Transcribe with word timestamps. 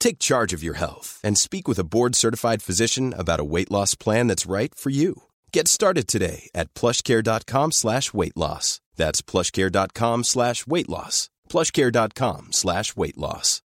Take 0.00 0.18
charge 0.18 0.52
of 0.52 0.62
your 0.62 0.74
health 0.74 1.20
and 1.22 1.36
speak 1.36 1.68
with 1.68 1.78
a 1.78 1.84
board-certified 1.84 2.62
physician 2.62 3.14
about 3.16 3.40
a 3.40 3.44
weight 3.44 3.70
loss 3.70 3.94
plan 3.94 4.26
that's 4.26 4.46
right 4.46 4.74
for 4.74 4.90
you. 4.90 5.22
Get 5.52 5.68
started 5.68 6.08
today 6.08 6.48
at 6.54 6.72
plushcare.com 6.74 7.72
slash 7.72 8.14
weight 8.14 8.36
loss. 8.36 8.80
That's 8.96 9.22
plushcare.com 9.22 10.24
slash 10.24 10.66
weight 10.66 10.88
loss. 10.88 11.30
plushcare.com 11.48 12.48
slash 12.52 12.96
weight 12.96 13.16
loss. 13.18 13.62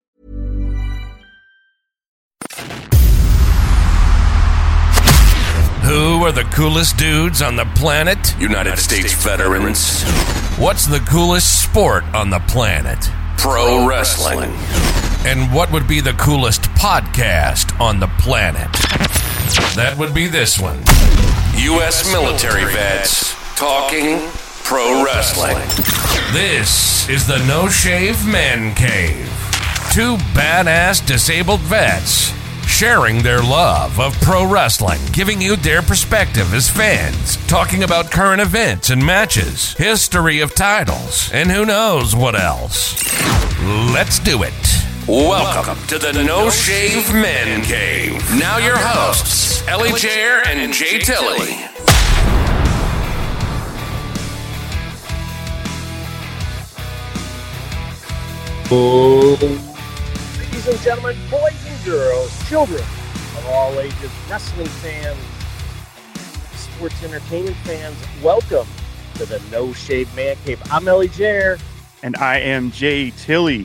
Who 5.85 6.23
are 6.25 6.33
the 6.33 6.47
coolest 6.53 6.99
dudes 6.99 7.41
on 7.41 7.57
the 7.57 7.65
planet? 7.75 8.19
United, 8.39 8.79
States, 8.79 9.15
veterans. 9.25 10.03
What's 10.59 10.87
the 10.87 10.99
coolest 11.09 11.63
sport 11.63 12.05
on 12.15 12.29
the 12.29 12.41
planet? 12.41 12.99
Pro 13.39 13.89
wrestling. 13.89 14.53
And 15.29 15.53
what 15.53 15.71
would 15.73 15.87
be 15.87 16.01
the 16.01 16.15
coolest 16.15 16.63
podcast 16.71 17.79
on 17.79 18.01
the 18.01 18.07
planet? 18.19 18.73
That 19.77 19.95
would 19.99 20.15
be 20.15 20.27
this 20.27 20.59
one. 20.59 20.79
U.S. 21.55 22.11
military 22.11 22.65
vets 22.65 23.35
talking 23.55 24.27
pro 24.65 25.05
wrestling. 25.05 25.59
This 26.33 27.07
is 27.11 27.27
the 27.27 27.45
No 27.47 27.69
Shave 27.69 28.27
Man 28.27 28.75
Cave. 28.75 29.29
Two 29.93 30.17
badass 30.33 31.07
disabled 31.07 31.61
vets 31.61 32.33
sharing 32.67 33.23
their 33.23 33.43
love 33.43 34.01
of 34.01 34.19
pro 34.23 34.51
wrestling, 34.51 35.01
giving 35.13 35.43
you 35.43 35.57
their 35.57 35.83
perspective 35.83 36.55
as 36.55 36.71
fans, 36.71 37.37
talking 37.47 37.83
about 37.83 38.11
current 38.11 38.41
events 38.41 38.89
and 38.89 39.05
matches, 39.05 39.75
history 39.75 40.41
of 40.41 40.55
titles, 40.55 41.31
and 41.35 41.51
who 41.51 41.67
knows 41.67 42.17
what 42.17 42.35
else. 42.35 42.95
Let's 43.93 44.19
do 44.21 44.43
it. 44.43 44.88
Welcome 45.09 45.83
to 45.87 45.99
the 45.99 46.13
No 46.13 46.51
Shave 46.51 47.15
Men 47.15 47.65
Cave. 47.65 48.21
Now 48.39 48.59
your 48.59 48.77
hosts, 48.77 49.67
Ellie 49.67 49.89
Jair 49.93 50.47
and 50.47 50.71
Jay 50.71 50.99
Tilly. 50.99 51.65
Ladies 59.41 60.69
and 60.69 60.79
gentlemen, 60.81 61.17
boys 61.31 61.67
and 61.67 61.85
girls, 61.85 62.49
children 62.49 62.83
of 62.83 63.47
all 63.49 63.79
ages, 63.81 64.11
wrestling 64.29 64.67
fans, 64.67 65.19
sports 66.55 67.03
entertainment 67.03 67.57
fans, 67.59 67.97
welcome 68.23 68.67
to 69.15 69.25
the 69.25 69.41
No 69.51 69.73
Shave 69.73 70.15
Man 70.15 70.37
Cave. 70.45 70.61
I'm 70.71 70.87
Ellie 70.87 71.09
Jair. 71.09 71.59
and 72.03 72.15
I 72.17 72.39
am 72.41 72.71
Jay 72.71 73.11
Tilly. 73.13 73.65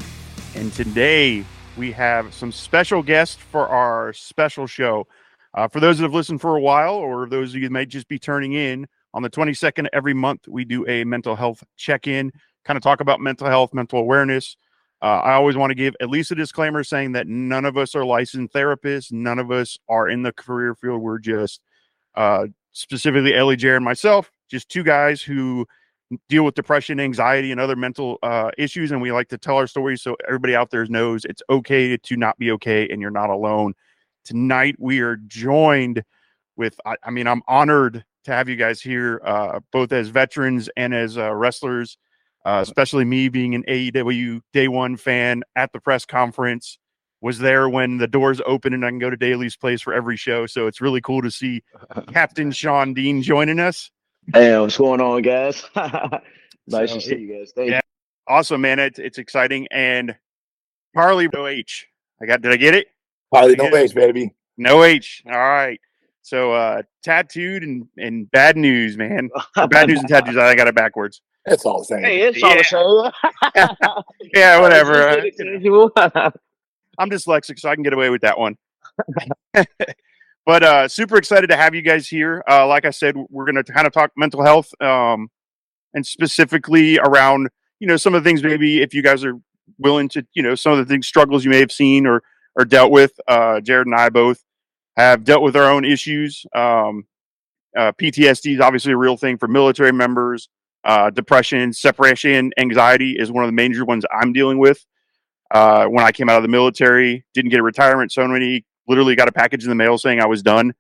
And 0.56 0.72
today 0.74 1.44
we 1.78 1.92
have 1.94 2.32
some 2.32 2.52
special 2.52 3.02
guests 3.02 3.36
for 3.36 3.68
our 3.68 4.14
special 4.14 4.68
show. 4.68 5.08
Uh, 5.56 5.68
for 5.68 5.80
those 5.80 5.98
that 5.98 6.04
have 6.04 6.14
listened 6.14 6.42
for 6.42 6.56
a 6.56 6.62
while, 6.62 6.94
or 6.94 7.28
those 7.28 7.56
of 7.56 7.62
you 7.62 7.70
might 7.72 7.90
just 7.90 8.08
be 8.08 8.20
turning 8.20 8.54
in, 8.54 8.88
on 9.16 9.24
the 9.24 9.30
22nd 9.30 9.88
every 9.94 10.14
month 10.14 10.48
we 10.48 10.64
do 10.64 10.88
a 10.88 11.04
mental 11.04 11.36
health 11.36 11.64
check-in, 11.76 12.32
kind 12.66 12.78
of 12.78 12.84
talk 12.84 13.02
about 13.02 13.20
mental 13.20 13.48
health, 13.48 13.74
mental 13.74 14.00
awareness. 14.00 14.56
Uh, 15.02 15.22
I 15.24 15.34
always 15.34 15.58
want 15.58 15.72
to 15.72 15.76
give 15.76 15.96
at 16.00 16.10
least 16.10 16.32
a 16.32 16.36
disclaimer 16.36 16.84
saying 16.84 17.14
that 17.14 17.28
none 17.28 17.66
of 17.66 17.76
us 17.76 17.96
are 17.96 18.06
licensed 18.06 18.54
therapists, 18.54 19.12
none 19.12 19.40
of 19.40 19.52
us 19.52 19.78
are 19.90 20.08
in 20.08 20.22
the 20.22 20.32
career 20.32 20.76
field. 20.76 21.02
We're 21.02 21.20
just 21.20 21.62
uh, 22.16 22.48
specifically 22.74 23.36
Ellie, 23.36 23.56
Jared, 23.56 23.78
and 23.78 23.86
myself, 23.86 24.32
just 24.50 24.70
two 24.70 24.84
guys 24.84 25.22
who 25.22 25.66
deal 26.30 26.44
with 26.44 26.56
depression, 26.56 27.00
anxiety, 27.00 27.52
and 27.52 27.60
other 27.60 27.76
mental 27.76 28.20
uh, 28.24 28.52
issues. 28.58 28.92
And 28.92 29.02
we 29.02 29.12
like 29.12 29.30
to 29.30 29.38
tell 29.38 29.58
our 29.58 29.68
stories 29.68 30.02
so 30.02 30.16
everybody 30.28 30.56
out 30.56 30.72
there 30.72 30.86
knows 30.86 31.26
it's 31.26 31.42
okay 31.50 31.98
to 31.98 32.18
not 32.18 32.38
be 32.38 32.52
okay 32.52 32.88
and 32.90 33.02
you're 33.02 33.12
not 33.12 33.30
alone. 33.30 33.74
Tonight, 34.26 34.76
we 34.80 35.00
are 35.00 35.18
joined 35.28 36.04
with, 36.56 36.80
I, 36.86 36.96
I 37.04 37.10
mean, 37.12 37.28
I'm 37.28 37.42
honored 37.48 38.04
to 38.26 38.32
have 38.32 38.48
you 38.48 38.56
guys 38.56 38.82
here, 38.82 39.22
uh, 39.26 39.60
both 39.72 39.92
as 39.92 40.10
veterans 40.10 40.70
and 40.78 40.94
as 40.94 41.18
uh, 41.18 41.34
wrestlers, 41.34 41.98
uh, 42.46 42.60
especially 42.62 43.06
me 43.06 43.30
being 43.30 43.56
an 43.56 43.64
AEW 43.68 44.42
day 44.54 44.68
one 44.68 44.96
fan 44.98 45.44
at 45.56 45.72
the 45.74 45.80
press 45.80 46.06
conference. 46.06 46.80
Was 47.22 47.40
there 47.40 47.70
when 47.70 48.00
the 48.00 48.08
doors 48.08 48.42
open 48.46 48.74
and 48.74 48.86
I 48.86 48.90
can 48.90 49.00
go 49.00 49.10
to 49.10 49.16
Daily's 49.16 49.56
place 49.56 49.82
for 49.82 49.94
every 49.94 50.18
show. 50.18 50.46
So 50.46 50.68
it's 50.68 50.82
really 50.82 51.00
cool 51.00 51.22
to 51.22 51.32
see 51.32 51.64
Captain 52.12 52.52
Shawn 52.52 52.94
Dean 52.94 53.22
joining 53.22 53.60
us. 53.60 53.92
Hey, 54.32 54.58
what's 54.60 54.78
going 54.78 55.02
on, 55.02 55.22
guys? 55.22 55.64
nice 55.76 56.90
So, 56.90 56.96
to 56.96 57.02
see 57.02 57.16
you 57.18 57.38
guys. 57.40 57.52
Thank 57.56 57.72
yeah. 57.72 57.82
Awesome, 58.28 58.62
man. 58.62 58.80
It's 58.80 59.00
it's 59.00 59.18
exciting. 59.18 59.68
And 59.72 60.16
Carlie 60.96 61.28
no 61.34 61.48
H. 61.48 61.88
I 62.22 62.26
got 62.26 62.42
did 62.42 62.52
I 62.52 62.58
get 62.58 62.74
it? 62.74 62.88
Pilot 63.34 63.58
Did 63.58 63.62
I 63.62 63.64
no 63.66 63.70
get 63.72 63.80
it? 63.82 63.84
H, 63.86 63.96
baby. 63.96 64.34
No 64.58 64.84
H. 64.84 65.24
All 65.26 65.34
right. 65.38 65.80
So 66.22 66.54
uh 66.54 66.84
tattooed 67.04 67.64
and, 67.64 67.88
and 67.98 68.32
bad 68.32 68.56
news, 68.56 68.96
man. 68.98 69.30
Or 69.58 69.68
bad 69.68 69.90
news 69.90 70.00
and 70.00 70.08
tattoos. 70.08 70.38
I 70.38 70.56
got 70.56 70.68
it 70.68 70.76
backwards. 70.76 71.22
That's 71.46 71.66
all 71.66 71.80
the 71.80 71.86
same. 71.86 72.04
Hey, 72.04 72.22
it's 72.22 72.42
all 72.42 72.56
the 72.56 72.64
same. 72.64 73.64
Yeah, 74.34 74.62
whatever. 74.62 75.10
uh, 75.10 75.16
It's 75.18 75.38
you 75.40 75.46
know, 75.46 75.52
usual. 75.54 75.92
I'm 76.98 77.10
dyslexic, 77.10 77.60
so 77.60 77.70
I 77.70 77.76
can 77.76 77.84
get 77.84 77.92
away 77.94 78.10
with 78.10 78.22
that 78.22 78.40
one. 78.40 78.56
But 80.46 80.64
uh 80.64 80.88
super 80.88 81.18
excited 81.18 81.48
to 81.50 81.56
have 81.56 81.76
you 81.76 81.82
guys 81.82 82.08
here. 82.08 82.44
Uh 82.50 82.68
like 82.68 82.86
I 82.86 82.90
said, 82.92 83.16
we're 83.30 83.46
gonna 83.46 83.64
kind 83.64 83.88
of 83.88 83.94
talk 83.94 84.12
mental 84.18 84.44
health, 84.44 84.70
um, 84.82 85.30
and 85.94 86.06
specifically 86.06 87.00
around, 87.00 87.50
you 87.80 87.88
know, 87.88 87.98
some 87.98 88.16
of 88.16 88.24
the 88.24 88.30
things 88.30 88.44
maybe 88.44 88.82
if 88.82 88.94
you 88.94 89.02
guys 89.04 89.24
are 89.24 89.36
willing 89.78 90.10
to, 90.10 90.26
you 90.34 90.44
know, 90.44 90.56
some 90.56 90.74
of 90.74 90.78
the 90.80 90.86
things 90.86 91.08
struggles 91.08 91.44
you 91.44 91.52
may 91.52 91.60
have 91.60 91.72
seen 91.72 92.06
or 92.06 92.24
or 92.56 92.66
dealt 92.66 92.92
with. 92.92 93.12
Uh 93.28 93.60
Jared 93.62 93.88
and 93.88 93.96
I 93.96 94.10
both 94.10 94.44
have 94.98 95.24
dealt 95.24 95.42
with 95.44 95.56
our 95.56 95.72
own 95.72 95.86
issues. 95.86 96.46
Um 96.56 97.06
uh, 97.76 97.92
PTSD 97.94 98.56
is 98.56 98.60
obviously 98.60 98.92
a 98.92 98.98
real 98.98 99.18
thing 99.18 99.38
for 99.38 99.48
military 99.48 99.92
members. 99.92 100.50
Uh, 100.84 101.10
depression, 101.10 101.72
separation, 101.72 102.52
anxiety 102.58 103.16
is 103.18 103.32
one 103.32 103.44
of 103.44 103.48
the 103.48 103.54
major 103.54 103.86
ones 103.86 104.06
I'm 104.12 104.34
dealing 104.34 104.60
with. 104.60 104.86
Uh, 105.50 105.86
when 105.86 106.04
I 106.04 106.12
came 106.12 106.30
out 106.30 106.38
of 106.38 106.44
the 106.44 106.50
military, 106.50 107.26
didn't 107.34 107.52
get 107.52 107.60
a 107.60 107.64
retirement 107.64 108.12
ceremony, 108.12 108.66
literally 108.88 109.16
got 109.16 109.28
a 109.28 109.32
package 109.32 109.64
in 109.64 109.70
the 109.70 109.76
mail 109.76 109.98
saying 109.98 110.20
I 110.20 110.28
was 110.28 110.42
done 110.42 110.74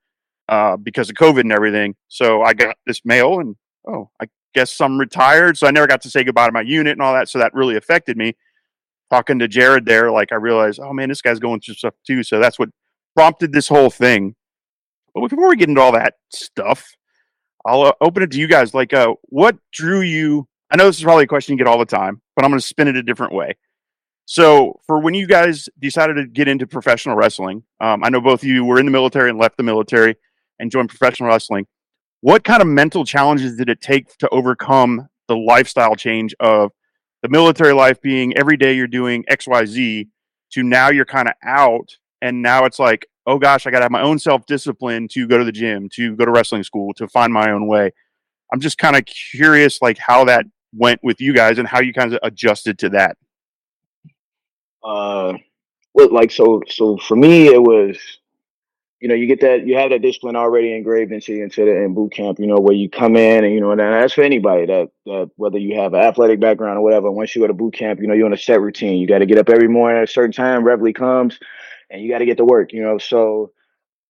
uh, 0.50 0.77
because 0.77 1.09
of 1.09 1.15
COVID 1.15 1.41
and 1.41 1.51
everything. 1.51 1.95
So 2.07 2.41
I 2.41 2.53
got 2.53 2.75
this 2.85 3.01
mail 3.05 3.39
and, 3.39 3.55
oh, 3.88 4.09
I 4.21 4.27
guess 4.53 4.79
I'm 4.81 4.97
retired. 4.97 5.57
So 5.57 5.67
I 5.67 5.71
never 5.71 5.88
got 5.88 6.01
to 6.01 6.09
say 6.09 6.23
goodbye 6.23 6.47
to 6.47 6.51
my 6.51 6.61
unit 6.61 6.94
and 6.94 7.01
all 7.01 7.13
that. 7.13 7.29
So 7.29 7.39
that 7.39 7.53
really 7.53 7.75
affected 7.75 8.17
me. 8.17 8.35
Talking 9.09 9.39
to 9.39 9.47
Jared 9.47 9.85
there, 9.85 10.09
like 10.09 10.31
I 10.31 10.35
realized, 10.35 10.79
oh 10.81 10.91
man, 10.91 11.09
this 11.09 11.21
guy's 11.21 11.39
going 11.39 11.61
through 11.61 11.75
stuff 11.75 11.94
too. 12.05 12.23
So 12.23 12.39
that's 12.39 12.57
what 12.57 12.69
prompted 13.15 13.53
this 13.53 13.67
whole 13.67 13.91
thing. 13.91 14.35
But 15.13 15.27
before 15.27 15.50
we 15.50 15.55
get 15.55 15.69
into 15.69 15.81
all 15.81 15.91
that 15.91 16.15
stuff, 16.31 16.95
I'll 17.65 17.83
uh, 17.83 17.94
open 18.01 18.23
it 18.23 18.31
to 18.31 18.39
you 18.39 18.47
guys. 18.47 18.73
Like, 18.73 18.94
uh, 18.94 19.13
what 19.23 19.57
drew 19.71 20.01
you? 20.01 20.47
I 20.71 20.77
know 20.77 20.88
this 20.88 20.97
is 20.97 21.03
probably 21.03 21.25
a 21.25 21.27
question 21.27 21.53
you 21.53 21.63
get 21.63 21.67
all 21.67 21.77
the 21.77 21.85
time, 21.85 22.21
but 22.35 22.44
I'm 22.44 22.51
going 22.51 22.59
to 22.59 22.65
spin 22.65 22.88
it 22.88 22.95
a 22.95 23.03
different 23.03 23.33
way. 23.33 23.55
So, 24.25 24.79
for 24.87 24.99
when 24.99 25.13
you 25.13 25.27
guys 25.27 25.67
decided 25.79 26.15
to 26.15 26.25
get 26.25 26.47
into 26.47 26.65
professional 26.65 27.15
wrestling, 27.15 27.63
um, 27.81 28.03
I 28.03 28.09
know 28.09 28.21
both 28.21 28.41
of 28.41 28.47
you 28.47 28.63
were 28.63 28.79
in 28.79 28.85
the 28.85 28.91
military 28.91 29.29
and 29.29 29.37
left 29.37 29.57
the 29.57 29.63
military 29.63 30.15
and 30.59 30.71
joined 30.71 30.89
professional 30.89 31.29
wrestling. 31.29 31.67
What 32.21 32.43
kind 32.43 32.61
of 32.61 32.67
mental 32.67 33.03
challenges 33.03 33.57
did 33.57 33.69
it 33.69 33.81
take 33.81 34.15
to 34.19 34.29
overcome 34.29 35.09
the 35.27 35.35
lifestyle 35.35 35.95
change 35.95 36.33
of 36.39 36.71
the 37.21 37.29
military 37.29 37.73
life 37.73 38.01
being 38.01 38.35
every 38.37 38.55
day 38.57 38.73
you're 38.73 38.87
doing 38.87 39.25
XYZ 39.29 40.07
to 40.51 40.63
now 40.63 40.89
you're 40.89 41.05
kind 41.05 41.27
of 41.27 41.33
out 41.43 41.97
and 42.21 42.41
now 42.41 42.63
it's 42.63 42.79
like, 42.79 43.07
oh 43.25 43.37
gosh, 43.37 43.67
I 43.67 43.71
got 43.71 43.79
to 43.79 43.85
have 43.85 43.91
my 43.91 44.01
own 44.01 44.19
self 44.19 44.45
discipline 44.45 45.09
to 45.09 45.27
go 45.27 45.37
to 45.37 45.43
the 45.43 45.51
gym, 45.51 45.89
to 45.95 46.15
go 46.15 46.23
to 46.23 46.31
wrestling 46.31 46.63
school, 46.63 46.93
to 46.95 47.07
find 47.07 47.33
my 47.33 47.51
own 47.51 47.67
way. 47.67 47.91
I'm 48.51 48.61
just 48.61 48.77
kind 48.77 48.95
of 48.95 49.03
curious, 49.05 49.81
like 49.81 49.97
how 49.97 50.25
that 50.25 50.45
went 50.73 51.01
with 51.03 51.19
you 51.19 51.33
guys 51.33 51.57
and 51.57 51.67
how 51.67 51.81
you 51.81 51.93
kind 51.93 52.13
of 52.13 52.19
adjusted 52.23 52.79
to 52.79 52.89
that. 52.89 53.17
Uh, 54.83 55.33
well, 55.94 56.13
like 56.13 56.31
so, 56.31 56.62
so 56.68 56.97
for 56.97 57.15
me, 57.15 57.47
it 57.47 57.62
was, 57.62 57.97
you 59.00 59.09
know, 59.09 59.15
you 59.15 59.27
get 59.27 59.41
that, 59.41 59.68
you 59.68 59.77
have 59.77 59.91
that 59.91 60.01
discipline 60.01 60.35
already 60.35 60.74
engraved 60.74 61.12
into 61.12 61.33
into 61.41 61.65
the 61.65 61.83
in 61.83 61.94
boot 61.94 62.13
camp. 62.13 62.39
You 62.39 62.47
know, 62.47 62.57
where 62.57 62.75
you 62.75 62.89
come 62.89 63.15
in 63.15 63.44
and 63.44 63.53
you 63.53 63.62
know, 63.62 63.71
and 63.71 63.80
that's 63.80 64.13
for 64.13 64.24
anybody 64.24 64.65
that 64.65 64.89
that 65.06 65.30
whether 65.35 65.57
you 65.57 65.80
have 65.80 65.94
an 65.94 66.01
athletic 66.01 66.39
background 66.39 66.77
or 66.77 66.81
whatever. 66.81 67.12
Once 67.12 67.35
you 67.35 67.41
go 67.41 67.47
to 67.47 67.53
boot 67.53 67.74
camp, 67.74 68.00
you 68.00 68.07
know, 68.07 68.13
you're 68.13 68.25
on 68.25 68.33
a 68.33 68.38
set 68.38 68.62
routine. 68.62 68.97
You 68.97 69.07
got 69.07 69.19
to 69.19 69.25
get 69.25 69.38
up 69.38 69.50
every 69.50 69.68
morning 69.68 69.97
at 69.97 70.09
a 70.09 70.12
certain 70.12 70.31
time. 70.31 70.63
Reveille 70.63 70.94
comes, 70.94 71.38
and 71.89 72.01
you 72.01 72.09
got 72.09 72.19
to 72.19 72.25
get 72.25 72.38
to 72.38 72.45
work. 72.45 72.71
You 72.74 72.81
know, 72.81 72.97
so 72.97 73.51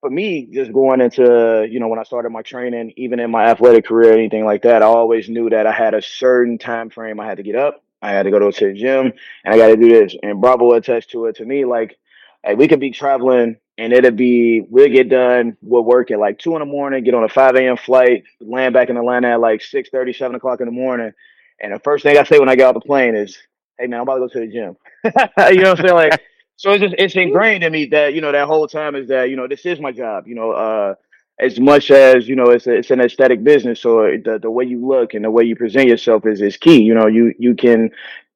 for 0.03 0.09
me, 0.09 0.49
just 0.53 0.73
going 0.73 0.99
into, 1.01 1.65
you 1.71 1.79
know, 1.79 1.87
when 1.87 1.97
I 1.97 2.03
started 2.03 2.29
my 2.29 2.41
training, 2.41 2.93
even 2.97 3.19
in 3.21 3.31
my 3.31 3.45
athletic 3.45 3.85
career, 3.85 4.13
anything 4.13 4.43
like 4.43 4.63
that, 4.63 4.83
I 4.83 4.85
always 4.85 5.29
knew 5.29 5.49
that 5.49 5.65
I 5.65 5.71
had 5.71 5.93
a 5.93 6.01
certain 6.01 6.57
time 6.57 6.89
frame 6.89 7.21
I 7.21 7.25
had 7.25 7.37
to 7.37 7.43
get 7.43 7.55
up. 7.55 7.81
I 8.03 8.11
had 8.11 8.23
to 8.23 8.31
go 8.31 8.37
to 8.37 8.65
the 8.65 8.73
gym 8.73 9.13
and 9.45 9.53
I 9.53 9.57
got 9.57 9.67
to 9.67 9.77
do 9.77 9.89
this. 9.89 10.15
And 10.21 10.41
Bravo 10.41 10.73
attached 10.73 11.11
to 11.11 11.25
it 11.27 11.37
to 11.37 11.45
me, 11.45 11.65
like, 11.65 11.97
hey, 12.43 12.53
we 12.53 12.67
could 12.67 12.79
be 12.79 12.91
traveling 12.91 13.57
and 13.77 13.93
it'll 13.93 14.11
be, 14.11 14.61
we'll 14.69 14.89
get 14.89 15.09
done, 15.09 15.57
we'll 15.61 15.83
work 15.83 16.11
at 16.11 16.19
like 16.19 16.37
two 16.37 16.53
in 16.53 16.59
the 16.59 16.65
morning, 16.65 17.03
get 17.03 17.15
on 17.15 17.23
a 17.23 17.29
5 17.29 17.55
a.m. 17.55 17.77
flight, 17.77 18.23
land 18.41 18.73
back 18.73 18.89
in 18.89 18.97
Atlanta 18.97 19.29
at 19.29 19.39
like 19.39 19.61
6 19.61 19.89
30, 19.89 20.13
7 20.13 20.35
o'clock 20.35 20.59
in 20.59 20.65
the 20.65 20.71
morning. 20.71 21.13
And 21.61 21.73
the 21.73 21.79
first 21.79 22.03
thing 22.03 22.17
I 22.17 22.23
say 22.23 22.39
when 22.39 22.49
I 22.49 22.55
get 22.55 22.65
off 22.65 22.73
the 22.73 22.81
plane 22.81 23.15
is, 23.15 23.37
hey, 23.79 23.87
man, 23.87 24.01
I'm 24.01 24.03
about 24.03 24.15
to 24.15 24.19
go 24.19 24.27
to 24.27 24.39
the 24.41 24.47
gym. 24.47 24.75
you 25.55 25.61
know 25.61 25.71
what 25.71 25.79
I'm 25.79 25.85
saying? 25.85 25.95
Like, 25.95 26.21
so 26.57 26.71
it's 26.71 26.81
just 26.81 26.95
it's 26.97 27.15
ingrained 27.15 27.63
in 27.63 27.71
me 27.71 27.85
that 27.87 28.13
you 28.13 28.21
know 28.21 28.31
that 28.31 28.47
whole 28.47 28.67
time 28.67 28.95
is 28.95 29.07
that 29.07 29.29
you 29.29 29.35
know 29.35 29.47
this 29.47 29.65
is 29.65 29.79
my 29.79 29.91
job. 29.91 30.27
You 30.27 30.35
know, 30.35 30.51
uh, 30.51 30.95
as 31.39 31.59
much 31.59 31.91
as 31.91 32.27
you 32.27 32.35
know 32.35 32.49
it's 32.49 32.67
a, 32.67 32.73
it's 32.73 32.91
an 32.91 33.01
aesthetic 33.01 33.43
business, 33.43 33.81
so 33.81 34.03
the 34.23 34.39
the 34.41 34.51
way 34.51 34.65
you 34.65 34.85
look 34.85 35.13
and 35.13 35.25
the 35.25 35.31
way 35.31 35.43
you 35.43 35.55
present 35.55 35.87
yourself 35.87 36.25
is 36.25 36.41
is 36.41 36.57
key. 36.57 36.81
You 36.81 36.93
know, 36.93 37.07
you 37.07 37.33
you 37.39 37.55
can 37.55 37.91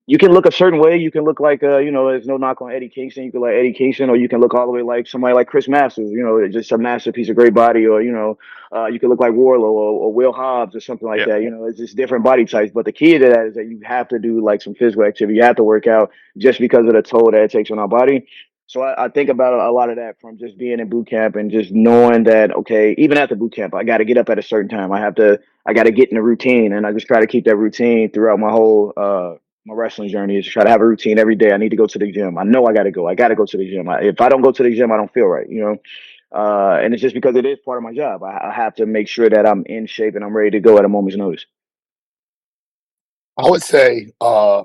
you 0.09 0.17
can 0.17 0.31
look 0.31 0.45
a 0.45 0.51
certain 0.53 0.79
way. 0.79 0.97
You 0.97 1.11
can 1.11 1.25
look 1.25 1.41
like, 1.41 1.61
uh, 1.63 1.79
you 1.79 1.91
know, 1.91 2.09
there's 2.09 2.25
no 2.25 2.37
knock 2.37 2.61
on 2.61 2.71
Eddie 2.71 2.87
Kingston. 2.87 3.25
You 3.25 3.31
can 3.31 3.41
like 3.41 3.55
Eddie 3.55 3.73
Kingston, 3.73 4.09
or 4.09 4.15
you 4.15 4.29
can 4.29 4.39
look 4.39 4.53
all 4.53 4.65
the 4.65 4.71
way 4.71 4.81
like 4.81 5.05
somebody 5.05 5.35
like 5.35 5.47
Chris 5.47 5.67
Masters. 5.67 6.09
You 6.09 6.23
know, 6.23 6.47
just 6.47 6.71
a 6.71 6.77
masterpiece, 6.77 7.27
of 7.27 7.35
great 7.35 7.53
body, 7.53 7.85
or 7.85 8.01
you 8.01 8.13
know, 8.13 8.37
uh, 8.73 8.85
you 8.85 9.01
can 9.01 9.09
look 9.09 9.19
like 9.19 9.33
Wardlow 9.33 9.63
or, 9.63 10.05
or 10.05 10.13
Will 10.13 10.31
Hobbs 10.31 10.77
or 10.77 10.79
something 10.79 11.07
like 11.07 11.25
that. 11.27 11.41
You 11.43 11.51
know, 11.51 11.65
it's 11.65 11.77
just 11.77 11.97
different 11.97 12.23
body 12.23 12.45
types. 12.45 12.71
But 12.73 12.85
the 12.85 12.93
key 12.93 13.17
to 13.17 13.29
that 13.29 13.47
is 13.47 13.55
that 13.55 13.67
you 13.67 13.81
have 13.83 14.07
to 14.07 14.17
do 14.17 14.41
like 14.41 14.61
some 14.61 14.75
physical 14.75 15.03
activity. 15.03 15.35
You 15.35 15.43
have 15.43 15.57
to 15.57 15.63
work 15.63 15.87
out 15.87 16.11
just 16.37 16.59
because 16.59 16.85
of 16.87 16.93
the 16.93 17.01
toll 17.01 17.29
that 17.31 17.41
it 17.41 17.51
takes 17.51 17.69
on 17.69 17.77
our 17.77 17.87
body. 17.89 18.27
So 18.67 18.81
I, 18.81 19.05
I, 19.05 19.07
think 19.07 19.29
about 19.29 19.53
a 19.53 19.71
lot 19.71 19.89
of 19.89 19.95
that 19.95 20.19
from 20.19 20.37
just 20.37 20.57
being 20.57 20.81
in 20.81 20.89
boot 20.89 21.07
camp 21.07 21.37
and 21.37 21.49
just 21.49 21.71
knowing 21.71 22.23
that 22.25 22.53
okay, 22.53 22.93
even 22.97 23.17
after 23.17 23.33
boot 23.33 23.53
camp, 23.53 23.73
I 23.73 23.83
got 23.85 23.99
to 23.99 24.05
get 24.05 24.17
up 24.17 24.29
at 24.29 24.37
a 24.37 24.43
certain 24.43 24.69
time. 24.69 24.91
I 24.91 24.99
have 24.99 25.15
to, 25.15 25.39
I 25.65 25.71
got 25.71 25.83
to 25.83 25.91
get 25.91 26.11
in 26.11 26.17
a 26.17 26.21
routine, 26.21 26.73
and 26.73 26.85
I 26.85 26.91
just 26.91 27.07
try 27.07 27.21
to 27.21 27.27
keep 27.27 27.45
that 27.45 27.55
routine 27.55 28.11
throughout 28.11 28.39
my 28.39 28.51
whole 28.51 28.91
uh, 28.97 29.35
my 29.65 29.73
wrestling 29.73 30.09
journey. 30.09 30.37
Is 30.37 30.45
try 30.45 30.65
to 30.65 30.69
have 30.69 30.81
a 30.81 30.85
routine 30.85 31.17
every 31.17 31.35
day. 31.35 31.53
I 31.53 31.57
need 31.57 31.69
to 31.69 31.77
go 31.77 31.87
to 31.87 31.97
the 31.97 32.11
gym. 32.11 32.37
I 32.37 32.43
know 32.43 32.65
I 32.65 32.73
got 32.73 32.83
to 32.83 32.91
go. 32.91 33.07
I 33.07 33.15
got 33.15 33.29
to 33.29 33.35
go 33.35 33.45
to 33.45 33.57
the 33.57 33.69
gym. 33.69 33.87
I, 33.87 34.01
if 34.01 34.19
I 34.19 34.27
don't 34.27 34.41
go 34.41 34.51
to 34.51 34.63
the 34.63 34.75
gym, 34.75 34.91
I 34.91 34.97
don't 34.97 35.13
feel 35.13 35.27
right. 35.27 35.49
You 35.49 35.61
know. 35.61 35.77
Uh, 36.29 36.77
and 36.81 36.93
it's 36.93 37.01
just 37.01 37.15
because 37.15 37.37
it 37.37 37.45
is 37.45 37.57
part 37.63 37.77
of 37.77 37.83
my 37.83 37.93
job. 37.93 38.21
I, 38.21 38.49
I 38.49 38.53
have 38.53 38.75
to 38.75 38.85
make 38.85 39.07
sure 39.07 39.29
that 39.29 39.47
I'm 39.47 39.63
in 39.65 39.87
shape 39.87 40.15
and 40.15 40.25
I'm 40.25 40.35
ready 40.35 40.51
to 40.51 40.59
go 40.59 40.77
at 40.77 40.83
a 40.83 40.89
moment's 40.89 41.15
notice. 41.15 41.45
I 43.37 43.49
would 43.49 43.63
say 43.63 44.11
uh, 44.19 44.63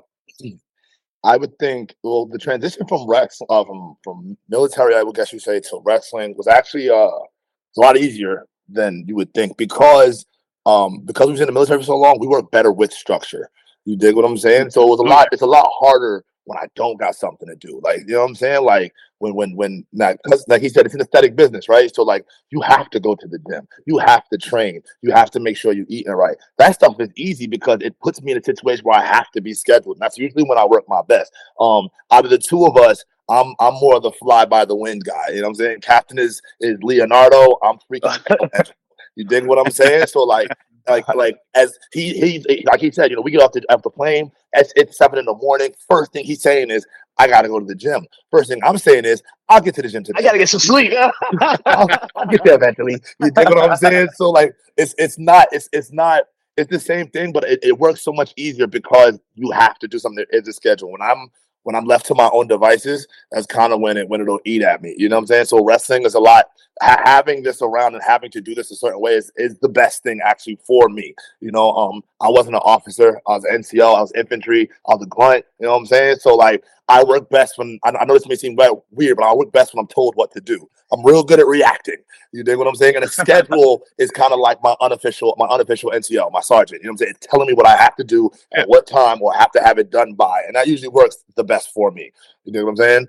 I 1.23 1.37
would 1.37 1.57
think 1.59 1.95
well 2.03 2.25
the 2.25 2.37
transition 2.37 2.85
from 2.87 3.07
Rex 3.07 3.41
uh, 3.49 3.63
from 3.63 3.95
from 4.03 4.37
military 4.49 4.95
I 4.95 5.03
would 5.03 5.15
guess 5.15 5.31
you 5.31 5.39
say 5.39 5.59
to 5.59 5.81
wrestling 5.83 6.35
was 6.37 6.47
actually 6.47 6.89
uh 6.89 6.93
a 6.95 7.77
lot 7.77 7.97
easier 7.97 8.45
than 8.69 9.05
you 9.07 9.15
would 9.15 9.33
think 9.33 9.57
because 9.57 10.25
um 10.65 11.01
because 11.05 11.27
we 11.27 11.33
was 11.33 11.41
in 11.41 11.47
the 11.47 11.53
military 11.53 11.79
for 11.79 11.85
so 11.85 11.97
long 11.97 12.17
we 12.19 12.27
work 12.27 12.51
better 12.51 12.71
with 12.71 12.91
structure. 12.91 13.49
You 13.85 13.97
dig 13.97 14.15
what 14.15 14.25
I'm 14.25 14.37
saying? 14.37 14.69
So 14.69 14.83
it 14.83 14.89
was 14.89 14.99
a 14.99 15.03
lot. 15.03 15.27
It's 15.31 15.41
a 15.41 15.45
lot 15.45 15.69
harder 15.79 16.23
when 16.45 16.57
I 16.57 16.67
don't 16.75 16.99
got 16.99 17.15
something 17.15 17.47
to 17.47 17.55
do. 17.55 17.79
Like, 17.83 18.01
you 18.01 18.13
know 18.13 18.21
what 18.21 18.29
I'm 18.29 18.35
saying? 18.35 18.63
Like 18.63 18.93
when 19.19 19.35
when 19.35 19.55
when 19.55 19.85
like, 19.93 20.19
like 20.47 20.61
he 20.61 20.69
said, 20.69 20.85
it's 20.85 20.95
an 20.95 21.01
aesthetic 21.01 21.35
business, 21.35 21.69
right? 21.69 21.93
So 21.93 22.03
like 22.03 22.25
you 22.49 22.61
have 22.61 22.89
to 22.91 22.99
go 22.99 23.15
to 23.15 23.27
the 23.27 23.39
gym, 23.49 23.67
you 23.85 23.97
have 23.97 24.27
to 24.29 24.37
train, 24.37 24.81
you 25.01 25.11
have 25.11 25.31
to 25.31 25.39
make 25.39 25.57
sure 25.57 25.73
you're 25.73 25.85
eating 25.89 26.11
right. 26.11 26.37
That 26.57 26.75
stuff 26.75 26.99
is 26.99 27.09
easy 27.15 27.47
because 27.47 27.79
it 27.81 27.97
puts 27.99 28.21
me 28.21 28.31
in 28.31 28.37
a 28.37 28.43
situation 28.43 28.83
where 28.83 28.99
I 28.99 29.05
have 29.05 29.31
to 29.31 29.41
be 29.41 29.53
scheduled. 29.53 29.97
And 29.97 30.01
that's 30.01 30.17
usually 30.17 30.43
when 30.43 30.57
I 30.57 30.65
work 30.65 30.83
my 30.87 31.01
best. 31.07 31.31
Um, 31.59 31.89
out 32.11 32.25
of 32.25 32.31
the 32.31 32.37
two 32.37 32.65
of 32.65 32.77
us, 32.77 33.03
I'm 33.29 33.55
I'm 33.59 33.75
more 33.75 33.95
of 33.95 34.03
the 34.03 34.11
fly 34.11 34.45
by 34.45 34.65
the 34.65 34.75
wind 34.75 35.05
guy. 35.05 35.29
You 35.29 35.37
know 35.37 35.43
what 35.43 35.49
I'm 35.49 35.55
saying? 35.55 35.81
Captain 35.81 36.19
is 36.19 36.41
is 36.59 36.77
Leonardo. 36.81 37.57
I'm 37.63 37.77
freaking. 37.91 38.71
you 39.15 39.25
dig 39.25 39.45
what 39.45 39.59
I'm 39.59 39.71
saying? 39.71 40.07
So 40.07 40.23
like 40.23 40.49
like 40.89 41.07
like 41.15 41.37
as 41.55 41.77
he 41.91 42.13
he 42.13 42.63
like 42.65 42.79
he 42.79 42.91
said, 42.91 43.09
you 43.09 43.15
know, 43.15 43.21
we 43.21 43.31
get 43.31 43.41
off 43.41 43.51
the 43.51 43.61
off 43.69 43.81
the 43.81 43.89
plane. 43.89 44.31
It's, 44.53 44.73
it's 44.75 44.97
seven 44.97 45.19
in 45.19 45.25
the 45.25 45.33
morning. 45.33 45.73
First 45.89 46.13
thing 46.13 46.25
he's 46.25 46.41
saying 46.41 46.69
is, 46.69 46.85
"I 47.17 47.27
got 47.27 47.43
to 47.43 47.47
go 47.47 47.59
to 47.59 47.65
the 47.65 47.75
gym." 47.75 48.05
First 48.31 48.49
thing 48.49 48.59
I'm 48.63 48.77
saying 48.77 49.05
is, 49.05 49.23
"I'll 49.49 49.61
get 49.61 49.75
to 49.75 49.81
the 49.81 49.87
gym 49.87 50.03
today." 50.03 50.19
I 50.19 50.21
got 50.23 50.33
to 50.33 50.37
get 50.37 50.49
some 50.49 50.59
sleep. 50.59 50.93
I'll, 51.41 51.87
I'll, 52.15 52.27
get 52.27 52.43
there 52.43 52.55
eventually. 52.55 53.01
You 53.19 53.31
think 53.31 53.49
what 53.49 53.69
I'm 53.69 53.77
saying? 53.77 54.09
So 54.15 54.29
like, 54.29 54.55
it's 54.77 54.93
it's 54.97 55.17
not 55.17 55.47
it's 55.51 55.69
it's 55.71 55.91
not 55.91 56.23
it's 56.57 56.69
the 56.69 56.79
same 56.79 57.07
thing, 57.07 57.31
but 57.31 57.43
it, 57.45 57.59
it 57.63 57.79
works 57.79 58.01
so 58.01 58.11
much 58.11 58.33
easier 58.35 58.67
because 58.67 59.19
you 59.35 59.51
have 59.51 59.79
to 59.79 59.87
do 59.87 59.99
something. 59.99 60.25
It's 60.31 60.47
a 60.47 60.53
schedule. 60.53 60.91
When 60.91 61.01
I'm 61.01 61.29
when 61.63 61.75
I'm 61.75 61.85
left 61.85 62.05
to 62.07 62.15
my 62.15 62.29
own 62.31 62.47
devices, 62.47 63.07
that's 63.31 63.47
kind 63.47 63.73
of 63.73 63.79
when 63.79 63.97
it 63.97 64.07
when 64.07 64.21
it'll 64.21 64.41
eat 64.45 64.61
at 64.61 64.81
me. 64.81 64.95
You 64.97 65.09
know 65.09 65.15
what 65.15 65.21
I'm 65.21 65.27
saying? 65.27 65.45
So 65.45 65.63
wrestling 65.63 66.05
is 66.05 66.13
a 66.13 66.19
lot. 66.19 66.45
Ha- 66.83 67.01
having 67.05 67.43
this 67.43 67.61
around 67.61 67.95
and 67.95 68.03
having 68.03 68.29
to 68.31 68.41
do 68.41 68.53
this 68.53 68.71
a 68.71 68.75
certain 68.75 68.99
way 68.99 69.13
is, 69.13 69.31
is 69.37 69.57
the 69.59 69.69
best 69.69 70.03
thing 70.03 70.19
actually 70.23 70.57
for 70.67 70.89
me. 70.89 71.15
You 71.39 71.51
know, 71.51 71.71
um, 71.71 72.03
I 72.19 72.29
wasn't 72.29 72.55
an 72.55 72.61
officer. 72.65 73.21
I 73.27 73.31
was 73.31 73.45
an 73.45 73.61
NCO. 73.61 73.95
I 73.95 74.01
was 74.01 74.11
infantry. 74.13 74.69
I 74.87 74.95
was 74.95 75.03
a 75.03 75.07
grunt. 75.07 75.45
You 75.59 75.67
know 75.67 75.73
what 75.73 75.79
I'm 75.79 75.85
saying? 75.85 76.17
So 76.19 76.35
like, 76.35 76.63
I 76.89 77.03
work 77.03 77.29
best 77.29 77.57
when 77.57 77.79
I, 77.83 77.91
I 77.91 78.05
know 78.05 78.13
this 78.13 78.27
may 78.27 78.35
seem 78.35 78.57
weird, 78.91 79.17
but 79.17 79.25
I 79.25 79.33
work 79.33 79.51
best 79.51 79.73
when 79.73 79.79
I'm 79.79 79.87
told 79.87 80.15
what 80.15 80.31
to 80.33 80.41
do. 80.41 80.69
I'm 80.91 81.03
real 81.05 81.23
good 81.23 81.39
at 81.39 81.47
reacting. 81.47 81.97
You 82.33 82.43
dig 82.43 82.57
what 82.57 82.67
I'm 82.67 82.75
saying? 82.75 82.95
And 82.95 83.05
a 83.05 83.07
schedule 83.07 83.83
is 83.97 84.11
kind 84.11 84.33
of 84.33 84.39
like 84.39 84.61
my 84.61 84.75
unofficial, 84.81 85.33
my 85.37 85.47
unofficial 85.47 85.91
NCO, 85.91 86.31
my 86.31 86.41
sergeant. 86.41 86.81
You 86.81 86.87
know 86.87 86.91
what 86.91 86.93
I'm 86.93 86.97
saying? 86.97 87.13
It's 87.15 87.27
telling 87.27 87.47
me 87.47 87.53
what 87.53 87.65
I 87.65 87.77
have 87.77 87.95
to 87.95 88.03
do 88.03 88.29
at 88.53 88.67
what 88.67 88.85
time 88.85 89.21
or 89.21 89.33
have 89.33 89.51
to 89.53 89.63
have 89.63 89.77
it 89.77 89.89
done 89.89 90.13
by, 90.13 90.43
and 90.45 90.55
that 90.55 90.67
usually 90.67 90.89
works 90.89 91.23
the 91.35 91.43
best 91.43 91.71
for 91.73 91.91
me. 91.91 92.11
You 92.43 92.51
dig 92.51 92.63
what 92.63 92.71
I'm 92.71 92.75
saying? 92.75 93.07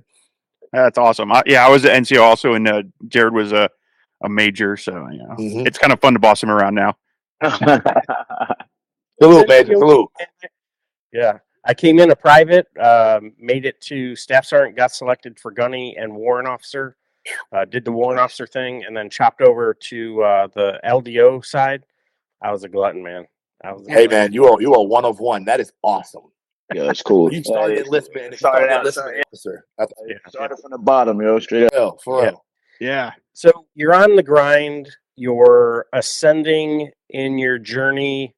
That's 0.74 0.98
awesome. 0.98 1.30
I, 1.30 1.42
yeah, 1.46 1.64
I 1.64 1.70
was 1.70 1.84
an 1.84 2.02
NCO 2.02 2.20
also, 2.20 2.54
and 2.54 2.68
uh, 2.68 2.82
Jared 3.08 3.32
was 3.32 3.52
a 3.52 3.70
a 4.24 4.28
major, 4.28 4.76
so 4.76 4.92
you 5.10 5.18
know, 5.18 5.34
mm-hmm. 5.38 5.66
it's 5.66 5.78
kind 5.78 5.92
of 5.92 6.00
fun 6.00 6.14
to 6.14 6.18
boss 6.18 6.42
him 6.42 6.50
around 6.50 6.74
now. 6.74 6.96
salute, 9.20 9.48
major, 9.48 9.74
salute. 9.74 10.08
Yeah, 11.12 11.38
I 11.64 11.74
came 11.74 12.00
in 12.00 12.10
a 12.10 12.16
private, 12.16 12.66
um, 12.80 13.32
made 13.38 13.66
it 13.66 13.80
to 13.82 14.16
staff 14.16 14.46
sergeant, 14.46 14.76
got 14.76 14.92
selected 14.92 15.38
for 15.38 15.52
gunny 15.52 15.96
and 15.96 16.12
warrant 16.12 16.48
officer. 16.48 16.96
Uh, 17.52 17.64
did 17.64 17.84
the 17.84 17.92
warrant 17.92 18.20
officer 18.20 18.46
thing, 18.46 18.84
and 18.84 18.96
then 18.96 19.08
chopped 19.08 19.42
over 19.42 19.74
to 19.74 20.22
uh, 20.22 20.48
the 20.54 20.80
LDO 20.84 21.44
side. 21.44 21.84
I 22.42 22.50
was 22.50 22.64
a 22.64 22.68
glutton, 22.68 23.02
man. 23.02 23.26
I 23.62 23.72
was. 23.72 23.86
hey, 23.86 24.06
glutton. 24.06 24.10
man, 24.10 24.32
you 24.32 24.46
are 24.46 24.60
you 24.60 24.74
are 24.74 24.84
one 24.84 25.04
of 25.04 25.20
one. 25.20 25.44
That 25.44 25.60
is 25.60 25.72
awesome. 25.82 26.24
Yeah, 26.72 26.90
it's 26.90 27.02
cool. 27.02 27.32
You 27.32 27.42
started 27.42 27.84
enlistment 27.84 28.26
and 28.26 28.36
started, 28.36 28.66
started 28.66 28.78
enlistment 28.78 29.24
officer. 29.30 29.64
Yeah, 30.06 30.16
started 30.28 30.58
from 30.60 30.70
the 30.70 30.78
bottom, 30.78 31.20
yo, 31.20 31.38
straight 31.38 31.72
up. 31.74 31.98
for 32.02 32.20
yeah. 32.20 32.28
real. 32.28 32.44
Yeah. 32.80 33.12
So 33.34 33.66
you're 33.74 33.94
on 33.94 34.16
the 34.16 34.22
grind. 34.22 34.88
You're 35.16 35.86
ascending 35.92 36.90
in 37.10 37.38
your 37.38 37.58
journey, 37.58 38.34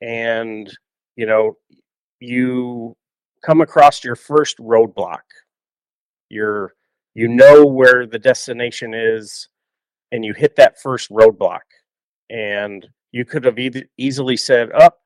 and 0.00 0.70
you 1.16 1.26
know 1.26 1.56
you 2.20 2.94
come 3.42 3.60
across 3.60 4.04
your 4.04 4.16
first 4.16 4.58
roadblock. 4.58 5.22
You're 6.28 6.74
you 7.14 7.28
know 7.28 7.66
where 7.66 8.06
the 8.06 8.18
destination 8.18 8.94
is 8.94 9.48
and 10.12 10.24
you 10.24 10.32
hit 10.34 10.56
that 10.56 10.80
first 10.80 11.10
roadblock 11.10 11.60
and 12.30 12.86
you 13.12 13.24
could 13.24 13.44
have 13.44 13.58
e- 13.58 13.84
easily 13.98 14.36
said 14.36 14.70
up 14.72 14.98
oh, 14.98 15.01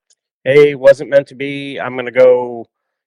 hey 0.46 0.74
wasn't 0.74 1.10
meant 1.10 1.26
to 1.26 1.34
be 1.34 1.78
i'm 1.80 1.94
going 1.94 2.06
to 2.06 2.12
go 2.12 2.66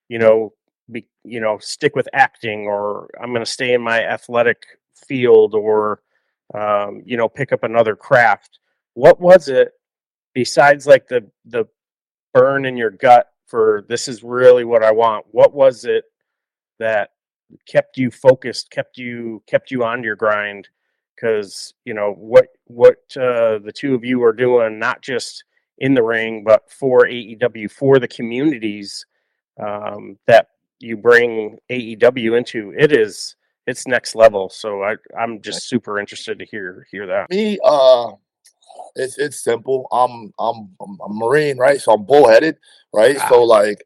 you 0.09 0.19
know 0.19 0.53
be 0.91 1.05
you 1.23 1.39
know 1.39 1.57
stick 1.59 1.95
with 1.95 2.07
acting 2.13 2.67
or 2.67 3.09
i'm 3.21 3.31
going 3.31 3.45
to 3.45 3.51
stay 3.51 3.73
in 3.73 3.81
my 3.81 4.03
athletic 4.03 4.63
field 4.93 5.55
or 5.55 6.01
um, 6.53 7.01
you 7.05 7.15
know 7.15 7.29
pick 7.29 7.51
up 7.53 7.63
another 7.63 7.95
craft 7.95 8.59
what 8.93 9.21
was 9.21 9.47
it 9.47 9.71
besides 10.33 10.85
like 10.85 11.07
the 11.07 11.25
the 11.45 11.65
burn 12.33 12.65
in 12.65 12.75
your 12.75 12.91
gut 12.91 13.27
for 13.47 13.85
this 13.87 14.07
is 14.07 14.23
really 14.23 14.65
what 14.65 14.83
i 14.83 14.91
want 14.91 15.25
what 15.31 15.53
was 15.53 15.85
it 15.85 16.05
that 16.79 17.11
kept 17.65 17.97
you 17.97 18.11
focused, 18.11 18.69
kept 18.71 18.97
you 18.97 19.43
kept 19.47 19.71
you 19.71 19.83
on 19.83 20.03
your 20.03 20.15
grind? 20.15 20.67
Because 21.15 21.73
you 21.85 21.93
know 21.93 22.13
what 22.13 22.47
what 22.65 22.97
uh, 23.17 23.59
the 23.59 23.73
two 23.73 23.95
of 23.95 24.05
you 24.05 24.23
are 24.23 24.33
doing, 24.33 24.79
not 24.79 25.01
just 25.01 25.43
in 25.79 25.93
the 25.93 26.03
ring, 26.03 26.43
but 26.43 26.69
for 26.71 27.05
AEW, 27.05 27.71
for 27.71 27.99
the 27.99 28.07
communities 28.07 29.05
um, 29.59 30.17
that 30.27 30.47
you 30.79 30.97
bring 30.97 31.57
AEW 31.69 32.37
into. 32.37 32.73
It 32.77 32.91
is 32.91 33.35
it's 33.67 33.87
next 33.87 34.15
level. 34.15 34.49
So 34.49 34.83
I 34.83 34.95
I'm 35.17 35.41
just 35.41 35.67
super 35.67 35.99
interested 35.99 36.39
to 36.39 36.45
hear 36.45 36.87
hear 36.91 37.05
that. 37.07 37.29
Me, 37.29 37.57
uh, 37.63 38.11
it's 38.95 39.17
it's 39.17 39.43
simple. 39.43 39.87
I'm 39.91 40.33
I'm 40.39 40.69
I'm 40.81 40.97
a 41.05 41.13
Marine, 41.13 41.57
right? 41.57 41.79
So 41.79 41.93
I'm 41.93 42.03
bullheaded, 42.03 42.57
right? 42.93 43.17
Ah. 43.19 43.29
So 43.29 43.43
like 43.43 43.83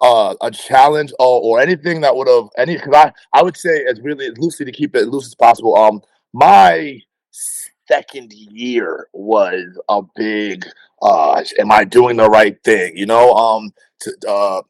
uh, 0.00 0.34
a 0.40 0.50
challenge 0.50 1.12
or, 1.18 1.40
or 1.42 1.60
anything 1.60 2.00
that 2.02 2.14
would 2.14 2.28
have 2.28 2.48
any 2.56 2.76
because 2.76 2.94
I 2.94 3.12
I 3.32 3.42
would 3.42 3.56
say 3.56 3.84
as 3.84 4.00
really 4.00 4.30
loosely 4.38 4.66
to 4.66 4.72
keep 4.72 4.94
it 4.96 5.08
loose 5.08 5.26
as 5.26 5.34
possible. 5.34 5.76
Um, 5.76 6.02
my 6.32 7.00
second 7.88 8.32
year 8.32 9.08
was 9.12 9.64
a 9.88 10.02
big 10.16 10.66
uh, 11.02 11.42
am 11.58 11.70
I 11.70 11.84
doing 11.84 12.16
the 12.16 12.30
right 12.30 12.56
thing? 12.64 12.96
You 12.96 13.06
know, 13.06 13.32
um, 13.34 13.72
uh, 14.26 14.62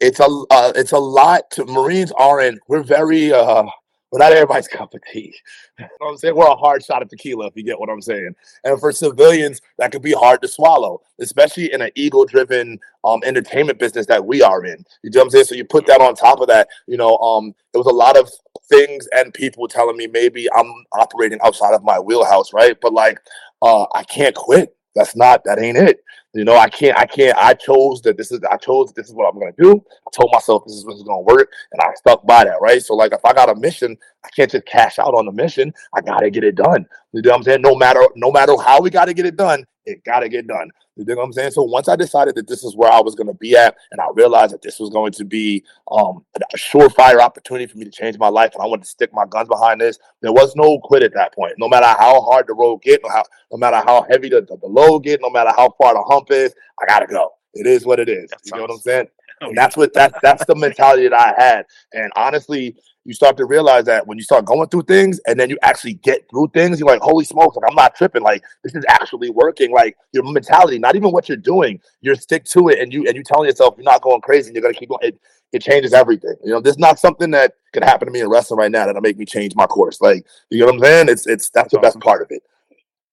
it's 0.00 0.20
a 0.20 0.28
uh, 0.50 0.72
it's 0.76 0.92
a 0.92 0.98
lot 0.98 1.50
to 1.52 1.64
Marines 1.64 2.12
aren't 2.12 2.60
we're 2.68 2.82
very 2.82 3.32
uh 3.32 3.64
we're 4.10 4.18
not 4.18 4.32
everybody's 4.32 4.68
cup 4.68 4.94
of 4.94 5.00
tea. 5.12 5.34
You 5.78 5.86
know 6.00 6.08
I'm 6.08 6.16
saying? 6.16 6.34
We're 6.34 6.46
a 6.46 6.56
hard 6.56 6.84
shot 6.84 7.02
of 7.02 7.08
tequila, 7.08 7.46
if 7.46 7.56
you 7.56 7.62
get 7.62 7.78
what 7.78 7.90
I'm 7.90 8.02
saying. 8.02 8.34
And 8.64 8.78
for 8.80 8.92
civilians, 8.92 9.60
that 9.78 9.92
could 9.92 10.02
be 10.02 10.12
hard 10.12 10.42
to 10.42 10.48
swallow, 10.48 11.02
especially 11.20 11.72
in 11.72 11.82
an 11.82 11.90
ego-driven 11.94 12.78
um 13.04 13.20
entertainment 13.24 13.78
business 13.78 14.06
that 14.06 14.24
we 14.24 14.42
are 14.42 14.64
in. 14.64 14.84
You 15.02 15.10
know 15.10 15.20
what 15.20 15.24
I'm 15.24 15.30
saying? 15.30 15.44
So 15.44 15.54
you 15.54 15.64
put 15.64 15.86
that 15.86 16.00
on 16.00 16.14
top 16.14 16.40
of 16.40 16.48
that, 16.48 16.68
you 16.86 16.96
know, 16.96 17.16
um, 17.18 17.54
there 17.72 17.80
was 17.80 17.86
a 17.86 17.96
lot 17.96 18.16
of 18.16 18.30
things 18.68 19.08
and 19.12 19.32
people 19.32 19.68
telling 19.68 19.96
me 19.96 20.06
maybe 20.06 20.48
I'm 20.52 20.72
operating 20.92 21.38
outside 21.44 21.74
of 21.74 21.82
my 21.82 21.98
wheelhouse, 21.98 22.52
right? 22.52 22.78
But 22.80 22.92
like, 22.92 23.20
uh, 23.62 23.86
I 23.94 24.04
can't 24.04 24.34
quit. 24.34 24.74
That's 24.94 25.16
not 25.16 25.44
that 25.44 25.58
ain't 25.58 25.78
it. 25.78 26.00
You 26.34 26.44
know, 26.44 26.56
I 26.56 26.68
can't, 26.68 26.96
I 26.96 27.06
can't, 27.06 27.36
I 27.38 27.54
chose 27.54 28.02
that 28.02 28.18
this 28.18 28.30
is, 28.30 28.40
I 28.50 28.56
chose 28.58 28.92
this 28.92 29.08
is 29.08 29.14
what 29.14 29.26
I'm 29.28 29.38
going 29.38 29.52
to 29.52 29.62
do. 29.62 29.84
I 30.06 30.10
told 30.14 30.30
myself 30.32 30.62
this 30.66 30.74
is 30.74 30.84
what's 30.84 31.02
going 31.02 31.24
to 31.26 31.34
work 31.34 31.50
and 31.72 31.80
I 31.80 31.94
stuck 31.94 32.26
by 32.26 32.44
that, 32.44 32.60
right? 32.60 32.82
So, 32.82 32.94
like, 32.94 33.12
if 33.12 33.24
I 33.24 33.32
got 33.32 33.48
a 33.48 33.54
mission, 33.54 33.96
I 34.24 34.28
can't 34.36 34.50
just 34.50 34.66
cash 34.66 34.98
out 34.98 35.14
on 35.14 35.24
the 35.24 35.32
mission. 35.32 35.72
I 35.94 36.02
got 36.02 36.20
to 36.20 36.30
get 36.30 36.44
it 36.44 36.54
done. 36.54 36.86
You 37.12 37.22
know 37.22 37.30
what 37.30 37.36
I'm 37.36 37.42
saying? 37.44 37.62
No 37.62 37.74
matter, 37.74 38.02
no 38.14 38.30
matter 38.30 38.54
how 38.60 38.80
we 38.80 38.90
got 38.90 39.06
to 39.06 39.14
get 39.14 39.24
it 39.24 39.36
done, 39.36 39.64
it 39.86 40.04
got 40.04 40.20
to 40.20 40.28
get 40.28 40.46
done. 40.46 40.70
You 40.96 41.04
know 41.04 41.14
what 41.14 41.24
I'm 41.26 41.32
saying? 41.32 41.52
So 41.52 41.62
once 41.62 41.88
I 41.88 41.94
decided 41.94 42.34
that 42.34 42.48
this 42.48 42.64
is 42.64 42.74
where 42.74 42.90
I 42.90 43.00
was 43.00 43.14
going 43.14 43.28
to 43.28 43.34
be 43.34 43.56
at, 43.56 43.76
and 43.92 44.00
I 44.00 44.06
realized 44.14 44.52
that 44.52 44.62
this 44.62 44.80
was 44.80 44.90
going 44.90 45.12
to 45.12 45.24
be 45.24 45.64
um, 45.92 46.24
a 46.34 46.56
surefire 46.56 47.20
opportunity 47.20 47.66
for 47.66 47.78
me 47.78 47.84
to 47.84 47.90
change 47.90 48.18
my 48.18 48.28
life, 48.28 48.50
and 48.54 48.62
I 48.62 48.66
wanted 48.66 48.82
to 48.82 48.88
stick 48.88 49.10
my 49.12 49.24
guns 49.24 49.48
behind 49.48 49.80
this, 49.80 49.98
there 50.22 50.32
was 50.32 50.56
no 50.56 50.78
quit 50.80 51.04
at 51.04 51.14
that 51.14 51.34
point. 51.34 51.54
No 51.56 51.68
matter 51.68 51.86
how 51.86 52.20
hard 52.22 52.48
the 52.48 52.54
road 52.54 52.82
get, 52.82 53.00
no, 53.04 53.10
how, 53.10 53.22
no 53.52 53.58
matter 53.58 53.76
how 53.76 54.04
heavy 54.10 54.28
the, 54.28 54.40
the, 54.42 54.56
the 54.56 54.66
load 54.66 55.04
get, 55.04 55.20
no 55.22 55.30
matter 55.30 55.52
how 55.56 55.72
far 55.80 55.94
the 55.94 56.02
hump 56.02 56.27
is, 56.30 56.54
I 56.80 56.86
got 56.86 57.00
to 57.00 57.06
go. 57.06 57.30
It 57.54 57.66
is 57.66 57.84
what 57.84 57.98
it 57.98 58.08
is. 58.08 58.30
That's 58.30 58.50
you 58.50 58.56
know 58.56 58.62
what 58.62 58.70
I'm 58.72 58.78
saying? 58.78 59.08
Oh, 59.40 59.46
and 59.50 59.56
that's 59.56 59.76
what 59.76 59.94
that's 59.94 60.18
that's 60.20 60.44
the 60.46 60.56
mentality 60.56 61.04
that 61.04 61.14
I 61.14 61.32
had. 61.40 61.64
And 61.92 62.10
honestly, 62.16 62.74
you 63.04 63.14
start 63.14 63.36
to 63.36 63.46
realize 63.46 63.84
that 63.84 64.06
when 64.06 64.18
you 64.18 64.24
start 64.24 64.44
going 64.44 64.68
through 64.68 64.82
things 64.82 65.20
and 65.26 65.38
then 65.38 65.48
you 65.48 65.56
actually 65.62 65.94
get 65.94 66.28
through 66.28 66.50
things, 66.52 66.80
you're 66.80 66.88
like, 66.88 67.00
holy 67.00 67.24
smokes, 67.24 67.56
like 67.56 67.70
I'm 67.70 67.76
not 67.76 67.94
tripping. 67.94 68.22
Like 68.22 68.42
this 68.64 68.74
is 68.74 68.84
actually 68.88 69.30
working. 69.30 69.72
Like 69.72 69.96
your 70.12 70.24
mentality, 70.24 70.80
not 70.80 70.96
even 70.96 71.12
what 71.12 71.28
you're 71.28 71.36
doing, 71.36 71.80
you're 72.00 72.16
stick 72.16 72.44
to 72.46 72.68
it 72.68 72.80
and 72.80 72.92
you 72.92 73.06
and 73.06 73.16
you 73.16 73.22
telling 73.22 73.48
yourself 73.48 73.76
you're 73.76 73.84
not 73.84 74.02
going 74.02 74.20
crazy 74.22 74.48
and 74.48 74.56
you're 74.56 74.62
gonna 74.62 74.74
keep 74.74 74.88
going. 74.88 75.00
It, 75.02 75.20
it 75.52 75.62
changes 75.62 75.92
everything. 75.92 76.34
You 76.44 76.52
know, 76.52 76.60
there's 76.60 76.78
not 76.78 76.98
something 76.98 77.30
that 77.30 77.54
could 77.72 77.84
happen 77.84 78.06
to 78.06 78.12
me 78.12 78.20
in 78.20 78.28
wrestling 78.28 78.58
right 78.58 78.70
now 78.70 78.86
that'll 78.86 79.00
make 79.00 79.16
me 79.16 79.24
change 79.24 79.54
my 79.54 79.66
course. 79.66 80.00
Like, 80.00 80.26
you 80.50 80.58
know 80.58 80.66
what 80.66 80.74
I'm 80.74 80.80
saying? 80.80 81.08
It's 81.08 81.26
it's 81.26 81.48
that's 81.50 81.72
the 81.72 81.78
best 81.78 82.00
part 82.00 82.22
of 82.22 82.28
it. 82.30 82.42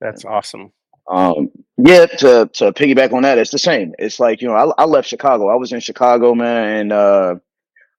That's 0.02 0.26
awesome. 0.26 0.72
Um, 1.10 1.52
yeah, 1.78 2.06
to 2.06 2.50
to 2.54 2.72
piggyback 2.74 3.14
on 3.14 3.24
that, 3.24 3.38
it's 3.38 3.52
the 3.52 3.60
same. 3.60 3.94
It's 4.00 4.20
like 4.20 4.42
you 4.42 4.48
know, 4.48 4.56
I, 4.56 4.84
I 4.84 4.86
left 4.86 5.08
Chicago. 5.08 5.50
I 5.50 5.56
was 5.56 5.72
in 5.72 5.80
Chicago, 5.80 6.34
man, 6.34 6.78
and 6.80 6.94
uh, 6.94 7.36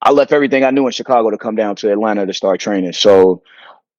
I 0.02 0.10
left 0.10 0.32
everything 0.32 0.64
I 0.64 0.70
knew 0.70 0.86
in 0.86 0.92
Chicago 0.92 1.30
to 1.30 1.38
come 1.38 1.56
down 1.56 1.76
to 1.76 1.92
Atlanta 1.92 2.26
to 2.26 2.34
start 2.34 2.60
training. 2.60 2.92
So 2.92 3.42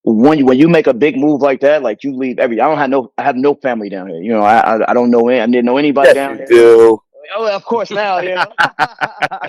when 0.04 0.40
you, 0.40 0.46
when 0.46 0.58
you 0.58 0.68
make 0.68 0.88
a 0.88 0.94
big 0.94 1.18
move 1.18 1.42
like 1.42 1.62
that, 1.62 1.84
like 1.84 2.04
you 2.04 2.16
leave 2.16 2.40
every. 2.40 2.60
I 2.60 2.68
don't 2.68 2.78
have 2.78 2.90
no. 2.90 3.12
I 3.18 3.24
have 3.24 3.36
no 3.36 3.56
family 3.56 3.90
down 3.90 4.10
here. 4.10 4.22
You 4.22 4.32
know, 4.32 4.42
I 4.42 4.60
I, 4.60 4.92
I 4.92 4.94
don't 4.94 5.12
know. 5.12 5.30
I 5.30 5.46
didn't 5.46 5.66
know 5.66 5.78
anybody 5.78 6.08
Yes, 6.08 6.16
down 6.16 6.38
here. 6.38 6.48
do. 6.48 7.02
Oh, 7.36 7.54
of 7.54 7.66
course 7.66 7.92
now, 7.92 8.20
yeah. 8.20 8.46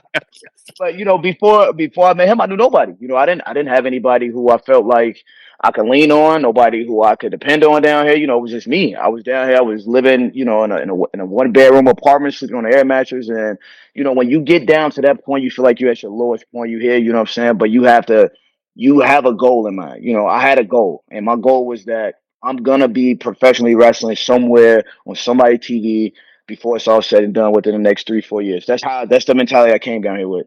but 0.79 0.97
you 0.99 1.05
know, 1.05 1.19
before 1.19 1.73
before 1.73 2.09
I 2.09 2.15
met 2.15 2.29
him, 2.29 2.41
I 2.41 2.47
knew 2.47 2.57
nobody. 2.57 2.93
You 2.99 3.09
know, 3.09 3.17
I 3.17 3.27
didn't 3.27 3.43
I 3.47 3.55
didn't 3.55 3.69
have 3.69 3.87
anybody 3.87 4.29
who 4.29 4.51
I 4.51 4.59
felt 4.59 4.85
like 4.85 5.23
I 5.61 5.73
could 5.73 5.87
lean 5.89 6.13
on, 6.13 6.43
nobody 6.43 6.87
who 6.87 7.03
I 7.03 7.17
could 7.17 7.33
depend 7.33 7.65
on 7.65 7.83
down 7.83 8.07
here. 8.07 8.17
You 8.17 8.29
know, 8.29 8.39
it 8.39 8.43
was 8.43 8.53
just 8.53 8.69
me. 8.69 8.95
I 8.95 9.09
was 9.09 9.25
down 9.25 9.49
here. 9.49 9.57
I 9.57 9.63
was 9.63 9.89
living, 9.89 10.31
you 10.33 10.45
know, 10.45 10.63
in 10.63 10.71
a 10.71 10.77
in 10.77 10.91
a, 10.91 10.95
in 11.15 11.21
a 11.21 11.27
one 11.27 11.51
bedroom 11.51 11.89
apartment, 11.89 12.35
sleeping 12.35 12.57
on 12.57 12.67
air 12.67 12.85
mattress, 12.85 13.29
and 13.29 13.59
you 13.95 14.05
know, 14.05 14.13
when 14.13 14.31
you 14.31 14.41
get 14.41 14.67
down 14.67 14.93
to 14.93 15.03
that 15.03 15.25
point, 15.25 15.43
you 15.43 15.51
feel 15.51 15.65
like 15.65 15.81
you're 15.81 15.91
at 15.91 16.03
your 16.03 16.13
lowest 16.13 16.45
point. 16.53 16.71
You 16.71 16.79
here, 16.79 16.97
you 16.97 17.11
know 17.11 17.19
what 17.19 17.29
I'm 17.29 17.33
saying? 17.33 17.59
But 17.59 17.71
you 17.71 17.85
have 17.85 18.07
to, 18.07 18.31
you 18.77 19.01
have 19.01 19.27
a 19.27 19.35
goal 19.35 19.67
in 19.67 19.75
mind. 19.75 20.05
You 20.05 20.13
know, 20.13 20.27
I 20.29 20.41
had 20.41 20.61
a 20.61 20.65
goal, 20.65 21.03
and 21.11 21.25
my 21.25 21.35
goal 21.35 21.67
was 21.67 21.87
that 21.87 22.17
I'm 22.41 22.59
gonna 22.59 22.89
be 22.89 23.17
professionally 23.17 23.75
wrestling 23.75 24.15
somewhere 24.15 24.85
on 25.07 25.17
somebody 25.17 25.59
TV 25.59 26.13
before 26.47 26.77
it's 26.77 26.87
all 26.87 27.03
said 27.03 27.25
and 27.25 27.35
done 27.35 27.53
within 27.53 27.73
the 27.73 27.81
next 27.81 28.07
three, 28.07 28.23
four 28.23 28.43
years. 28.43 28.65
That's 28.65 28.83
how 28.83 29.07
that's 29.07 29.25
the 29.25 29.35
mentality 29.35 29.73
I 29.73 29.81
came 29.81 30.03
down 30.03 30.19
here 30.19 30.29
with. 30.29 30.47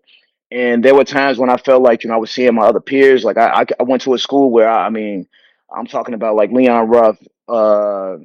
And 0.51 0.83
there 0.83 0.95
were 0.95 1.05
times 1.05 1.37
when 1.37 1.49
I 1.49 1.57
felt 1.57 1.81
like, 1.81 2.03
you 2.03 2.09
know, 2.09 2.15
I 2.15 2.19
was 2.19 2.31
seeing 2.31 2.53
my 2.53 2.65
other 2.65 2.81
peers. 2.81 3.23
Like 3.23 3.37
I, 3.37 3.65
I, 3.79 3.83
went 3.83 4.01
to 4.03 4.13
a 4.13 4.19
school 4.19 4.51
where 4.51 4.69
I, 4.69 4.87
I 4.87 4.89
mean, 4.89 5.27
I'm 5.73 5.87
talking 5.87 6.13
about 6.13 6.35
like 6.35 6.51
Leon 6.51 6.89
Ruff, 6.89 7.17
uh, 7.47 8.17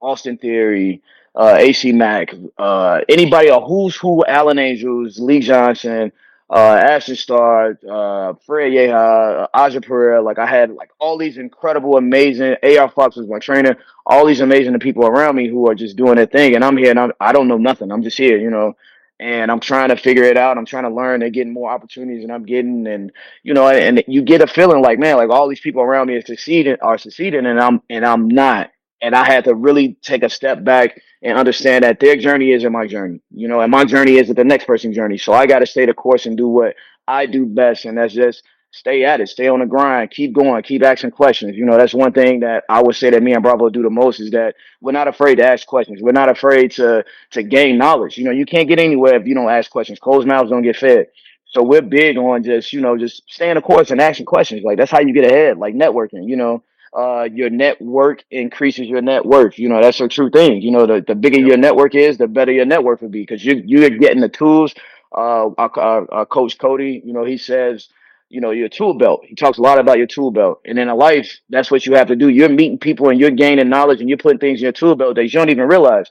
Austin 0.00 0.36
Theory, 0.36 1.02
uh, 1.34 1.56
AC 1.58 1.92
Mack, 1.92 2.34
uh, 2.58 3.00
anybody, 3.08 3.48
a 3.48 3.58
who's 3.58 3.96
who, 3.96 4.24
Alan 4.26 4.58
Angels, 4.58 5.18
Lee 5.18 5.40
Johnson, 5.40 6.12
uh, 6.48 6.74
Ashton 6.74 7.16
Starr, 7.16 7.78
uh, 7.88 8.34
Fred 8.46 8.72
Yehi, 8.72 9.48
Aja 9.52 9.80
Pereira. 9.80 10.22
Like 10.22 10.38
I 10.38 10.46
had 10.46 10.70
like 10.70 10.90
all 10.98 11.18
these 11.18 11.38
incredible, 11.38 11.96
amazing. 11.96 12.56
AR 12.62 12.90
Fox 12.90 13.16
was 13.16 13.28
my 13.28 13.38
trainer. 13.38 13.76
All 14.04 14.26
these 14.26 14.40
amazing 14.40 14.78
people 14.78 15.06
around 15.06 15.36
me 15.36 15.48
who 15.48 15.68
are 15.68 15.74
just 15.74 15.96
doing 15.96 16.16
their 16.16 16.26
thing, 16.26 16.54
and 16.54 16.64
I'm 16.64 16.76
here 16.76 16.90
and 16.90 17.00
I'm, 17.00 17.12
I 17.18 17.32
don't 17.32 17.48
know 17.48 17.58
nothing. 17.58 17.90
I'm 17.90 18.02
just 18.02 18.18
here, 18.18 18.38
you 18.38 18.50
know. 18.50 18.76
And 19.18 19.50
I'm 19.50 19.60
trying 19.60 19.88
to 19.88 19.96
figure 19.96 20.24
it 20.24 20.36
out. 20.36 20.58
I'm 20.58 20.66
trying 20.66 20.84
to 20.84 20.90
learn. 20.90 21.20
They're 21.20 21.30
getting 21.30 21.54
more 21.54 21.70
opportunities 21.70 22.22
and 22.22 22.32
I'm 22.32 22.44
getting, 22.44 22.86
and 22.86 23.10
you 23.42 23.54
know, 23.54 23.68
and 23.68 24.04
you 24.06 24.22
get 24.22 24.42
a 24.42 24.46
feeling 24.46 24.82
like, 24.82 24.98
man, 24.98 25.16
like 25.16 25.30
all 25.30 25.48
these 25.48 25.60
people 25.60 25.82
around 25.82 26.08
me 26.08 26.16
are 26.16 26.22
succeeding, 26.22 26.76
are 26.82 26.98
succeeding, 26.98 27.46
and 27.46 27.58
I'm 27.58 27.80
and 27.88 28.04
I'm 28.04 28.28
not. 28.28 28.70
And 29.00 29.14
I 29.14 29.24
had 29.24 29.44
to 29.44 29.54
really 29.54 29.96
take 30.02 30.22
a 30.22 30.28
step 30.28 30.64
back 30.64 31.00
and 31.22 31.38
understand 31.38 31.84
that 31.84 32.00
their 32.00 32.16
journey 32.16 32.52
isn't 32.52 32.72
my 32.72 32.86
journey, 32.86 33.20
you 33.30 33.48
know, 33.48 33.60
and 33.60 33.70
my 33.70 33.84
journey 33.84 34.16
isn't 34.16 34.36
the 34.36 34.44
next 34.44 34.66
person's 34.66 34.96
journey. 34.96 35.18
So 35.18 35.32
I 35.32 35.46
got 35.46 35.60
to 35.60 35.66
stay 35.66 35.86
the 35.86 35.94
course 35.94 36.26
and 36.26 36.36
do 36.36 36.48
what 36.48 36.74
I 37.08 37.26
do 37.26 37.46
best, 37.46 37.84
and 37.86 37.96
that's 37.96 38.14
just 38.14 38.42
stay 38.76 39.04
at 39.04 39.20
it, 39.20 39.28
stay 39.28 39.48
on 39.48 39.60
the 39.60 39.66
grind, 39.66 40.10
keep 40.10 40.32
going, 40.32 40.62
keep 40.62 40.82
asking 40.82 41.10
questions. 41.10 41.56
You 41.56 41.64
know, 41.64 41.78
that's 41.78 41.94
one 41.94 42.12
thing 42.12 42.40
that 42.40 42.64
I 42.68 42.82
would 42.82 42.94
say 42.94 43.08
that 43.10 43.22
me 43.22 43.32
and 43.32 43.42
Bravo 43.42 43.70
do 43.70 43.82
the 43.82 43.90
most 43.90 44.20
is 44.20 44.30
that 44.32 44.54
we're 44.82 44.92
not 44.92 45.08
afraid 45.08 45.36
to 45.36 45.44
ask 45.46 45.66
questions. 45.66 46.02
We're 46.02 46.12
not 46.12 46.28
afraid 46.28 46.72
to 46.72 47.04
to 47.30 47.42
gain 47.42 47.78
knowledge. 47.78 48.18
You 48.18 48.24
know, 48.24 48.30
you 48.30 48.44
can't 48.44 48.68
get 48.68 48.78
anywhere 48.78 49.16
if 49.16 49.26
you 49.26 49.34
don't 49.34 49.50
ask 49.50 49.70
questions. 49.70 49.98
Closed 49.98 50.28
mouths 50.28 50.50
don't 50.50 50.62
get 50.62 50.76
fed. 50.76 51.06
So 51.46 51.62
we're 51.62 51.80
big 51.80 52.18
on 52.18 52.42
just, 52.42 52.72
you 52.72 52.80
know, 52.82 52.98
just 52.98 53.22
staying 53.28 53.54
the 53.54 53.62
course 53.62 53.90
and 53.90 54.00
asking 54.00 54.26
questions. 54.26 54.62
Like 54.62 54.76
that's 54.76 54.90
how 54.90 55.00
you 55.00 55.14
get 55.14 55.24
ahead, 55.24 55.58
like 55.58 55.74
networking, 55.74 56.28
you 56.28 56.36
know. 56.36 56.62
Uh, 56.96 57.28
your 57.30 57.50
network 57.50 58.24
increases 58.30 58.86
your 58.86 59.02
net 59.02 59.24
worth. 59.26 59.58
You 59.58 59.68
know, 59.68 59.82
that's 59.82 60.00
a 60.00 60.08
true 60.08 60.30
thing. 60.30 60.62
You 60.62 60.70
know, 60.70 60.86
the, 60.86 61.04
the 61.06 61.14
bigger 61.14 61.38
your 61.38 61.58
network 61.58 61.94
is, 61.94 62.16
the 62.16 62.26
better 62.26 62.52
your 62.52 62.64
network 62.64 63.02
will 63.02 63.10
be 63.10 63.20
because 63.20 63.44
you, 63.44 63.62
you're 63.66 63.90
getting 63.90 64.22
the 64.22 64.30
tools. 64.30 64.74
Uh, 65.14 65.50
our, 65.58 65.78
our, 65.78 66.12
our 66.12 66.26
coach 66.26 66.56
Cody, 66.58 67.02
you 67.04 67.12
know, 67.12 67.24
he 67.24 67.36
says, 67.36 67.88
you 68.28 68.40
know, 68.40 68.50
your 68.50 68.68
tool 68.68 68.94
belt. 68.94 69.24
He 69.24 69.34
talks 69.34 69.58
a 69.58 69.62
lot 69.62 69.78
about 69.78 69.98
your 69.98 70.06
tool 70.06 70.30
belt. 70.30 70.60
And 70.64 70.78
in 70.78 70.88
a 70.88 70.94
life, 70.94 71.40
that's 71.48 71.70
what 71.70 71.86
you 71.86 71.94
have 71.94 72.08
to 72.08 72.16
do. 72.16 72.28
You're 72.28 72.48
meeting 72.48 72.78
people 72.78 73.08
and 73.08 73.20
you're 73.20 73.30
gaining 73.30 73.68
knowledge 73.68 74.00
and 74.00 74.08
you're 74.08 74.18
putting 74.18 74.38
things 74.38 74.60
in 74.60 74.64
your 74.64 74.72
tool 74.72 74.96
belt 74.96 75.16
that 75.16 75.24
you 75.24 75.30
don't 75.30 75.50
even 75.50 75.68
realize. 75.68 76.10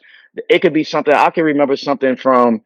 It 0.49 0.59
could 0.59 0.73
be 0.73 0.83
something, 0.83 1.13
I 1.13 1.29
can 1.29 1.43
remember 1.43 1.75
something 1.75 2.15
from 2.15 2.61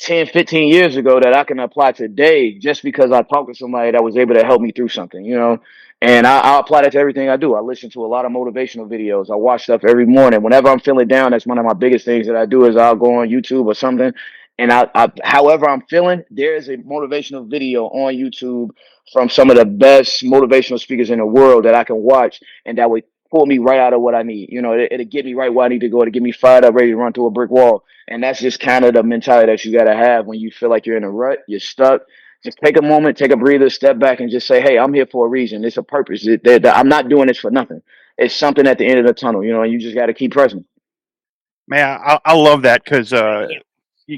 10, 0.00 0.26
15 0.26 0.68
years 0.68 0.96
ago 0.96 1.20
that 1.20 1.34
I 1.34 1.44
can 1.44 1.58
apply 1.58 1.92
today 1.92 2.58
just 2.58 2.82
because 2.82 3.12
I 3.12 3.22
talked 3.22 3.48
to 3.48 3.54
somebody 3.54 3.90
that 3.90 4.02
was 4.02 4.16
able 4.16 4.34
to 4.34 4.44
help 4.44 4.62
me 4.62 4.72
through 4.72 4.88
something, 4.88 5.24
you 5.24 5.36
know? 5.36 5.58
And 6.02 6.26
I, 6.26 6.40
I 6.40 6.58
apply 6.58 6.82
that 6.82 6.92
to 6.92 6.98
everything 6.98 7.28
I 7.28 7.36
do. 7.36 7.54
I 7.54 7.60
listen 7.60 7.90
to 7.90 8.04
a 8.04 8.08
lot 8.08 8.24
of 8.24 8.32
motivational 8.32 8.88
videos. 8.88 9.30
I 9.30 9.36
watch 9.36 9.64
stuff 9.64 9.84
every 9.84 10.06
morning. 10.06 10.42
Whenever 10.42 10.68
I'm 10.68 10.80
feeling 10.80 11.08
down, 11.08 11.32
that's 11.32 11.46
one 11.46 11.58
of 11.58 11.66
my 11.66 11.74
biggest 11.74 12.06
things 12.06 12.26
that 12.26 12.36
I 12.36 12.46
do 12.46 12.64
is 12.64 12.76
I'll 12.76 12.96
go 12.96 13.20
on 13.20 13.28
YouTube 13.28 13.66
or 13.66 13.74
something. 13.74 14.14
And 14.60 14.70
I, 14.72 14.88
I 14.94 15.10
however 15.24 15.68
I'm 15.68 15.82
feeling, 15.88 16.22
there 16.30 16.54
is 16.54 16.68
a 16.68 16.76
motivational 16.76 17.48
video 17.50 17.86
on 17.86 18.14
YouTube 18.14 18.70
from 19.12 19.28
some 19.28 19.50
of 19.50 19.56
the 19.56 19.64
best 19.64 20.22
motivational 20.22 20.78
speakers 20.78 21.10
in 21.10 21.18
the 21.18 21.26
world 21.26 21.64
that 21.64 21.74
I 21.74 21.84
can 21.84 21.96
watch 21.96 22.40
and 22.66 22.78
that 22.78 22.88
would 22.90 23.04
pull 23.30 23.46
me 23.46 23.58
right 23.58 23.80
out 23.80 23.92
of 23.94 24.00
what 24.00 24.14
I 24.14 24.22
need. 24.22 24.50
You 24.50 24.60
know, 24.62 24.72
it, 24.72 24.88
it'll 24.92 25.06
get 25.06 25.24
me 25.24 25.34
right 25.34 25.52
where 25.52 25.66
I 25.66 25.68
need 25.68 25.80
to 25.80 25.88
go 25.88 26.04
to 26.04 26.10
get 26.10 26.22
me 26.22 26.32
fired 26.32 26.64
up, 26.64 26.74
ready 26.74 26.88
to 26.90 26.96
run 26.96 27.12
through 27.12 27.26
a 27.26 27.30
brick 27.30 27.50
wall. 27.50 27.84
And 28.08 28.22
that's 28.22 28.40
just 28.40 28.60
kind 28.60 28.84
of 28.84 28.94
the 28.94 29.02
mentality 29.02 29.50
that 29.50 29.64
you 29.64 29.72
got 29.72 29.84
to 29.84 29.94
have 29.96 30.26
when 30.26 30.38
you 30.40 30.50
feel 30.50 30.68
like 30.68 30.84
you're 30.86 30.96
in 30.96 31.04
a 31.04 31.10
rut, 31.10 31.38
you're 31.48 31.60
stuck. 31.60 32.02
just 32.44 32.58
take 32.64 32.76
a 32.76 32.82
moment, 32.82 33.16
take 33.16 33.30
a 33.32 33.36
breather, 33.36 33.70
step 33.70 33.98
back, 33.98 34.20
and 34.20 34.30
just 34.30 34.46
say, 34.46 34.60
"Hey, 34.60 34.78
I'm 34.78 34.92
here 34.94 35.06
for 35.06 35.26
a 35.26 35.28
reason. 35.28 35.64
It's 35.64 35.76
a 35.76 35.82
purpose. 35.82 36.26
It, 36.26 36.42
that- 36.44 36.62
that 36.62 36.76
I'm 36.76 36.88
not 36.88 37.08
doing 37.08 37.26
this 37.28 37.38
for 37.38 37.50
nothing. 37.50 37.82
It's 38.18 38.34
something 38.34 38.66
at 38.66 38.78
the 38.78 38.86
end 38.86 38.98
of 38.98 39.06
the 39.06 39.12
tunnel, 39.14 39.44
you 39.44 39.52
know. 39.52 39.62
And 39.62 39.72
you 39.72 39.78
just 39.78 39.94
got 39.94 40.06
to 40.06 40.14
keep 40.14 40.32
pressing." 40.32 40.64
Man, 41.68 42.00
I, 42.04 42.18
I 42.24 42.34
love 42.34 42.62
that 42.62 42.82
because 42.84 43.12
uh, 43.12 43.46
y- 43.50 43.60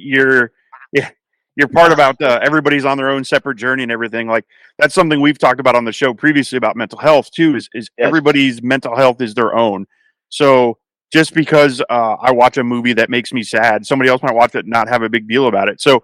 you're 0.01 0.53
yeah 0.93 1.11
you're 1.57 1.69
part 1.69 1.93
about 1.93 2.21
uh, 2.23 2.39
everybody's 2.43 2.85
on 2.85 2.97
their 2.97 3.11
own 3.11 3.25
separate 3.25 3.57
journey 3.57 3.83
and 3.83 3.93
everything. 3.93 4.27
Like 4.27 4.47
that's 4.79 4.95
something 4.95 5.21
we've 5.21 5.39
talked 5.39 5.61
about 5.61 5.75
on 5.75 5.85
the 5.85 5.93
show 5.93 6.15
previously 6.15 6.57
about 6.57 6.77
mental 6.77 6.99
health 6.99 7.31
too. 7.31 7.57
Is 7.57 7.69
is 7.75 7.91
everybody's 7.99 8.63
mental 8.63 8.97
health 8.97 9.21
is 9.21 9.35
their 9.35 9.55
own. 9.55 9.87
So 10.29 10.79
just 11.13 11.35
because 11.35 11.83
uh, 11.91 12.17
I 12.21 12.33
watch 12.33 12.57
a 12.57 12.65
movie 12.65 12.95
that 12.95 13.11
makes 13.11 13.33
me 13.33 13.43
sad, 13.43 13.85
somebody 13.85 14.09
else 14.09 14.23
might 14.23 14.35
watch 14.35 14.55
it 14.55 14.61
and 14.61 14.71
not 14.71 14.89
have 14.89 15.03
a 15.03 15.11
big 15.11 15.29
deal 15.29 15.47
about 15.47 15.69
it. 15.69 15.81
So 15.81 16.03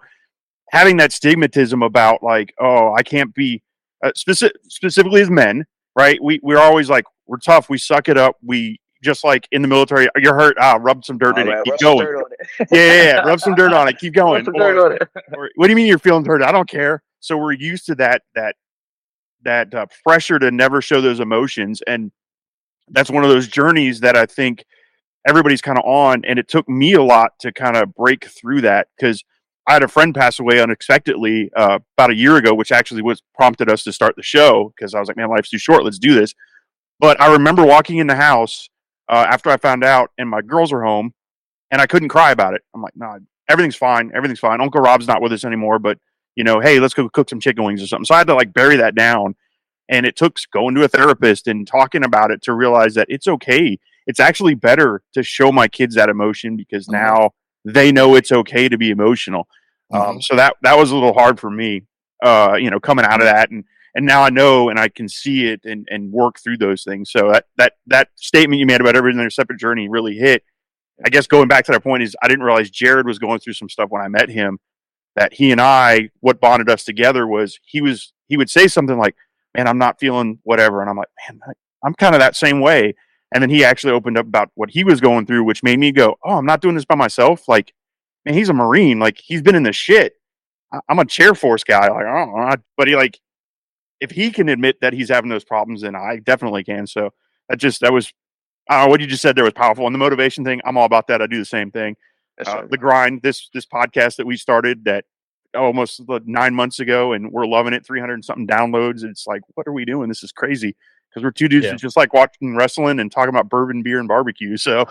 having 0.69 0.97
that 0.97 1.09
stigmatism 1.09 1.83
about 1.83 2.21
like, 2.21 2.53
oh, 2.59 2.93
I 2.93 3.01
can't 3.01 3.33
be 3.33 3.63
uh, 4.03 4.11
specific, 4.15 4.55
specifically 4.67 5.21
as 5.21 5.31
men, 5.31 5.65
right? 5.95 6.21
We 6.23 6.39
we're 6.43 6.59
always 6.59 6.89
like, 6.89 7.05
we're 7.25 7.37
tough, 7.37 7.69
we 7.69 7.79
suck 7.79 8.07
it 8.07 8.17
up, 8.17 8.37
we 8.43 8.79
just 9.01 9.23
like 9.23 9.47
in 9.51 9.61
the 9.61 9.67
military, 9.67 10.09
you're 10.17 10.35
hurt, 10.35 10.57
ah, 10.59 10.77
rub 10.79 11.05
some 11.05 11.17
dirt 11.17 11.37
in 11.37 11.47
All 11.47 11.59
it, 11.59 11.63
keep 11.65 11.79
going. 11.79 12.07
it. 12.07 12.67
yeah, 12.71 12.77
yeah, 12.77 13.03
yeah, 13.03 13.19
rub 13.21 13.39
some 13.39 13.55
dirt 13.55 13.73
on 13.73 13.87
it, 13.87 13.97
keep 13.97 14.13
going. 14.15 14.47
Or- 14.47 14.51
dirt 14.51 14.85
on 14.85 14.91
it. 14.93 15.01
or, 15.37 15.49
what 15.55 15.67
do 15.67 15.71
you 15.71 15.75
mean 15.75 15.87
you're 15.87 15.99
feeling 15.99 16.25
hurt? 16.25 16.41
I 16.41 16.51
don't 16.51 16.69
care. 16.69 17.01
So 17.19 17.37
we're 17.37 17.53
used 17.53 17.85
to 17.87 17.95
that 17.95 18.23
that 18.35 18.55
that 19.43 19.73
uh, 19.73 19.85
pressure 20.05 20.39
to 20.39 20.51
never 20.51 20.81
show 20.81 21.01
those 21.01 21.19
emotions, 21.19 21.81
and 21.87 22.11
that's 22.89 23.09
one 23.09 23.23
of 23.23 23.29
those 23.29 23.47
journeys 23.47 23.99
that 24.01 24.17
I 24.17 24.25
think 24.25 24.65
everybody's 25.27 25.61
kind 25.61 25.77
of 25.77 25.85
on. 25.85 26.23
And 26.25 26.39
it 26.39 26.47
took 26.47 26.67
me 26.67 26.93
a 26.93 27.03
lot 27.03 27.31
to 27.39 27.51
kind 27.51 27.77
of 27.77 27.93
break 27.93 28.25
through 28.25 28.61
that 28.61 28.87
because 28.97 29.23
I 29.67 29.73
had 29.73 29.83
a 29.83 29.87
friend 29.87 30.15
pass 30.15 30.39
away 30.39 30.59
unexpectedly 30.61 31.51
uh, 31.55 31.79
about 31.97 32.09
a 32.09 32.15
year 32.15 32.37
ago, 32.37 32.53
which 32.53 32.71
actually 32.71 33.01
was 33.03 33.21
prompted 33.35 33.69
us 33.69 33.83
to 33.83 33.93
start 33.93 34.15
the 34.15 34.23
show 34.23 34.73
because 34.75 34.95
I 34.95 34.99
was 34.99 35.07
like, 35.07 35.17
man, 35.17 35.29
life's 35.29 35.49
too 35.49 35.57
short. 35.59 35.83
Let's 35.83 35.99
do 35.99 36.13
this. 36.15 36.33
But 36.99 37.21
I 37.21 37.31
remember 37.31 37.63
walking 37.65 37.97
in 37.97 38.07
the 38.07 38.15
house 38.15 38.69
uh, 39.09 39.25
after 39.29 39.49
I 39.49 39.57
found 39.57 39.83
out, 39.83 40.11
and 40.17 40.29
my 40.29 40.41
girls 40.41 40.71
are 40.71 40.83
home, 40.83 41.13
and 41.71 41.81
I 41.81 41.87
couldn't 41.87 42.09
cry 42.09 42.31
about 42.31 42.53
it. 42.53 42.61
I'm 42.73 42.81
like, 42.81 42.95
nah, 42.95 43.17
everything's 43.49 43.75
fine. 43.75 44.11
Everything's 44.15 44.39
fine. 44.39 44.61
Uncle 44.61 44.81
Rob's 44.81 45.07
not 45.07 45.21
with 45.21 45.33
us 45.33 45.43
anymore, 45.43 45.79
but 45.79 45.97
you 46.35 46.43
know, 46.43 46.59
hey, 46.59 46.79
let's 46.79 46.93
go 46.93 47.09
cook 47.09 47.29
some 47.29 47.39
chicken 47.39 47.63
wings 47.65 47.81
or 47.83 47.87
something. 47.87 48.05
So 48.05 48.15
I 48.15 48.19
had 48.19 48.27
to 48.27 48.35
like 48.35 48.53
bury 48.53 48.77
that 48.77 48.95
down. 48.95 49.35
And 49.89 50.05
it 50.05 50.15
took 50.15 50.37
going 50.53 50.75
to 50.75 50.83
a 50.83 50.87
therapist 50.87 51.47
and 51.47 51.67
talking 51.67 52.05
about 52.05 52.29
it 52.29 52.43
to 52.43 52.53
realize 52.53 52.93
that 52.93 53.07
it's 53.09 53.27
okay. 53.27 53.77
It's 54.05 54.19
actually 54.19 54.53
better 54.53 55.01
to 55.15 55.23
show 55.23 55.51
my 55.51 55.67
kids 55.67 55.95
that 55.95 56.09
emotion 56.09 56.55
because 56.55 56.87
Mhm. 56.87 56.93
now 56.93 57.31
they 57.65 57.91
know 57.91 58.15
it's 58.15 58.31
okay 58.31 58.69
to 58.69 58.77
be 58.77 58.91
emotional. 58.91 59.47
Um, 59.91 60.21
so 60.21 60.35
that 60.35 60.55
that 60.61 60.77
was 60.77 60.91
a 60.91 60.93
little 60.93 61.13
hard 61.13 61.39
for 61.39 61.49
me, 61.49 61.81
uh, 62.23 62.55
you 62.59 62.69
know, 62.69 62.79
coming 62.79 63.03
out 63.05 63.19
of 63.19 63.25
that, 63.25 63.49
and 63.49 63.63
and 63.95 64.05
now 64.05 64.23
I 64.23 64.29
know 64.29 64.69
and 64.69 64.79
I 64.79 64.89
can 64.89 65.09
see 65.09 65.47
it 65.47 65.61
and 65.65 65.87
and 65.89 66.11
work 66.11 66.39
through 66.39 66.57
those 66.57 66.83
things. 66.83 67.11
So 67.11 67.31
that 67.31 67.45
that 67.57 67.73
that 67.87 68.09
statement 68.15 68.59
you 68.59 68.65
made 68.65 68.81
about 68.81 68.95
everything 68.95 69.19
in 69.19 69.23
their 69.23 69.29
separate 69.29 69.59
journey 69.59 69.89
really 69.89 70.15
hit. 70.15 70.43
I 71.05 71.09
guess 71.09 71.27
going 71.27 71.47
back 71.47 71.65
to 71.65 71.71
that 71.71 71.83
point 71.83 72.03
is 72.03 72.15
I 72.21 72.27
didn't 72.27 72.43
realize 72.43 72.69
Jared 72.69 73.05
was 73.05 73.19
going 73.19 73.39
through 73.39 73.53
some 73.53 73.69
stuff 73.69 73.89
when 73.89 74.01
I 74.01 74.07
met 74.07 74.29
him. 74.29 74.59
That 75.15 75.33
he 75.33 75.51
and 75.51 75.59
I, 75.59 76.09
what 76.19 76.39
bonded 76.39 76.69
us 76.69 76.83
together 76.85 77.25
was 77.27 77.59
he 77.65 77.81
was 77.81 78.13
he 78.27 78.37
would 78.37 78.49
say 78.49 78.67
something 78.67 78.97
like, 78.97 79.15
"Man, 79.57 79.67
I'm 79.67 79.77
not 79.77 79.99
feeling 79.99 80.39
whatever," 80.43 80.81
and 80.81 80.89
I'm 80.89 80.97
like, 80.97 81.09
"Man, 81.27 81.39
I'm 81.83 81.93
kind 81.95 82.15
of 82.15 82.19
that 82.19 82.35
same 82.35 82.61
way." 82.61 82.95
And 83.33 83.41
then 83.41 83.49
he 83.49 83.63
actually 83.63 83.93
opened 83.93 84.17
up 84.17 84.27
about 84.27 84.49
what 84.55 84.71
he 84.71 84.83
was 84.83 85.01
going 85.01 85.25
through, 85.25 85.43
which 85.43 85.63
made 85.63 85.79
me 85.79 85.91
go, 85.91 86.17
"Oh, 86.23 86.37
I'm 86.37 86.45
not 86.45 86.61
doing 86.61 86.75
this 86.75 86.85
by 86.85 86.95
myself." 86.95 87.47
Like, 87.47 87.73
man, 88.25 88.35
he's 88.35 88.49
a 88.49 88.53
marine. 88.53 88.99
Like, 88.99 89.17
he's 89.17 89.41
been 89.41 89.55
in 89.55 89.63
this 89.63 89.75
shit. 89.75 90.13
I'm 90.87 90.99
a 90.99 91.05
chair 91.05 91.33
force 91.33 91.63
guy. 91.63 91.87
Like, 91.87 92.05
I 92.05 92.25
don't 92.25 92.35
know, 92.35 92.55
but 92.77 92.87
he 92.87 92.95
like, 92.95 93.19
if 94.01 94.11
he 94.11 94.31
can 94.31 94.49
admit 94.49 94.81
that 94.81 94.93
he's 94.93 95.09
having 95.09 95.29
those 95.29 95.43
problems, 95.43 95.81
then 95.81 95.95
I 95.95 96.17
definitely 96.17 96.63
can. 96.63 96.87
So 96.87 97.11
that 97.49 97.57
just 97.57 97.81
that 97.81 97.91
was, 97.93 98.11
I 98.69 98.87
what 98.87 99.01
you 99.01 99.07
just 99.07 99.21
said 99.21 99.35
there 99.35 99.43
was 99.43 99.53
powerful. 99.53 99.85
And 99.85 99.93
the 99.93 99.99
motivation 99.99 100.43
thing, 100.45 100.61
I'm 100.65 100.77
all 100.77 100.85
about 100.85 101.07
that. 101.07 101.21
I 101.21 101.27
do 101.27 101.37
the 101.39 101.45
same 101.45 101.71
thing. 101.71 101.95
That's 102.37 102.49
Uh, 102.49 102.67
the 102.69 102.77
grind. 102.77 103.21
This 103.23 103.49
this 103.53 103.65
podcast 103.65 104.15
that 104.17 104.25
we 104.27 104.37
started 104.37 104.85
that 104.85 105.05
almost 105.57 106.01
like, 106.07 106.25
nine 106.25 106.53
months 106.53 106.79
ago, 106.79 107.13
and 107.13 107.31
we're 107.31 107.45
loving 107.47 107.73
it. 107.73 107.85
300 107.85 108.23
something 108.23 108.47
downloads. 108.47 109.03
It's 109.03 109.25
like, 109.27 109.41
what 109.55 109.67
are 109.67 109.73
we 109.73 109.83
doing? 109.85 110.07
This 110.07 110.23
is 110.23 110.31
crazy. 110.31 110.75
Because 111.09 111.23
we're 111.23 111.31
two 111.31 111.47
dudes 111.47 111.65
Yeah. 111.65 111.73
just 111.75 111.97
like 111.97 112.13
watching 112.13 112.55
wrestling 112.55 112.99
and 112.99 113.11
talking 113.11 113.29
about 113.29 113.49
bourbon, 113.49 113.81
beer, 113.81 113.97
and 113.97 114.07
barbecue. 114.07 114.57
So, 114.57 114.85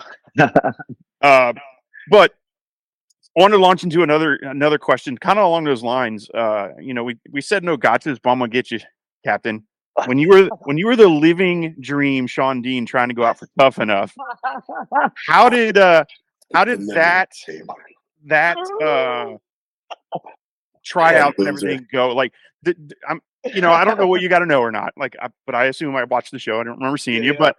uh, 1.21 1.53
but 2.09 2.33
I 3.37 3.41
want 3.41 3.53
to 3.53 3.57
launch 3.57 3.83
into 3.83 4.03
another 4.03 4.35
another 4.35 4.77
question, 4.77 5.17
kind 5.17 5.39
of 5.39 5.45
along 5.45 5.63
those 5.63 5.83
lines. 5.83 6.29
Uh, 6.29 6.69
you 6.79 6.93
know, 6.93 7.03
we 7.03 7.17
we 7.31 7.41
said 7.41 7.63
no 7.63 7.77
gotchas, 7.77 8.19
but 8.21 8.31
I'm 8.31 8.39
gonna 8.39 8.49
get 8.49 8.69
you, 8.71 8.79
Captain. 9.23 9.63
When 10.05 10.17
you 10.17 10.29
were 10.29 10.49
when 10.63 10.77
you 10.77 10.87
were 10.87 10.95
the 10.95 11.07
living 11.07 11.75
dream, 11.79 12.27
Shawn 12.27 12.61
Dean, 12.61 12.85
trying 12.85 13.09
to 13.09 13.15
go 13.15 13.23
out 13.23 13.39
for 13.39 13.47
tough 13.57 13.79
enough. 13.79 14.15
How 15.27 15.49
did 15.49 15.77
uh 15.77 16.05
how 16.53 16.65
did 16.65 16.87
that 16.89 17.31
that 18.25 18.57
uh 18.81 19.35
tryout 20.85 21.35
and 21.37 21.47
everything 21.47 21.87
go? 21.91 22.09
Like, 22.15 22.33
th- 22.63 22.77
th- 22.77 22.99
I'm 23.07 23.21
you 23.53 23.61
know 23.61 23.71
I 23.71 23.85
don't 23.85 23.97
know 23.97 24.07
what 24.07 24.21
you 24.21 24.29
got 24.29 24.39
to 24.39 24.45
know 24.45 24.61
or 24.61 24.71
not. 24.71 24.93
Like, 24.97 25.15
I, 25.21 25.29
but 25.45 25.55
I 25.55 25.65
assume 25.65 25.95
I 25.95 26.03
watched 26.03 26.31
the 26.31 26.39
show. 26.39 26.59
I 26.59 26.63
don't 26.63 26.77
remember 26.77 26.97
seeing 26.97 27.23
you, 27.23 27.33
but 27.33 27.55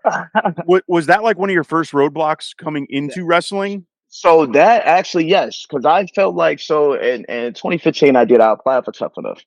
wa- 0.66 0.80
was 0.86 1.06
that 1.06 1.22
like 1.22 1.38
one 1.38 1.50
of 1.50 1.54
your 1.54 1.64
first 1.64 1.92
roadblocks 1.92 2.56
coming 2.56 2.86
into 2.90 3.24
wrestling? 3.24 3.86
So 4.12 4.44
that 4.46 4.86
actually, 4.86 5.28
yes, 5.28 5.64
because 5.64 5.84
I 5.84 6.04
felt 6.06 6.34
like 6.34 6.58
so 6.58 6.94
in, 6.94 7.24
in 7.26 7.54
2015 7.54 8.16
I 8.16 8.24
did 8.24 8.40
I 8.40 8.52
applied 8.52 8.84
for 8.84 8.90
Tough 8.90 9.12
Enough. 9.16 9.40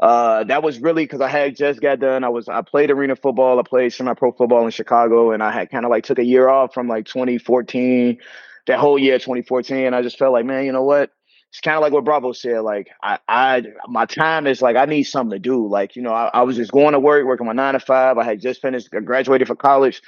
Uh, 0.00 0.44
that 0.44 0.62
was 0.62 0.78
really 0.78 1.04
because 1.04 1.20
I 1.20 1.28
had 1.28 1.56
just 1.56 1.80
got 1.80 1.98
done. 1.98 2.22
I 2.22 2.28
was 2.28 2.48
I 2.48 2.62
played 2.62 2.90
arena 2.90 3.16
football. 3.16 3.58
I 3.58 3.62
played 3.62 3.92
semi-pro 3.92 4.32
football 4.32 4.64
in 4.64 4.70
Chicago, 4.70 5.32
and 5.32 5.42
I 5.42 5.50
had 5.50 5.70
kind 5.70 5.84
of 5.84 5.90
like 5.90 6.04
took 6.04 6.20
a 6.20 6.24
year 6.24 6.48
off 6.48 6.72
from 6.72 6.86
like 6.86 7.06
2014, 7.06 8.18
that 8.66 8.78
whole 8.78 8.98
year 8.98 9.18
2014. 9.18 9.94
I 9.94 10.02
just 10.02 10.16
felt 10.18 10.32
like, 10.32 10.44
man, 10.44 10.64
you 10.64 10.72
know 10.72 10.84
what? 10.84 11.10
It's 11.50 11.60
kind 11.60 11.76
of 11.76 11.82
like 11.82 11.92
what 11.92 12.04
Bravo 12.04 12.32
said. 12.32 12.60
Like 12.60 12.90
I, 13.02 13.18
I, 13.26 13.64
my 13.88 14.06
time 14.06 14.46
is 14.46 14.62
like 14.62 14.76
I 14.76 14.84
need 14.84 15.04
something 15.04 15.32
to 15.32 15.40
do. 15.40 15.66
Like 15.66 15.96
you 15.96 16.02
know, 16.02 16.12
I, 16.12 16.30
I 16.32 16.42
was 16.42 16.56
just 16.56 16.70
going 16.70 16.92
to 16.92 17.00
work, 17.00 17.26
working 17.26 17.46
my 17.46 17.52
nine 17.52 17.74
to 17.74 17.80
five. 17.80 18.18
I 18.18 18.24
had 18.24 18.40
just 18.40 18.62
finished, 18.62 18.90
graduated 18.90 19.48
from 19.48 19.56
college. 19.56 20.00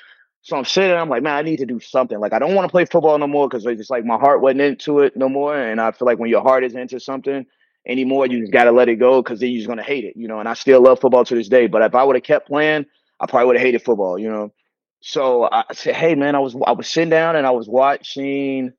So 0.43 0.57
I'm 0.57 0.65
sitting, 0.65 0.97
I'm 0.97 1.11
like, 1.11 1.23
man, 1.23 1.35
I 1.35 1.43
need 1.43 1.59
to 1.59 1.67
do 1.67 1.81
something. 1.81 2.19
Like, 2.19 2.33
I 2.33 2.39
don't 2.39 2.55
want 2.55 2.67
to 2.67 2.71
play 2.71 2.87
football 2.87 3.19
no 3.19 3.27
more 3.27 3.47
because 3.47 3.67
it's 3.67 3.91
like 3.91 4.07
my 4.07 4.17
heart 4.17 4.41
wasn't 4.41 4.63
into 4.63 5.01
it 5.01 5.15
no 5.15 5.29
more. 5.29 5.55
And 5.55 5.81
I 5.81 5.91
feel 5.91 6.07
like 6.07 6.19
when 6.19 6.31
your 6.31 6.41
heart 6.43 6.65
is 6.65 6.75
into 6.75 6.99
something 6.99 7.45
anymore, 7.87 8.27
you 8.27 8.41
just 8.41 8.53
got 8.53 8.65
to 8.65 8.73
let 8.73 8.89
it 8.89 8.97
go 8.97 9.23
because 9.23 9.41
then 9.41 9.51
you're 9.51 9.59
just 9.59 9.69
going 9.69 9.79
to 9.79 9.83
hate 9.83 10.05
it, 10.05 10.17
you 10.17 10.29
know. 10.29 10.41
And 10.41 10.49
I 10.49 10.55
still 10.55 10.83
love 10.83 11.01
football 11.01 11.25
to 11.25 11.35
this 11.35 11.49
day. 11.49 11.67
But 11.67 11.83
if 11.83 11.95
I 11.95 12.05
would 12.05 12.17
have 12.17 12.23
kept 12.23 12.49
playing, 12.49 12.87
I 13.19 13.27
probably 13.27 13.47
would 13.47 13.57
have 13.57 13.65
hated 13.65 13.83
football, 13.83 14.19
you 14.19 14.31
know. 14.31 14.53
So 15.01 15.49
I 15.51 15.65
said, 15.73 15.95
hey, 15.95 16.15
man, 16.15 16.35
I 16.35 16.41
was 16.41 16.55
I 16.67 16.73
was 16.73 16.89
sitting 16.89 17.11
down 17.11 17.37
and 17.37 17.47
I 17.47 17.51
was 17.51 17.69
watching 17.69 18.73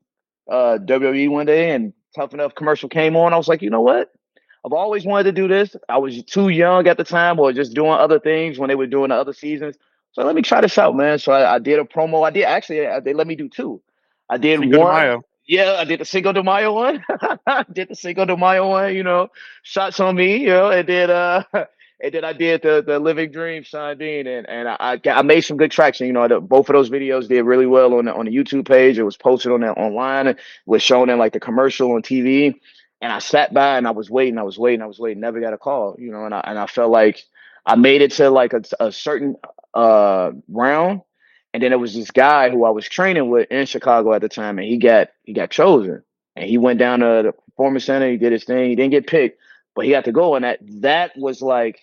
uh, 0.50 0.78
WWE 0.80 1.30
one 1.30 1.46
day 1.46 1.70
and 1.70 1.92
Tough 2.14 2.32
Enough 2.34 2.54
commercial 2.54 2.88
came 2.88 3.16
on. 3.16 3.32
I 3.32 3.36
was 3.36 3.48
like, 3.48 3.62
you 3.62 3.70
know 3.70 3.80
what? 3.80 4.12
I've 4.64 4.72
always 4.72 5.04
wanted 5.04 5.24
to 5.24 5.32
do 5.32 5.48
this. 5.48 5.74
I 5.88 5.98
was 5.98 6.22
too 6.22 6.48
young 6.48 6.86
at 6.86 6.96
the 6.96 7.04
time 7.04 7.40
or 7.40 7.52
just 7.52 7.74
doing 7.74 7.90
other 7.90 8.20
things 8.20 8.58
when 8.58 8.68
they 8.68 8.76
were 8.76 8.86
doing 8.86 9.08
the 9.08 9.16
other 9.16 9.32
seasons. 9.32 9.76
So 10.12 10.22
let 10.22 10.36
me 10.36 10.42
try 10.42 10.60
this 10.60 10.78
out, 10.78 10.94
man. 10.94 11.18
So 11.18 11.32
I, 11.32 11.56
I 11.56 11.58
did 11.58 11.80
a 11.80 11.84
promo. 11.84 12.24
I 12.24 12.30
did 12.30 12.44
actually. 12.44 12.86
They 13.02 13.14
let 13.14 13.26
me 13.26 13.34
do 13.34 13.48
two. 13.48 13.82
I 14.30 14.38
did 14.38 14.60
one. 14.60 15.22
Yeah, 15.46 15.76
I 15.78 15.84
did 15.84 16.00
the 16.00 16.04
Cinco 16.04 16.32
de 16.32 16.42
Mayo 16.42 16.72
one. 16.72 17.04
did 17.72 17.88
the 17.90 17.96
Cinco 17.96 18.24
de 18.24 18.36
Mayo 18.36 18.68
one. 18.70 18.94
You 18.94 19.02
know, 19.02 19.28
shots 19.62 20.00
on 20.00 20.16
me. 20.16 20.38
You 20.42 20.48
know, 20.48 20.70
and 20.70 20.88
then 20.88 21.10
uh, 21.10 21.44
and 21.54 22.14
then 22.14 22.24
I 22.24 22.32
did 22.32 22.62
the 22.62 22.82
the 22.86 22.98
Living 23.00 23.32
Dream 23.32 23.62
Shawn 23.64 23.98
Dean, 23.98 24.26
and 24.26 24.48
and 24.48 24.68
I 24.68 24.76
I, 24.80 25.00
I 25.10 25.22
made 25.22 25.42
some 25.42 25.56
good 25.56 25.72
traction. 25.72 26.06
You 26.06 26.12
know, 26.12 26.28
the, 26.28 26.40
both 26.40 26.68
of 26.68 26.74
those 26.74 26.90
videos 26.90 27.28
did 27.28 27.42
really 27.42 27.66
well 27.66 27.94
on 27.94 28.06
the 28.06 28.14
on 28.14 28.26
the 28.26 28.32
YouTube 28.36 28.68
page. 28.68 28.98
It 28.98 29.02
was 29.02 29.16
posted 29.16 29.52
on 29.52 29.62
that 29.62 29.78
online. 29.78 30.28
It 30.28 30.38
was 30.66 30.82
shown 30.82 31.10
in 31.10 31.18
like 31.18 31.32
the 31.32 31.40
commercial 31.40 31.92
on 31.92 32.02
TV. 32.02 32.54
And 33.00 33.12
I 33.12 33.18
sat 33.18 33.52
by 33.52 33.78
and 33.78 33.86
I 33.88 33.90
was 33.90 34.08
waiting. 34.08 34.38
I 34.38 34.44
was 34.44 34.58
waiting. 34.58 34.80
I 34.80 34.86
was 34.86 35.00
waiting. 35.00 35.20
Never 35.20 35.40
got 35.40 35.52
a 35.54 35.58
call. 35.58 35.96
You 35.98 36.12
know, 36.12 36.24
and 36.24 36.34
I 36.34 36.40
and 36.44 36.58
I 36.58 36.66
felt 36.66 36.92
like 36.92 37.20
I 37.66 37.74
made 37.74 38.00
it 38.00 38.12
to 38.12 38.30
like 38.30 38.52
a, 38.54 38.62
a 38.78 38.92
certain 38.92 39.36
uh 39.74 40.30
round 40.48 41.02
and 41.52 41.62
then 41.62 41.70
there 41.70 41.78
was 41.78 41.94
this 41.94 42.10
guy 42.10 42.50
who 42.50 42.64
I 42.64 42.70
was 42.70 42.88
training 42.88 43.28
with 43.28 43.50
in 43.50 43.66
Chicago 43.66 44.12
at 44.14 44.22
the 44.22 44.28
time, 44.28 44.58
and 44.58 44.66
he 44.66 44.78
got 44.78 45.08
he 45.24 45.32
got 45.32 45.50
chosen, 45.50 46.02
and 46.34 46.48
he 46.48 46.58
went 46.58 46.78
down 46.78 47.00
to 47.00 47.22
the 47.24 47.32
performance 47.32 47.84
center. 47.84 48.10
He 48.10 48.16
did 48.16 48.32
his 48.32 48.44
thing. 48.44 48.70
He 48.70 48.76
didn't 48.76 48.92
get 48.92 49.06
picked, 49.06 49.38
but 49.74 49.84
he 49.84 49.90
got 49.90 50.04
to 50.06 50.12
go. 50.12 50.34
And 50.34 50.44
that 50.44 50.60
that 50.80 51.16
was 51.16 51.42
like, 51.42 51.80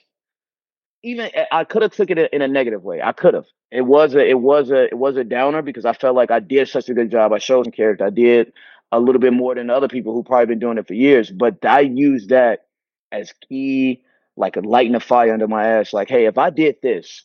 even 1.03 1.29
eh, 1.33 1.45
I 1.51 1.63
could 1.65 1.83
have 1.83 1.93
took 1.93 2.09
it 2.09 2.33
in 2.33 2.41
a 2.41 2.47
negative 2.47 2.83
way. 2.83 3.01
I 3.01 3.11
could 3.11 3.35
have. 3.35 3.45
It 3.71 3.81
was 3.81 4.15
a 4.15 4.27
it 4.27 4.39
was 4.39 4.71
a 4.71 4.85
it 4.85 4.97
was 4.97 5.17
a 5.17 5.23
downer 5.23 5.61
because 5.61 5.85
I 5.85 5.93
felt 5.93 6.15
like 6.15 6.31
I 6.31 6.39
did 6.39 6.67
such 6.67 6.89
a 6.89 6.95
good 6.95 7.11
job. 7.11 7.31
I 7.31 7.37
showed 7.37 7.65
some 7.65 7.71
character. 7.71 8.05
I 8.05 8.09
did 8.09 8.51
a 8.91 8.99
little 8.99 9.21
bit 9.21 9.33
more 9.33 9.53
than 9.53 9.69
other 9.69 9.87
people 9.87 10.13
who 10.13 10.23
probably 10.23 10.47
been 10.47 10.59
doing 10.59 10.79
it 10.79 10.87
for 10.87 10.95
years. 10.95 11.29
But 11.29 11.63
I 11.63 11.81
used 11.81 12.29
that 12.29 12.65
as 13.11 13.33
key, 13.47 14.01
like 14.35 14.57
a 14.57 14.61
lighting 14.61 14.95
a 14.95 14.99
fire 14.99 15.31
under 15.31 15.47
my 15.47 15.67
ass. 15.67 15.93
Like, 15.93 16.09
hey, 16.09 16.25
if 16.25 16.39
I 16.39 16.49
did 16.49 16.77
this 16.81 17.23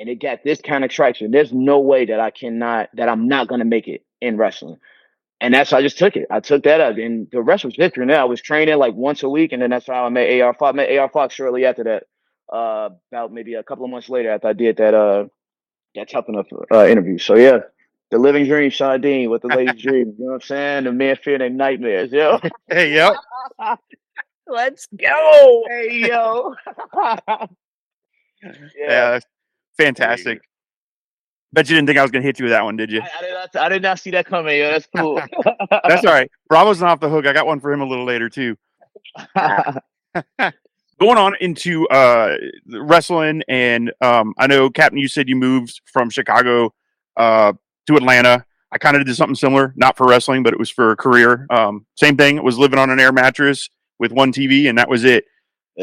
and 0.00 0.10
it 0.10 0.22
got 0.22 0.44
this 0.44 0.60
kind 0.62 0.84
of 0.84 0.90
traction, 0.90 1.32
there's 1.32 1.54
no 1.54 1.80
way 1.80 2.06
that 2.06 2.20
I 2.20 2.32
cannot 2.32 2.90
that 2.96 3.10
I'm 3.10 3.28
not 3.28 3.48
gonna 3.48 3.66
make 3.66 3.88
it 3.88 4.04
in 4.22 4.38
wrestling. 4.38 4.78
and 5.40 5.54
that's 5.54 5.72
how 5.72 5.78
I 5.78 5.82
just 5.82 5.98
took 5.98 6.16
it. 6.16 6.28
I 6.32 6.40
took 6.40 6.64
that 6.64 6.82
up, 6.82 6.98
and 6.98 7.28
the 7.32 7.42
rest 7.42 7.64
was 7.64 7.76
history. 7.76 8.06
Now 8.06 8.22
I 8.22 8.26
was 8.26 8.42
training 8.42 8.78
like 8.78 8.96
once 8.96 9.22
a 9.24 9.30
week, 9.30 9.52
and 9.52 9.62
then 9.62 9.70
that's 9.70 9.88
how 9.88 10.06
I 10.06 10.10
met 10.10 10.42
AR 10.42 10.54
Fox. 10.54 10.76
Met 10.76 10.98
AR 10.98 11.10
Fox 11.10 11.36
shortly 11.36 11.66
after 11.66 11.84
that, 11.84 12.04
uh, 12.52 12.90
about 13.12 13.32
maybe 13.32 13.54
a 13.54 13.64
couple 13.64 13.86
of 13.86 13.92
months 13.92 14.10
later 14.10 14.32
after 14.32 14.48
I 14.48 14.54
did 14.54 14.78
that 14.78 14.94
uh 14.94 15.26
that 15.96 16.10
tough 16.10 16.26
enough 16.28 16.46
uh, 16.72 16.86
interview. 16.86 17.18
So 17.18 17.36
yeah, 17.36 17.60
the 18.10 18.18
living 18.18 18.46
dream, 18.46 18.70
Shawn 18.70 19.00
Dean, 19.02 19.30
with 19.30 19.42
the 19.42 19.48
ladies 19.48 19.82
dream. 19.82 20.14
You 20.18 20.26
know 20.26 20.32
what 20.32 20.34
I'm 20.36 20.40
saying? 20.42 20.84
The 20.84 20.92
man 20.92 21.16
fear 21.16 21.38
their 21.38 21.50
nightmares. 21.50 22.12
Yo, 22.12 22.40
Hey, 22.68 22.94
yep. 22.94 23.20
Let's 24.48 24.88
go. 24.98 25.64
hey 25.68 26.06
yo. 26.08 26.54
Yeah, 28.74 29.12
that's 29.12 29.26
fantastic. 29.80 30.40
Bet 31.52 31.68
you 31.68 31.74
didn't 31.74 31.88
think 31.88 31.98
I 31.98 32.02
was 32.02 32.10
going 32.12 32.22
to 32.22 32.26
hit 32.26 32.38
you 32.38 32.44
with 32.44 32.52
that 32.52 32.64
one, 32.64 32.76
did 32.76 32.92
you? 32.92 33.00
I, 33.00 33.08
I 33.18 33.22
did 33.22 33.32
not. 33.32 33.56
I 33.56 33.68
did 33.68 33.82
not 33.82 33.98
see 33.98 34.10
that 34.12 34.26
coming. 34.26 34.58
Yo, 34.58 34.70
that's 34.70 34.86
cool. 34.96 35.16
That's 35.70 36.04
all 36.04 36.12
right. 36.12 36.30
Bravo's 36.48 36.80
not 36.80 36.90
off 36.90 37.00
the 37.00 37.08
hook. 37.08 37.26
I 37.26 37.32
got 37.32 37.46
one 37.46 37.58
for 37.58 37.72
him 37.72 37.80
a 37.80 37.84
little 37.84 38.04
later 38.04 38.28
too. 38.28 38.56
Going 41.00 41.16
on 41.18 41.34
into 41.40 41.88
uh, 41.88 42.36
wrestling, 42.68 43.42
and 43.48 43.90
um, 44.00 44.34
I 44.38 44.46
know 44.46 44.68
Captain, 44.68 44.98
you 44.98 45.08
said 45.08 45.28
you 45.28 45.36
moved 45.36 45.80
from 45.86 46.10
Chicago 46.10 46.74
uh, 47.16 47.54
to 47.86 47.96
Atlanta. 47.96 48.44
I 48.70 48.78
kind 48.78 48.96
of 48.96 49.06
did 49.06 49.16
something 49.16 49.34
similar, 49.34 49.72
not 49.76 49.96
for 49.96 50.06
wrestling, 50.06 50.42
but 50.42 50.52
it 50.52 50.58
was 50.58 50.70
for 50.70 50.92
a 50.92 50.96
career. 50.96 51.46
Um, 51.50 51.86
same 51.96 52.16
thing. 52.16 52.36
It 52.36 52.44
was 52.44 52.58
living 52.58 52.78
on 52.78 52.90
an 52.90 53.00
air 53.00 53.12
mattress 53.12 53.70
with 53.98 54.12
one 54.12 54.30
TV, 54.32 54.68
and 54.68 54.78
that 54.78 54.88
was 54.88 55.04
it. 55.04 55.24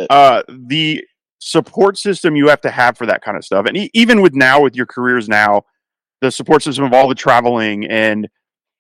Uh, 0.10 0.44
the 0.48 1.04
support 1.40 1.98
system 1.98 2.36
you 2.36 2.48
have 2.48 2.62
to 2.62 2.72
have 2.72 2.98
for 2.98 3.06
that 3.06 3.22
kind 3.22 3.38
of 3.38 3.46
stuff, 3.46 3.66
and 3.66 3.78
even 3.94 4.22
with 4.22 4.34
now, 4.34 4.62
with 4.62 4.76
your 4.76 4.86
careers 4.86 5.28
now, 5.30 5.64
the 6.22 6.32
support 6.32 6.64
system 6.64 6.86
of 6.86 6.94
all 6.94 7.08
the 7.08 7.16
traveling 7.16 7.86
and 7.86 8.28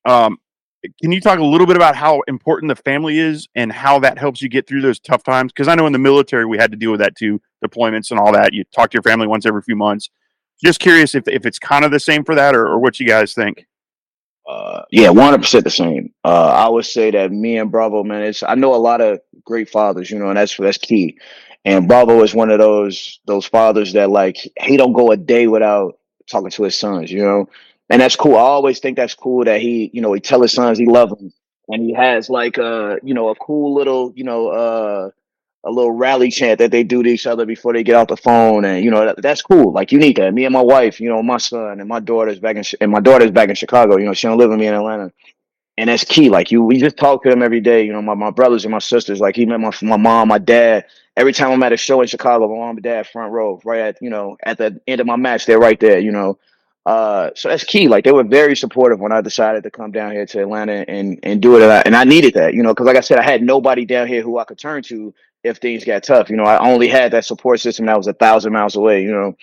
um, 0.05 0.37
can 1.01 1.11
you 1.11 1.19
talk 1.19 1.39
a 1.39 1.43
little 1.43 1.67
bit 1.67 1.75
about 1.75 1.95
how 1.95 2.21
important 2.27 2.69
the 2.69 2.75
family 2.75 3.17
is 3.17 3.47
and 3.55 3.71
how 3.71 3.99
that 3.99 4.17
helps 4.17 4.41
you 4.41 4.49
get 4.49 4.67
through 4.67 4.81
those 4.81 4.99
tough 4.99 5.23
times? 5.23 5.51
Because 5.51 5.67
I 5.67 5.75
know 5.75 5.87
in 5.87 5.93
the 5.93 5.99
military 5.99 6.45
we 6.45 6.57
had 6.57 6.71
to 6.71 6.77
deal 6.77 6.91
with 6.91 6.99
that 6.99 7.15
too, 7.15 7.41
deployments 7.65 8.11
and 8.11 8.19
all 8.19 8.31
that. 8.33 8.53
You 8.53 8.63
talk 8.75 8.91
to 8.91 8.95
your 8.95 9.03
family 9.03 9.27
once 9.27 9.45
every 9.45 9.61
few 9.61 9.75
months. 9.75 10.09
Just 10.63 10.79
curious 10.79 11.13
if 11.13 11.27
if 11.27 11.45
it's 11.45 11.59
kind 11.59 11.85
of 11.85 11.91
the 11.91 11.99
same 11.99 12.23
for 12.23 12.35
that, 12.35 12.55
or, 12.55 12.65
or 12.67 12.79
what 12.79 12.99
you 12.99 13.07
guys 13.07 13.33
think. 13.33 13.65
Uh, 14.47 14.83
yeah, 14.91 15.09
one 15.09 15.25
hundred 15.25 15.39
percent 15.39 15.63
the 15.63 15.69
same. 15.69 16.13
Uh, 16.23 16.47
I 16.47 16.69
would 16.69 16.85
say 16.85 17.11
that 17.11 17.31
me 17.31 17.57
and 17.57 17.69
Bravo, 17.69 18.03
man, 18.03 18.23
it's 18.23 18.41
I 18.41 18.55
know 18.55 18.73
a 18.73 18.77
lot 18.77 19.01
of 19.01 19.19
great 19.45 19.69
fathers, 19.69 20.09
you 20.09 20.17
know, 20.17 20.29
and 20.29 20.37
that's 20.37 20.57
that's 20.57 20.77
key. 20.77 21.19
And 21.67 21.87
Bravo 21.89 22.23
is 22.23 22.33
one 22.33 22.49
of 22.51 22.59
those 22.59 23.19
those 23.25 23.45
fathers 23.45 23.93
that 23.93 24.09
like 24.09 24.37
he 24.61 24.77
don't 24.77 24.93
go 24.93 25.11
a 25.11 25.17
day 25.17 25.47
without 25.47 25.99
talking 26.31 26.51
to 26.51 26.63
his 26.63 26.79
sons, 26.79 27.11
you 27.11 27.23
know, 27.23 27.49
and 27.89 28.01
that's 28.01 28.15
cool. 28.15 28.35
I 28.37 28.41
always 28.41 28.79
think 28.79 28.97
that's 28.97 29.15
cool 29.15 29.45
that 29.45 29.61
he, 29.61 29.91
you 29.93 30.01
know, 30.01 30.13
he 30.13 30.21
tell 30.21 30.41
his 30.41 30.53
sons 30.53 30.79
he 30.79 30.85
love 30.87 31.09
them, 31.09 31.33
and 31.69 31.83
he 31.83 31.93
has 31.93 32.29
like 32.29 32.57
a 32.57 32.99
you 33.03 33.13
know 33.13 33.29
a 33.29 33.35
cool 33.35 33.75
little 33.75 34.13
you 34.15 34.23
know 34.23 34.49
uh 34.49 35.11
a 35.65 35.71
little 35.71 35.91
rally 35.91 36.31
chant 36.31 36.59
that 36.59 36.71
they 36.71 36.83
do 36.83 37.03
to 37.03 37.09
each 37.09 37.27
other 37.27 37.45
before 37.45 37.73
they 37.73 37.83
get 37.83 37.95
off 37.95 38.07
the 38.07 38.17
phone, 38.17 38.65
and 38.65 38.83
you 38.85 38.91
know 38.91 39.05
that, 39.05 39.21
that's 39.21 39.41
cool. 39.41 39.73
Like 39.73 39.91
you 39.91 39.99
need 39.99 40.17
that. 40.17 40.33
Me 40.33 40.45
and 40.45 40.53
my 40.53 40.61
wife, 40.61 41.01
you 41.01 41.09
know, 41.09 41.21
my 41.23 41.37
son 41.37 41.81
and 41.81 41.89
my 41.89 41.99
daughter's 41.99 42.39
back 42.39 42.55
in 42.57 42.63
and 42.81 42.91
my 42.91 43.01
daughter's 43.01 43.31
back 43.31 43.49
in 43.49 43.55
Chicago. 43.55 43.97
You 43.97 44.05
know, 44.05 44.13
she 44.13 44.27
don't 44.27 44.37
live 44.37 44.51
with 44.51 44.59
me 44.59 44.67
in 44.67 44.73
Atlanta, 44.73 45.11
and 45.77 45.89
that's 45.89 46.05
key. 46.05 46.29
Like 46.29 46.51
you, 46.51 46.63
we 46.63 46.79
just 46.79 46.97
talk 46.97 47.23
to 47.23 47.29
them 47.29 47.43
every 47.43 47.61
day. 47.61 47.85
You 47.85 47.93
know, 47.93 48.01
my, 48.01 48.15
my 48.15 48.31
brothers 48.31 48.65
and 48.65 48.71
my 48.71 48.79
sisters. 48.79 49.19
Like 49.19 49.35
he 49.35 49.45
met 49.45 49.59
my 49.59 49.71
my 49.81 49.97
mom, 49.97 50.29
my 50.29 50.39
dad. 50.39 50.85
Every 51.17 51.33
time 51.33 51.51
I'm 51.51 51.63
at 51.63 51.73
a 51.73 51.77
show 51.77 51.99
in 52.01 52.07
Chicago, 52.07 52.47
my 52.47 52.59
mom 52.59 52.77
and 52.77 52.83
dad 52.83 53.07
front 53.07 53.33
row, 53.33 53.59
right 53.65 53.81
at 53.81 53.97
you 54.01 54.09
know 54.09 54.37
at 54.43 54.57
the 54.57 54.79
end 54.87 55.01
of 55.01 55.07
my 55.07 55.17
match, 55.17 55.45
they're 55.45 55.59
right 55.59 55.79
there. 55.79 55.99
You 55.99 56.11
know, 56.11 56.37
uh, 56.85 57.31
so 57.35 57.49
that's 57.49 57.65
key. 57.65 57.87
Like 57.87 58.05
they 58.05 58.13
were 58.13 58.23
very 58.23 58.55
supportive 58.55 58.99
when 58.99 59.11
I 59.11 59.19
decided 59.21 59.63
to 59.63 59.71
come 59.71 59.91
down 59.91 60.11
here 60.11 60.25
to 60.27 60.41
Atlanta 60.41 60.85
and 60.87 61.19
and 61.23 61.41
do 61.41 61.57
it, 61.57 61.63
and 61.63 61.71
I, 61.71 61.81
and 61.85 61.95
I 61.95 62.05
needed 62.05 62.35
that. 62.35 62.53
You 62.53 62.63
know, 62.63 62.73
because 62.73 62.85
like 62.85 62.95
I 62.95 63.01
said, 63.01 63.17
I 63.17 63.23
had 63.23 63.41
nobody 63.41 63.83
down 63.83 64.07
here 64.07 64.21
who 64.21 64.37
I 64.37 64.45
could 64.45 64.59
turn 64.59 64.83
to 64.83 65.13
if 65.43 65.57
things 65.57 65.83
got 65.83 66.03
tough. 66.03 66.29
You 66.29 66.37
know, 66.37 66.43
I 66.43 66.59
only 66.59 66.87
had 66.87 67.11
that 67.13 67.25
support 67.25 67.59
system 67.59 67.87
that 67.87 67.97
was 67.97 68.07
a 68.07 68.13
thousand 68.13 68.53
miles 68.53 68.75
away. 68.75 69.01
You 69.01 69.11
know, 69.11 69.35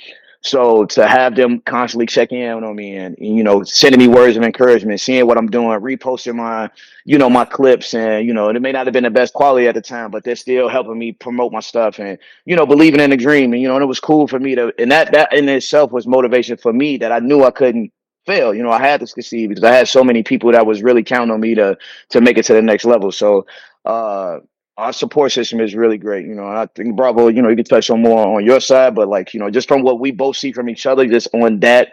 so 0.44 0.85
to 0.85 1.07
have 1.07 1.35
them 1.35 1.61
constantly 1.61 2.07
checking 2.07 2.40
in 2.40 2.62
on 2.64 2.76
me 2.76 2.96
and, 2.96 3.16
and, 3.18 3.37
you 3.37 3.42
know 3.44 3.62
sending 3.64 3.98
me 3.98 4.09
words 4.09 4.37
of 4.37 4.42
encouragement, 4.42 5.00
seeing 5.00 5.26
what 5.26 5.38
I'm 5.38 5.50
doing, 5.50 5.80
reposting 5.80 6.37
my 6.37 6.70
you 7.04 7.18
know 7.18 7.30
my 7.30 7.44
clips, 7.46 7.94
and 7.94 8.26
you 8.26 8.35
know 8.35 8.48
it 8.50 8.61
may 8.62 8.72
not 8.72 8.87
have 8.87 8.92
been 8.92 9.04
the 9.04 9.11
best 9.11 9.35
quality 9.35 9.68
at 9.68 9.74
the 9.74 9.83
time, 9.83 10.11
but 10.11 10.24
they're 10.24 10.37
still 10.37 10.68
helping 10.68 10.98
me 10.98 11.12
promote 11.12 11.52
my 11.52 11.61
stuff 11.61 11.98
and 11.98 12.18
you 12.44 12.57
know 12.57 12.66
believing 12.66 13.00
in 13.00 13.11
the 13.11 13.16
dream. 13.16 13.52
And 13.54 13.62
you 13.62 13.68
know 13.68 13.74
and 13.76 13.83
it 13.83 13.87
was 13.87 14.00
cool 14.00 14.28
for 14.28 14.38
me 14.38 14.54
to 14.54 14.72
and 14.78 14.90
that 14.92 15.12
that 15.12 15.33
in 15.33 15.48
itself 15.48 15.92
was 15.92 16.07
motivation 16.07 16.57
for 16.59 16.72
me 16.72 16.98
that 16.98 17.12
I 17.12 17.20
knew 17.20 17.44
I 17.44 17.50
couldn't 17.50 17.92
fail. 18.26 18.54
You 18.54 18.62
know 18.62 18.70
I 18.70 18.80
had 18.80 19.00
to 19.00 19.07
succeed 19.07 19.48
because 19.48 19.64
I 19.64 19.72
had 19.74 19.88
so 19.88 20.04
many 20.04 20.22
people 20.22 20.52
that 20.52 20.66
was 20.66 20.83
really 20.83 21.02
counting 21.04 21.33
on 21.33 21.40
me 21.40 21.54
to 21.57 21.78
to 22.11 22.20
make 22.20 22.38
it 22.38 22.44
to 22.46 22.54
the 22.54 22.62
next 22.62 22.85
level. 22.85 23.12
So. 23.12 23.46
uh 23.85 24.40
our 24.76 24.92
support 24.92 25.32
system 25.32 25.60
is 25.60 25.74
really 25.74 25.98
great. 25.98 26.26
You 26.26 26.34
know, 26.34 26.46
I 26.46 26.66
think 26.74 26.96
Bravo, 26.96 27.28
you 27.28 27.42
know, 27.42 27.48
you 27.48 27.56
can 27.56 27.64
touch 27.64 27.90
on 27.90 28.02
more 28.02 28.37
on 28.37 28.44
your 28.44 28.60
side, 28.60 28.94
but 28.94 29.08
like, 29.08 29.34
you 29.34 29.40
know, 29.40 29.50
just 29.50 29.68
from 29.68 29.82
what 29.82 30.00
we 30.00 30.10
both 30.10 30.37
see 30.37 30.52
from 30.52 30.68
each 30.68 30.87
other, 30.87 31.06
just 31.06 31.28
on 31.32 31.60
that 31.60 31.92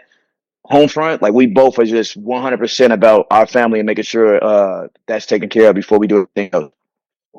home 0.64 0.88
front, 0.88 1.22
like 1.22 1.32
we 1.32 1.46
both 1.46 1.78
are 1.78 1.84
just 1.84 2.20
100% 2.22 2.92
about 2.92 3.26
our 3.30 3.46
family 3.46 3.80
and 3.80 3.86
making 3.86 4.04
sure 4.04 4.42
uh 4.42 4.88
that's 5.06 5.26
taken 5.26 5.48
care 5.48 5.70
of 5.70 5.74
before 5.74 5.98
we 5.98 6.06
do 6.06 6.28
anything 6.36 6.50
else. 6.52 6.72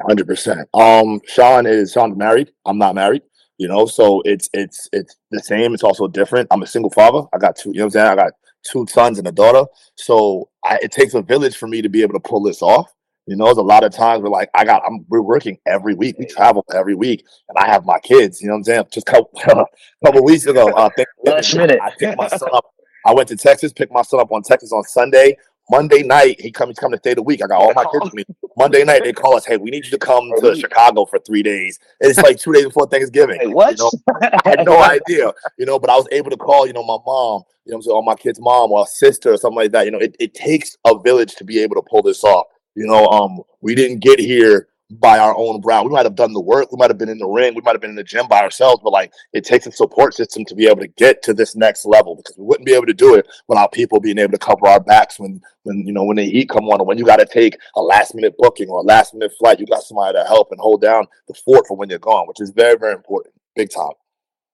Hundred 0.02 0.28
percent. 0.28 0.68
Um, 0.74 1.22
Shawn 1.28 1.68
is 1.68 1.92
Shawn's 1.92 2.18
married. 2.18 2.52
I'm 2.66 2.80
not 2.80 2.96
married. 2.96 3.22
You 3.60 3.68
know, 3.68 3.86
so 3.86 4.22
it's 4.26 4.50
it's 4.52 4.90
it's 4.92 5.16
the 5.30 5.40
same. 5.40 5.74
It's 5.76 5.84
also 5.84 6.08
different. 6.08 6.48
I'm 6.50 6.64
a 6.64 6.68
single 6.68 6.90
father. 6.90 7.28
I 7.32 7.38
got 7.38 7.56
two. 7.56 7.70
You 7.70 7.80
know 7.80 7.86
what 7.86 7.86
I'm 7.86 7.92
saying? 7.92 8.08
I 8.08 8.16
got 8.16 8.34
two 8.64 8.88
sons 8.90 9.20
and 9.20 9.28
a 9.28 9.32
daughter. 9.32 9.66
So 9.96 10.50
I, 10.66 10.80
it 10.82 10.92
takes 10.92 11.14
a 11.14 11.22
village 11.22 11.56
for 11.58 11.68
me 11.68 11.84
to 11.84 11.90
be 11.90 12.02
able 12.02 12.14
to 12.14 12.20
pull 12.20 12.42
this 12.42 12.64
off. 12.64 12.92
You 13.26 13.38
know, 13.38 13.46
there's 13.46 13.58
a 13.58 13.62
lot 13.62 13.84
of 13.84 13.94
times 13.94 14.22
we're 14.22 14.30
like 14.30 14.50
I 14.54 14.66
got 14.66 14.82
I'm 14.86 15.06
we're 15.08 15.22
working 15.22 15.58
every 15.66 15.96
week. 15.96 16.18
We 16.20 16.26
travel 16.26 16.66
every 16.74 16.96
week, 16.96 17.26
and 17.48 17.58
I 17.58 17.68
have 17.68 17.86
my 17.86 18.00
kids. 18.00 18.42
You 18.42 18.48
know 18.48 18.54
what 18.54 18.58
I'm 18.60 18.64
saying? 18.66 18.86
Just 18.92 19.08
a 19.08 19.12
couple 19.12 19.40
couple 20.06 20.24
weeks 20.24 20.46
ago, 20.46 20.68
uh, 20.70 20.90
Last 21.24 21.56
minute. 21.56 21.80
I 21.82 21.92
picked 21.98 22.18
my 22.18 22.28
son 22.28 22.50
up. 22.54 22.66
I 23.06 23.14
went 23.14 23.30
to 23.30 23.36
Texas, 23.36 23.74
picked 23.74 23.92
my 23.92 24.02
son 24.02 24.20
up 24.20 24.32
on 24.32 24.44
Texas 24.44 24.72
on 24.72 24.84
Sunday. 24.84 25.38
Monday 25.70 26.04
night, 26.04 26.40
he 26.42 26.52
come, 26.52 26.70
he's 26.70 26.78
coming 26.78 26.98
to 26.98 27.00
stay 27.00 27.14
the 27.14 27.24
week. 27.24 27.42
I 27.44 27.48
got 27.48 27.62
all 27.62 27.74
my 27.74 27.86
kids 27.86 28.04
with 28.04 28.14
me. 28.14 28.26
Monday 28.58 28.84
night, 28.84 29.04
they 29.04 29.14
call 29.14 29.36
us, 29.36 29.46
hey, 29.46 29.56
we 29.56 29.72
need 29.72 29.86
you 29.86 29.92
to 29.92 29.98
come 29.98 30.30
to 30.42 30.56
Chicago 30.56 31.06
for 31.06 31.20
three 31.20 31.42
days. 31.42 31.80
And 32.02 32.10
it's 32.10 32.20
like 32.20 32.38
two 32.38 32.52
days 32.52 32.66
before 32.66 32.88
Thanksgiving. 32.88 33.40
Hey, 33.40 33.48
what? 33.48 33.78
You 33.78 33.86
know, 33.86 33.92
I 34.22 34.50
had 34.50 34.66
no 34.66 34.82
idea, 34.82 35.32
you 35.58 35.66
know, 35.66 35.80
but 35.80 35.90
I 35.90 35.96
was 35.96 36.08
able 36.12 36.30
to 36.32 36.38
call, 36.38 36.68
you 36.68 36.74
know, 36.74 36.84
my 36.84 36.98
mom, 37.06 37.44
you 37.66 37.72
know, 37.72 37.78
I'm 37.78 37.82
saying, 37.82 37.96
or 37.96 38.04
my 38.04 38.16
kid's 38.16 38.42
mom 38.42 38.72
or 38.72 38.86
sister 38.86 39.32
or 39.32 39.38
something 39.38 39.56
like 39.56 39.72
that. 39.72 39.86
You 39.86 39.92
know, 39.92 40.00
it, 40.00 40.16
it 40.20 40.34
takes 40.34 40.76
a 40.86 41.00
village 41.00 41.36
to 41.36 41.46
be 41.46 41.60
able 41.60 41.76
to 41.76 41.82
pull 41.82 42.02
this 42.02 42.24
off. 42.26 42.48
You 42.76 42.88
know, 42.88 43.06
um, 43.08 43.42
we 43.62 43.76
didn't 43.76 44.00
get 44.00 44.20
here 44.20 44.68
by 45.00 45.18
our 45.18 45.36
own 45.36 45.62
brow. 45.62 45.84
We 45.84 45.90
might 45.90 46.06
have 46.06 46.16
done 46.16 46.34
the 46.34 46.42
work. 46.42 46.72
We 46.72 46.78
might 46.78 46.90
have 46.90 46.98
been 46.98 47.10
in 47.10 47.18
the 47.18 47.28
ring. 47.28 47.56
We 47.56 47.62
might 47.62 47.74
have 47.74 47.82
been 47.82 47.90
in 47.90 47.96
the 47.96 48.04
gym 48.04 48.28
by 48.28 48.42
ourselves. 48.42 48.82
But 48.84 48.92
like, 48.92 49.12
it 49.32 49.44
takes 49.44 49.66
a 49.66 49.72
support 49.72 50.14
system 50.14 50.46
to 50.46 50.56
be 50.56 50.68
able 50.68 50.82
to 50.82 50.88
get 50.88 51.24
to 51.24 51.34
this 51.34 51.56
next 51.56 51.86
level 51.86 52.16
because 52.16 52.38
we 52.38 52.46
wouldn't 52.46 52.66
be 52.66 52.74
able 52.74 52.86
to 52.88 52.94
do 52.94 53.16
it 53.16 53.28
without 53.48 53.72
people 53.72 54.00
being 54.00 54.18
able 54.18 54.32
to 54.32 54.38
cover 54.38 54.68
our 54.68 54.80
backs 54.80 55.20
when, 55.20 55.42
when 55.64 55.86
you 55.86 55.94
know, 55.94 56.04
when 56.04 56.18
the 56.18 56.30
heat 56.30 56.50
come 56.50 56.70
on, 56.70 56.80
or 56.80 56.86
when 56.86 56.98
you 56.98 57.06
got 57.06 57.18
to 57.18 57.26
take 57.26 57.58
a 57.76 57.82
last 57.82 58.14
minute 58.14 58.36
booking 58.38 58.70
or 58.70 58.80
a 58.80 58.84
last 58.84 59.14
minute 59.14 59.32
flight. 59.40 59.60
You 59.60 59.66
got 59.66 59.84
somebody 59.84 60.18
to 60.18 60.26
help 60.26 60.50
and 60.52 60.60
hold 60.60 60.82
down 60.82 61.06
the 61.28 61.34
fort 61.34 61.68
for 61.68 61.78
when 61.78 61.90
you're 61.90 62.00
gone, 62.00 62.28
which 62.28 62.42
is 62.42 62.52
very, 62.52 62.78
very 62.78 62.94
important. 62.94 63.34
Big 63.56 63.70
time. 63.70 63.94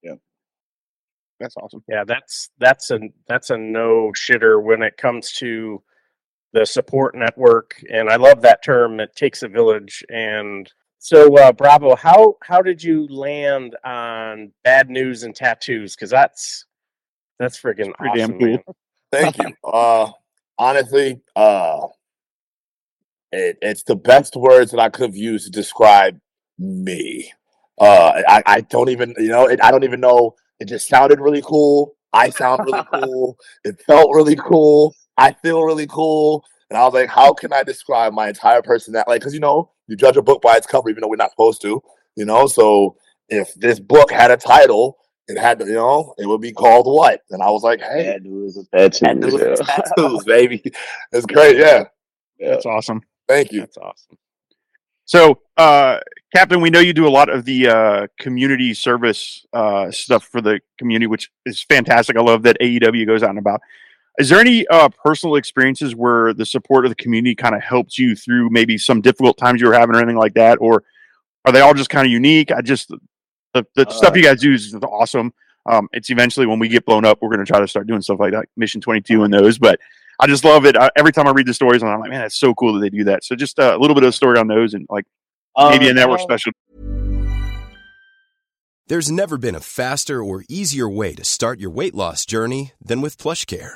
Yeah, 0.03 0.15
that's 1.39 1.55
awesome. 1.57 1.83
Yeah, 1.87 2.03
that's 2.05 2.49
that's 2.59 2.91
a 2.91 2.99
that's 3.27 3.49
a 3.49 3.57
no 3.57 4.11
shitter 4.15 4.61
when 4.61 4.81
it 4.81 4.97
comes 4.97 5.33
to 5.33 5.81
the 6.53 6.65
support 6.65 7.15
network, 7.15 7.81
and 7.91 8.09
I 8.09 8.15
love 8.15 8.41
that 8.41 8.63
term. 8.63 8.99
It 8.99 9.15
takes 9.15 9.43
a 9.43 9.47
village. 9.47 10.03
And 10.09 10.71
so, 10.97 11.37
uh, 11.37 11.51
Bravo, 11.51 11.95
how 11.95 12.37
how 12.43 12.61
did 12.61 12.83
you 12.83 13.07
land 13.07 13.75
on 13.83 14.51
bad 14.63 14.89
news 14.89 15.23
and 15.23 15.35
tattoos? 15.35 15.95
Because 15.95 16.09
that's 16.09 16.65
that's 17.37 17.59
freaking 17.59 17.93
pretty 17.93 18.19
damn 18.19 18.35
awesome, 18.35 18.39
cool. 18.39 18.75
Thank 19.11 19.37
you. 19.37 19.53
Uh, 19.63 20.11
honestly, 20.57 21.21
uh, 21.35 21.87
it, 23.31 23.57
it's 23.61 23.83
the 23.83 23.95
best 23.95 24.35
words 24.35 24.71
that 24.71 24.79
I 24.79 24.89
could 24.89 25.03
have 25.03 25.15
used 25.15 25.45
to 25.45 25.51
describe 25.51 26.19
me. 26.57 27.31
Uh, 27.79 28.21
I, 28.27 28.43
I 28.45 28.61
don't 28.61 28.89
even, 28.89 29.13
you 29.17 29.29
know, 29.29 29.47
it, 29.47 29.63
I 29.63 29.71
don't 29.71 29.83
even 29.83 30.01
know. 30.01 30.35
It 30.59 30.65
just 30.65 30.89
sounded 30.89 31.21
really 31.21 31.41
cool. 31.41 31.95
I 32.11 32.29
sound 32.29 32.65
really 32.65 32.83
cool. 32.93 33.37
It 33.63 33.81
felt 33.81 34.13
really 34.13 34.35
cool. 34.35 34.93
I 35.19 35.33
feel 35.33 35.63
really 35.63 35.87
cool. 35.87 36.45
And 36.69 36.77
I 36.77 36.83
was 36.85 36.93
like, 36.93 37.09
how 37.09 37.33
can 37.33 37.51
I 37.51 37.63
describe 37.63 38.13
my 38.13 38.29
entire 38.29 38.61
personality? 38.61 39.09
Like, 39.09 39.21
because, 39.21 39.33
you 39.33 39.39
know, 39.39 39.71
you 39.87 39.95
judge 39.95 40.17
a 40.17 40.21
book 40.21 40.41
by 40.41 40.55
its 40.55 40.67
cover, 40.67 40.89
even 40.89 41.01
though 41.01 41.07
we're 41.07 41.15
not 41.15 41.31
supposed 41.31 41.61
to, 41.63 41.81
you 42.15 42.25
know? 42.25 42.47
So 42.47 42.95
if 43.27 43.53
this 43.55 43.79
book 43.79 44.11
had 44.11 44.31
a 44.31 44.37
title, 44.37 44.97
it 45.27 45.37
had 45.37 45.59
to, 45.59 45.65
you 45.65 45.73
know, 45.73 46.13
it 46.17 46.25
would 46.25 46.41
be 46.41 46.53
called 46.53 46.85
what? 46.85 47.21
And 47.31 47.41
I 47.41 47.49
was 47.49 47.63
like, 47.63 47.81
hey, 47.81 48.13
Bad 48.13 48.23
news 48.23 48.55
is 48.55 48.67
tattoos. 48.73 48.99
Bad 48.99 49.19
news 49.19 49.33
yeah. 49.33 49.55
tattoos, 49.55 50.23
baby. 50.25 50.63
It's 51.11 51.25
great. 51.25 51.57
Yeah. 51.57 51.85
That's 52.39 52.65
awesome. 52.65 53.01
Thank 53.27 53.51
you. 53.51 53.61
That's 53.61 53.77
awesome. 53.77 54.17
So, 55.05 55.39
uh, 55.57 55.99
Captain, 56.35 56.61
we 56.61 56.69
know 56.69 56.79
you 56.79 56.93
do 56.93 57.07
a 57.07 57.09
lot 57.09 57.29
of 57.29 57.43
the 57.45 57.67
uh, 57.67 58.07
community 58.19 58.75
service 58.75 59.43
uh, 59.53 59.89
stuff 59.89 60.23
for 60.23 60.39
the 60.39 60.59
community, 60.77 61.07
which 61.07 61.31
is 61.47 61.63
fantastic. 61.63 62.15
I 62.15 62.21
love 62.21 62.43
that 62.43 62.57
AEW 62.61 63.07
goes 63.07 63.23
out 63.23 63.31
and 63.31 63.39
about. 63.39 63.61
Is 64.19 64.27
there 64.27 64.39
any 64.39 64.67
uh, 64.67 64.89
personal 65.03 65.35
experiences 65.35 65.95
where 65.95 66.33
the 66.33 66.45
support 66.45 66.85
of 66.85 66.91
the 66.91 66.95
community 66.95 67.33
kind 67.33 67.55
of 67.55 67.61
helped 67.61 67.97
you 67.97 68.15
through 68.15 68.49
maybe 68.49 68.77
some 68.77 68.99
difficult 68.99 69.37
times 69.37 69.61
you 69.61 69.67
were 69.67 69.73
having 69.73 69.95
or 69.95 69.99
anything 69.99 70.17
like 70.17 70.33
that, 70.33 70.57
or 70.59 70.83
are 71.45 71.53
they 71.53 71.61
all 71.61 71.73
just 71.73 71.89
kind 71.89 72.05
of 72.05 72.11
unique? 72.11 72.51
I 72.51 72.61
just 72.61 72.89
the, 73.53 73.65
the 73.75 73.87
uh, 73.87 73.91
stuff 73.91 74.15
you 74.17 74.23
guys 74.23 74.41
do 74.41 74.53
is 74.53 74.75
awesome. 74.83 75.33
Um, 75.65 75.87
it's 75.93 76.09
eventually 76.09 76.45
when 76.45 76.59
we 76.59 76.67
get 76.67 76.85
blown 76.85 77.05
up, 77.05 77.19
we're 77.21 77.29
going 77.29 77.39
to 77.39 77.45
try 77.45 77.59
to 77.59 77.67
start 77.67 77.87
doing 77.87 78.01
stuff 78.01 78.19
like 78.19 78.33
that, 78.33 78.45
Mission 78.57 78.81
Twenty 78.81 79.01
Two 79.01 79.23
and 79.23 79.33
those. 79.33 79.57
But 79.57 79.79
I 80.19 80.27
just 80.27 80.43
love 80.43 80.65
it. 80.65 80.75
I, 80.75 80.89
every 80.97 81.13
time 81.13 81.27
I 81.27 81.31
read 81.31 81.47
the 81.47 81.53
stories, 81.53 81.81
I'm 81.81 81.99
like, 81.99 82.09
man, 82.09 82.19
that's 82.21 82.37
so 82.37 82.53
cool 82.53 82.73
that 82.73 82.81
they 82.81 82.89
do 82.89 83.05
that. 83.05 83.23
So 83.23 83.35
just 83.37 83.57
uh, 83.57 83.75
a 83.75 83.79
little 83.79 83.95
bit 83.95 84.03
of 84.03 84.13
story 84.13 84.37
on 84.37 84.47
those 84.47 84.73
and 84.73 84.85
like 84.89 85.05
maybe 85.57 85.87
a 85.87 85.93
network 85.93 86.19
special. 86.19 86.51
There's 88.87 89.11
never 89.11 89.37
been 89.37 89.55
a 89.55 89.59
faster 89.59 90.21
or 90.21 90.43
easier 90.49 90.89
way 90.89 91.13
to 91.13 91.23
start 91.23 91.59
your 91.59 91.69
weight 91.69 91.95
loss 91.95 92.25
journey 92.25 92.73
than 92.81 93.01
with 93.01 93.17
PlushCare. 93.17 93.75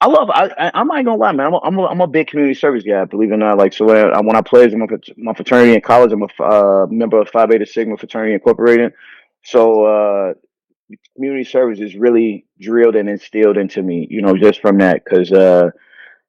I 0.00 0.08
love. 0.08 0.28
I, 0.30 0.50
I 0.58 0.70
I'm 0.74 0.88
not 0.88 1.04
gonna 1.04 1.16
lie, 1.16 1.32
man. 1.32 1.46
I'm 1.46 1.54
a, 1.54 1.58
I'm 1.58 1.78
a, 1.78 1.86
I'm 1.86 2.00
a 2.02 2.06
big 2.06 2.28
community 2.28 2.54
service 2.54 2.84
guy. 2.84 3.04
Believe 3.06 3.30
it 3.30 3.34
or 3.34 3.38
not, 3.38 3.56
like 3.56 3.72
so 3.72 3.86
when 3.86 3.96
I, 3.96 4.20
when 4.20 4.36
I 4.36 4.42
played 4.42 4.72
in 4.72 4.78
my, 5.16 5.32
fraternity 5.32 5.74
in 5.74 5.80
college, 5.80 6.12
I'm 6.12 6.22
a 6.22 6.42
uh, 6.42 6.86
member 6.90 7.20
of 7.20 7.30
Phi 7.30 7.46
Beta 7.46 7.64
Sigma 7.64 7.96
Fraternity 7.96 8.34
Incorporated. 8.34 8.92
So 9.42 9.84
uh, 9.84 10.34
community 11.14 11.44
service 11.44 11.80
is 11.80 11.94
really 11.94 12.46
drilled 12.60 12.96
and 12.96 13.08
instilled 13.08 13.56
into 13.56 13.82
me, 13.82 14.06
you 14.10 14.22
know, 14.22 14.36
just 14.36 14.60
from 14.60 14.78
that. 14.78 15.04
Cause, 15.04 15.32
uh, 15.32 15.70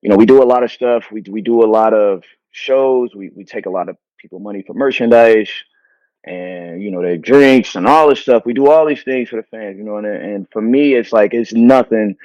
you 0.01 0.09
know, 0.09 0.15
we 0.15 0.25
do 0.25 0.41
a 0.41 0.45
lot 0.45 0.63
of 0.63 0.71
stuff. 0.71 1.05
We, 1.11 1.23
we 1.29 1.41
do 1.41 1.63
a 1.63 1.67
lot 1.67 1.93
of 1.93 2.23
shows. 2.51 3.15
We, 3.15 3.31
we 3.35 3.43
take 3.43 3.65
a 3.65 3.71
lot 3.71 3.89
of 3.89 3.97
people 4.17 4.39
money 4.39 4.63
for 4.65 4.73
merchandise 4.73 5.49
and, 6.23 6.81
you 6.81 6.91
know, 6.91 7.01
their 7.01 7.17
drinks 7.17 7.75
and 7.75 7.87
all 7.87 8.09
this 8.09 8.21
stuff. 8.21 8.45
We 8.45 8.53
do 8.53 8.69
all 8.69 8.85
these 8.85 9.03
things 9.03 9.29
for 9.29 9.37
the 9.37 9.43
fans, 9.43 9.77
you 9.77 9.83
know, 9.83 9.97
and, 9.97 10.07
and 10.07 10.47
for 10.51 10.61
me, 10.61 10.93
it's 10.93 11.11
like, 11.11 11.33
it's 11.33 11.53
nothing 11.53 12.15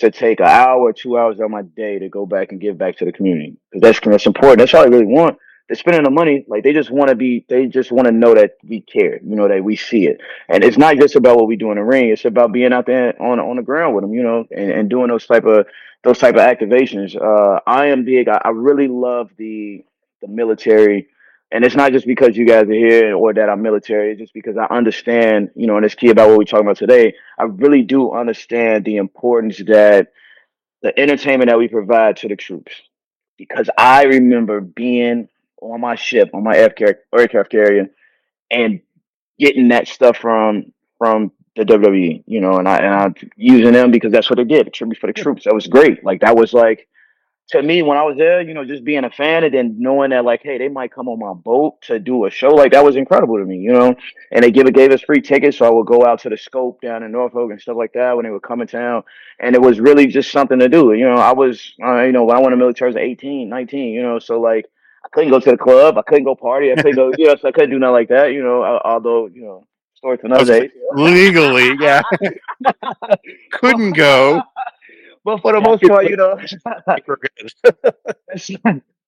to 0.00 0.10
take 0.10 0.40
an 0.40 0.46
hour, 0.46 0.92
two 0.92 1.18
hours 1.18 1.40
of 1.40 1.50
my 1.50 1.62
day 1.62 1.98
to 1.98 2.08
go 2.08 2.26
back 2.26 2.52
and 2.52 2.60
give 2.60 2.76
back 2.76 2.96
to 2.98 3.04
the 3.04 3.12
community. 3.12 3.56
Cause 3.72 3.82
that's, 3.82 4.00
that's 4.00 4.26
important. 4.26 4.58
That's 4.58 4.74
all 4.74 4.82
I 4.82 4.86
really 4.86 5.06
want 5.06 5.38
they're 5.70 5.76
spending 5.76 6.02
the 6.02 6.10
money 6.10 6.44
like 6.48 6.64
they 6.64 6.72
just 6.72 6.90
want 6.90 7.10
to 7.10 7.14
be 7.14 7.44
they 7.48 7.66
just 7.66 7.92
want 7.92 8.06
to 8.06 8.10
know 8.10 8.34
that 8.34 8.56
we 8.68 8.80
care 8.80 9.20
you 9.22 9.36
know 9.36 9.46
that 9.46 9.62
we 9.62 9.76
see 9.76 10.04
it 10.08 10.20
and 10.48 10.64
it's 10.64 10.76
not 10.76 10.96
just 10.96 11.14
about 11.14 11.36
what 11.36 11.46
we 11.46 11.54
do 11.54 11.70
in 11.70 11.76
the 11.76 11.84
ring 11.84 12.08
it's 12.08 12.24
about 12.24 12.50
being 12.50 12.72
out 12.72 12.86
there 12.86 13.14
on 13.22 13.38
on 13.38 13.54
the 13.54 13.62
ground 13.62 13.94
with 13.94 14.02
them 14.02 14.12
you 14.12 14.20
know 14.20 14.44
and, 14.50 14.72
and 14.72 14.90
doing 14.90 15.06
those 15.06 15.24
type 15.26 15.44
of 15.44 15.64
those 16.02 16.18
type 16.18 16.34
of 16.34 16.40
activations 16.40 17.14
uh 17.14 17.60
i 17.68 17.86
am 17.86 18.04
big 18.04 18.28
I, 18.28 18.40
I 18.44 18.48
really 18.48 18.88
love 18.88 19.30
the 19.36 19.84
the 20.22 20.26
military 20.26 21.06
and 21.52 21.64
it's 21.64 21.74
not 21.74 21.92
just 21.92 22.06
because 22.06 22.36
you 22.36 22.46
guys 22.46 22.68
are 22.68 22.72
here 22.72 23.14
or 23.14 23.34
that 23.34 23.48
I'm 23.48 23.62
military. 23.62 24.12
It's 24.12 24.20
just 24.20 24.34
because 24.34 24.56
I 24.56 24.66
understand, 24.66 25.50
you 25.56 25.66
know, 25.66 25.76
and 25.76 25.84
it's 25.84 25.94
key 25.94 26.10
about 26.10 26.28
what 26.28 26.38
we're 26.38 26.44
talking 26.44 26.66
about 26.66 26.76
today. 26.76 27.14
I 27.38 27.44
really 27.44 27.82
do 27.82 28.12
understand 28.12 28.84
the 28.84 28.96
importance 28.96 29.58
that 29.66 30.12
the 30.82 30.98
entertainment 30.98 31.50
that 31.50 31.58
we 31.58 31.68
provide 31.68 32.16
to 32.18 32.28
the 32.28 32.36
troops. 32.36 32.72
Because 33.36 33.68
I 33.76 34.04
remember 34.04 34.60
being 34.60 35.28
on 35.60 35.80
my 35.80 35.94
ship 35.94 36.30
on 36.34 36.42
my 36.42 36.56
aircraft 36.56 37.50
carrier 37.50 37.88
and 38.50 38.80
getting 39.38 39.68
that 39.68 39.88
stuff 39.88 40.18
from 40.18 40.72
from 40.98 41.32
the 41.56 41.64
WWE, 41.64 42.22
you 42.26 42.40
know, 42.40 42.58
and 42.58 42.68
I 42.68 42.76
and 42.76 42.94
I 42.94 43.28
using 43.36 43.72
them 43.72 43.90
because 43.90 44.12
that's 44.12 44.30
what 44.30 44.36
they 44.36 44.44
did, 44.44 44.72
tribute 44.72 44.98
for 44.98 45.06
the 45.06 45.12
troops. 45.12 45.44
That 45.44 45.54
was 45.54 45.66
great. 45.66 46.04
Like 46.04 46.20
that 46.20 46.36
was 46.36 46.52
like 46.52 46.86
to 47.50 47.62
me 47.62 47.82
when 47.82 47.98
I 47.98 48.02
was 48.02 48.16
there, 48.16 48.40
you 48.40 48.54
know, 48.54 48.64
just 48.64 48.84
being 48.84 49.04
a 49.04 49.10
fan 49.10 49.44
and 49.44 49.52
then 49.52 49.76
knowing 49.78 50.10
that 50.10 50.24
like, 50.24 50.42
hey, 50.42 50.58
they 50.58 50.68
might 50.68 50.92
come 50.92 51.08
on 51.08 51.18
my 51.18 51.32
boat 51.32 51.80
to 51.82 51.98
do 51.98 52.24
a 52.26 52.30
show, 52.30 52.50
like 52.50 52.72
that 52.72 52.84
was 52.84 52.96
incredible 52.96 53.38
to 53.38 53.44
me, 53.44 53.58
you 53.58 53.72
know. 53.72 53.94
And 54.32 54.44
they 54.44 54.50
give 54.50 54.66
it 54.66 54.74
gave 54.74 54.92
us 54.92 55.02
free 55.02 55.20
tickets, 55.20 55.58
so 55.58 55.66
I 55.66 55.70
would 55.70 55.86
go 55.86 56.04
out 56.04 56.20
to 56.20 56.28
the 56.28 56.36
scope 56.36 56.80
down 56.80 57.02
in 57.02 57.12
Norfolk 57.12 57.50
and 57.50 57.60
stuff 57.60 57.76
like 57.76 57.92
that 57.94 58.16
when 58.16 58.24
they 58.24 58.30
would 58.30 58.42
come 58.42 58.60
in 58.60 58.66
town. 58.66 59.02
And 59.38 59.54
it 59.54 59.60
was 59.60 59.80
really 59.80 60.06
just 60.06 60.30
something 60.32 60.58
to 60.58 60.68
do. 60.68 60.92
You 60.92 61.04
know, 61.04 61.16
I 61.16 61.32
was 61.32 61.74
uh, 61.82 62.02
you 62.02 62.12
know, 62.12 62.24
when 62.24 62.36
I 62.36 62.40
went 62.40 62.52
to 62.52 62.56
military 62.56 62.88
I 62.88 62.94
was 62.94 62.96
18, 62.96 63.48
19, 63.48 63.94
you 63.94 64.02
know, 64.02 64.18
so 64.18 64.40
like 64.40 64.66
I 65.04 65.08
couldn't 65.08 65.30
go 65.30 65.40
to 65.40 65.50
the 65.50 65.56
club. 65.56 65.98
I 65.98 66.02
couldn't 66.02 66.24
go 66.24 66.34
party. 66.34 66.72
I 66.72 66.76
couldn't 66.76 66.96
go. 66.96 67.12
you 67.16 67.26
know, 67.26 67.36
so 67.36 67.48
I 67.48 67.52
couldn't 67.52 67.70
do 67.70 67.78
nothing 67.78 67.92
like 67.92 68.08
that. 68.08 68.32
You 68.32 68.42
know, 68.42 68.62
although 68.84 69.26
you 69.26 69.42
know, 69.42 69.66
story 69.94 70.16
for 70.16 70.26
another 70.26 70.44
day. 70.44 70.70
Legally, 70.94 71.76
yeah, 71.78 72.02
couldn't 73.52 73.92
go. 73.92 74.42
But 75.24 75.42
for 75.42 75.52
the 75.52 75.60
most 75.60 75.82
part, 75.82 76.08
you 76.08 76.16
know, 76.16 76.36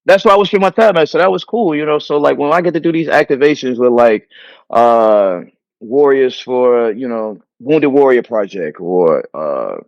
that's, 0.05 0.25
why 0.25 0.33
I 0.33 0.37
was 0.37 0.49
spending 0.49 0.67
my 0.67 0.71
time 0.71 0.97
at. 0.97 1.09
So 1.09 1.19
that 1.19 1.33
was 1.33 1.45
cool, 1.45 1.75
you 1.75 1.87
know. 1.87 1.99
So 1.99 2.19
like 2.19 2.37
when 2.37 2.53
I 2.53 2.61
get 2.61 2.75
to 2.75 2.81
do 2.81 2.93
these 2.93 3.09
activations 3.09 3.79
with 3.79 3.93
like 3.93 4.29
uh 4.71 5.41
warriors 5.81 6.39
for 6.39 6.93
you 6.93 7.09
know 7.09 7.41
Wounded 7.61 7.91
Warrior 7.91 8.23
Project 8.23 8.81
or 8.81 9.25
uh 9.35 9.79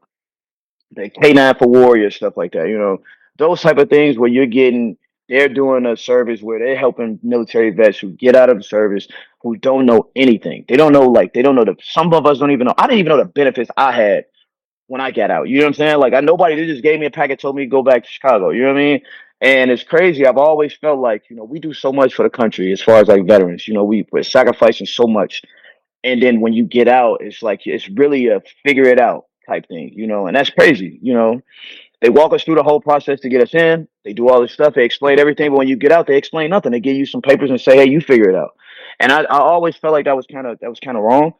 the 0.92 1.10
K9 1.10 1.58
for 1.58 1.68
Warriors 1.68 2.16
stuff 2.16 2.36
like 2.36 2.52
that, 2.52 2.68
you 2.68 2.78
know, 2.78 3.02
those 3.36 3.60
type 3.60 3.78
of 3.78 3.90
things 3.90 4.16
where 4.16 4.30
you're 4.30 4.46
getting 4.46 4.96
they're 5.28 5.48
doing 5.48 5.86
a 5.86 5.96
service 5.96 6.42
where 6.42 6.58
they're 6.58 6.76
helping 6.76 7.18
military 7.22 7.70
vets 7.70 7.98
who 7.98 8.10
get 8.10 8.36
out 8.36 8.50
of 8.50 8.58
the 8.58 8.62
service 8.62 9.08
who 9.40 9.56
don't 9.56 9.86
know 9.86 10.10
anything. 10.16 10.64
They 10.68 10.76
don't 10.76 10.92
know 10.92 11.08
like 11.08 11.34
they 11.34 11.42
don't 11.42 11.54
know 11.54 11.64
the 11.64 11.76
some 11.82 12.14
of 12.14 12.26
us 12.26 12.38
don't 12.38 12.50
even 12.50 12.66
know. 12.66 12.74
I 12.78 12.86
didn't 12.86 13.00
even 13.00 13.10
know 13.10 13.18
the 13.18 13.26
benefits 13.26 13.70
I 13.76 13.92
had 13.92 14.24
when 14.86 15.00
I 15.00 15.10
get 15.10 15.30
out. 15.30 15.48
You 15.48 15.58
know 15.58 15.64
what 15.64 15.68
I'm 15.68 15.74
saying? 15.74 15.98
Like 15.98 16.14
I 16.14 16.20
nobody 16.20 16.56
they 16.56 16.66
just 16.66 16.82
gave 16.82 17.00
me 17.00 17.06
a 17.06 17.10
packet, 17.10 17.40
told 17.40 17.56
me 17.56 17.64
to 17.64 17.70
go 17.70 17.82
back 17.82 18.04
to 18.04 18.08
Chicago. 18.08 18.50
You 18.50 18.62
know 18.62 18.68
what 18.72 18.80
I 18.80 18.84
mean? 18.84 19.00
And 19.40 19.70
it's 19.70 19.82
crazy. 19.82 20.26
I've 20.26 20.38
always 20.38 20.74
felt 20.74 21.00
like, 21.00 21.28
you 21.28 21.36
know, 21.36 21.44
we 21.44 21.58
do 21.58 21.74
so 21.74 21.92
much 21.92 22.14
for 22.14 22.22
the 22.22 22.30
country 22.30 22.72
as 22.72 22.80
far 22.80 22.96
as 22.96 23.08
like 23.08 23.26
veterans. 23.26 23.68
You 23.68 23.74
know, 23.74 23.84
we, 23.84 24.06
we're 24.10 24.22
sacrificing 24.22 24.86
so 24.86 25.06
much. 25.06 25.42
And 26.02 26.22
then 26.22 26.40
when 26.40 26.52
you 26.52 26.64
get 26.64 26.88
out, 26.88 27.18
it's 27.20 27.42
like 27.42 27.66
it's 27.66 27.88
really 27.88 28.28
a 28.28 28.42
figure 28.64 28.84
it 28.84 29.00
out 29.00 29.26
type 29.46 29.66
thing, 29.68 29.90
you 29.94 30.06
know, 30.06 30.26
and 30.26 30.36
that's 30.36 30.50
crazy, 30.50 30.98
you 31.02 31.14
know. 31.14 31.40
They 32.00 32.10
walk 32.10 32.34
us 32.34 32.44
through 32.44 32.56
the 32.56 32.62
whole 32.62 32.80
process 32.80 33.20
to 33.20 33.30
get 33.30 33.42
us 33.42 33.54
in. 33.54 33.88
They 34.04 34.12
do 34.12 34.28
all 34.28 34.42
this 34.42 34.52
stuff. 34.52 34.74
They 34.74 34.84
explain 34.84 35.18
everything, 35.18 35.50
but 35.50 35.58
when 35.58 35.68
you 35.68 35.76
get 35.76 35.92
out, 35.92 36.06
they 36.06 36.18
explain 36.18 36.50
nothing. 36.50 36.72
They 36.72 36.80
give 36.80 36.96
you 36.96 37.06
some 37.06 37.22
papers 37.22 37.48
and 37.48 37.58
say, 37.58 37.76
"Hey, 37.76 37.88
you 37.88 38.00
figure 38.00 38.28
it 38.28 38.34
out." 38.34 38.50
And 39.00 39.10
I, 39.10 39.22
I 39.22 39.38
always 39.38 39.76
felt 39.76 39.92
like 39.92 40.04
that 40.04 40.16
was 40.16 40.26
kind 40.26 40.46
of 40.46 40.58
that 40.60 40.68
was 40.68 40.80
kind 40.80 40.98
of 40.98 41.02
wrong, 41.02 41.32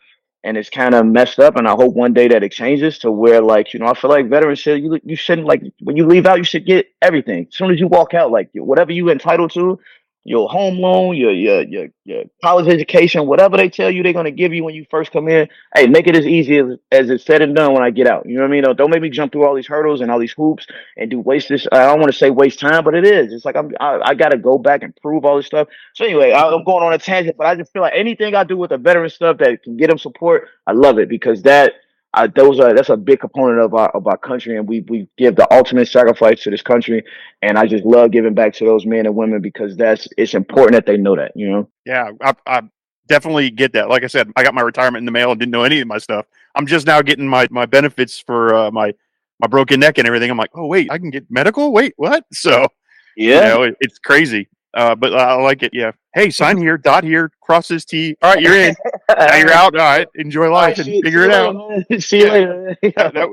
and 0.45 0.57
it's 0.57 0.71
kind 0.71 0.95
of 0.95 1.07
messed 1.07 1.41
up. 1.41 1.57
And 1.57 1.67
I 1.67 1.73
hope 1.73 1.95
one 1.95 2.13
day 2.13 2.29
that 2.29 2.45
it 2.45 2.53
changes 2.53 2.99
to 3.01 3.11
where, 3.11 3.41
like, 3.41 3.73
you 3.73 3.81
know, 3.81 3.87
I 3.87 3.95
feel 3.95 4.11
like 4.11 4.29
veterans 4.29 4.61
should 4.61 4.83
you 4.83 5.01
you 5.03 5.17
shouldn't 5.17 5.49
like 5.49 5.63
when 5.81 5.97
you 5.97 6.07
leave 6.07 6.27
out, 6.27 6.39
you 6.39 6.45
should 6.45 6.67
get 6.67 6.87
everything 7.03 7.47
as 7.51 7.57
soon 7.57 7.73
as 7.73 7.81
you 7.81 7.89
walk 7.89 8.15
out, 8.15 8.31
like 8.31 8.51
whatever 8.55 8.93
you 8.93 9.11
entitled 9.11 9.53
to, 9.55 9.81
your 10.25 10.49
home 10.49 10.79
loan, 10.79 11.17
your 11.17 11.33
your 11.33 11.63
your, 11.63 11.89
your 12.05 12.25
college 12.43 12.67
education, 12.67 13.27
whatever 13.27 13.57
they 13.59 13.69
tell 13.69 13.91
you 13.91 14.03
they're 14.03 14.15
gonna 14.15 14.31
give 14.31 14.55
you 14.55 14.65
when 14.65 14.75
you 14.75 14.87
first 14.91 15.13
come 15.13 15.29
in. 15.29 15.49
Hey, 15.75 15.87
make 15.87 16.07
it 16.07 16.17
as 16.17 16.27
easy 16.27 16.59
as, 16.59 16.67
as 16.91 17.11
it's 17.11 17.25
said 17.25 17.43
and 17.43 17.55
done 17.55 17.75
when 17.75 17.83
I 17.83 17.91
get 17.91 18.07
out. 18.07 18.27
You 18.27 18.37
know 18.37 18.43
what 18.43 18.49
I 18.49 18.51
mean? 18.51 18.63
Don't, 18.65 18.77
don't 18.77 18.91
make 18.91 19.03
me 19.03 19.11
jump 19.11 19.33
through 19.33 19.47
all 19.47 19.55
these 19.55 19.67
hurdles 19.67 20.01
and 20.01 20.11
all 20.11 20.19
these 20.19 20.33
hoops 20.33 20.67
and 20.97 21.11
do 21.11 21.21
waste 21.21 21.51
this. 21.51 21.67
I 21.71 21.87
don't 21.87 22.01
want 22.01 22.11
to 22.11 22.19
say 22.19 22.31
waste 22.31 22.59
time, 22.59 22.85
but 22.85 22.95
it 22.95 23.07
is. 23.07 23.33
It's 23.33 23.45
like 23.45 23.57
I'm 23.57 23.71
I, 23.79 24.01
I 24.03 24.15
got 24.15 24.31
to 24.31 24.39
go 24.39 24.57
back 24.57 24.83
and 24.83 24.97
prove 24.97 25.25
all 25.27 25.37
this 25.37 25.47
stuff. 25.47 25.69
So 25.93 26.05
anyway, 26.05 26.33
I, 26.33 26.49
I'm 26.49 26.65
going 26.65 26.83
on 26.83 26.95
a 26.95 26.99
tangent, 26.99 27.37
but 27.37 27.47
I 27.47 27.55
just 27.55 27.73
feel 27.73 27.83
like 27.83 27.93
anything 27.95 28.35
I 28.35 28.45
do 28.45 28.57
with 28.57 28.71
the 28.71 28.79
veteran 28.79 29.11
stuff 29.11 29.39
that 29.39 29.63
can 29.63 29.77
get 29.77 29.89
them 29.89 29.99
support, 29.99 30.49
I 30.67 30.73
love 30.73 30.99
it 30.99 31.09
because 31.09 31.43
that 31.43 31.75
I, 32.15 32.27
those 32.29 32.61
are 32.61 32.73
that's 32.75 32.91
a 32.91 32.97
big 32.97 33.21
component 33.21 33.61
of 33.61 33.75
our 33.75 33.91
of 33.91 34.07
our 34.07 34.17
country, 34.17 34.57
and 34.57 34.69
we 34.69 34.81
we 34.83 35.09
give 35.19 35.37
the 35.37 35.53
ultimate 35.53 35.89
sacrifice 35.89 36.43
to 36.45 36.51
this 36.51 36.63
country. 36.63 37.05
And 37.43 37.59
I 37.59 37.67
just 37.67 37.85
love 37.85 38.13
giving 38.13 38.35
back 38.35 38.55
to 38.55 38.65
those 38.65 38.87
men 38.87 39.07
and 39.07 39.15
women 39.17 39.41
because 39.41 39.77
that's 39.77 40.09
it's 40.17 40.35
important 40.35 40.73
that 40.73 40.87
they 40.87 40.97
know 40.97 41.17
that. 41.17 41.33
You 41.35 41.51
know. 41.51 41.69
Yeah, 41.85 42.11
I, 42.21 42.35
I 42.47 42.63
definitely 43.09 43.51
get 43.51 43.73
that. 43.73 43.89
Like 43.89 44.05
I 44.05 44.07
said, 44.07 44.33
I 44.37 44.45
got 44.45 44.55
my 44.55 44.63
retirement 44.63 45.03
in 45.03 45.07
the 45.07 45.13
mail 45.13 45.31
and 45.31 45.41
didn't 45.41 45.53
know 45.53 45.65
any 45.65 45.81
of 45.81 45.89
my 45.89 45.99
stuff. 45.99 46.27
I'm 46.55 46.67
just 46.67 46.87
now 46.87 47.03
getting 47.03 47.27
my 47.29 47.49
my 47.51 47.67
benefits 47.67 48.19
for 48.19 48.55
uh, 48.55 48.71
my 48.71 48.95
my 49.41 49.49
broken 49.49 49.81
neck 49.81 49.99
and 49.99 50.07
everything. 50.07 50.31
I'm 50.31 50.39
like, 50.39 50.51
oh 50.55 50.67
wait, 50.67 50.91
I 50.91 50.99
can 50.99 51.11
get 51.11 51.31
medical. 51.31 51.73
Wait, 51.73 51.95
what? 51.97 52.25
So 52.33 52.69
Yeah. 53.17 53.37
you 53.37 53.45
know, 53.45 53.63
it, 53.65 53.77
it's 53.81 53.99
crazy. 53.99 54.49
Uh, 54.75 54.95
but 54.95 55.15
I 55.15 55.35
like 55.35 55.63
it. 55.63 55.73
Yeah. 55.73 55.93
Hey, 56.15 56.31
sign 56.31 56.59
here, 56.59 56.77
dot 56.77 57.05
here, 57.05 57.31
cross 57.41 57.69
this 57.69 57.85
T. 57.85 58.17
All 58.23 58.35
right, 58.35 58.43
you're 58.43 58.57
in. 58.57 58.75
now 59.09 59.37
you're 59.37 59.53
out. 59.53 59.75
All 59.77 59.81
right, 59.85 60.09
enjoy 60.17 60.51
life 60.51 60.71
right, 60.71 60.79
and 60.79 60.87
see 60.87 61.03
figure 61.03 61.23
see 61.23 61.29
it 61.29 61.35
out. 61.35 61.55
later, 61.57 61.85
man. 61.91 62.01
See 62.01 62.19
you 62.19 62.27
Yeah. 62.27 62.33
later. 62.33 62.77
Yeah, 62.83 63.11
that 63.11 63.29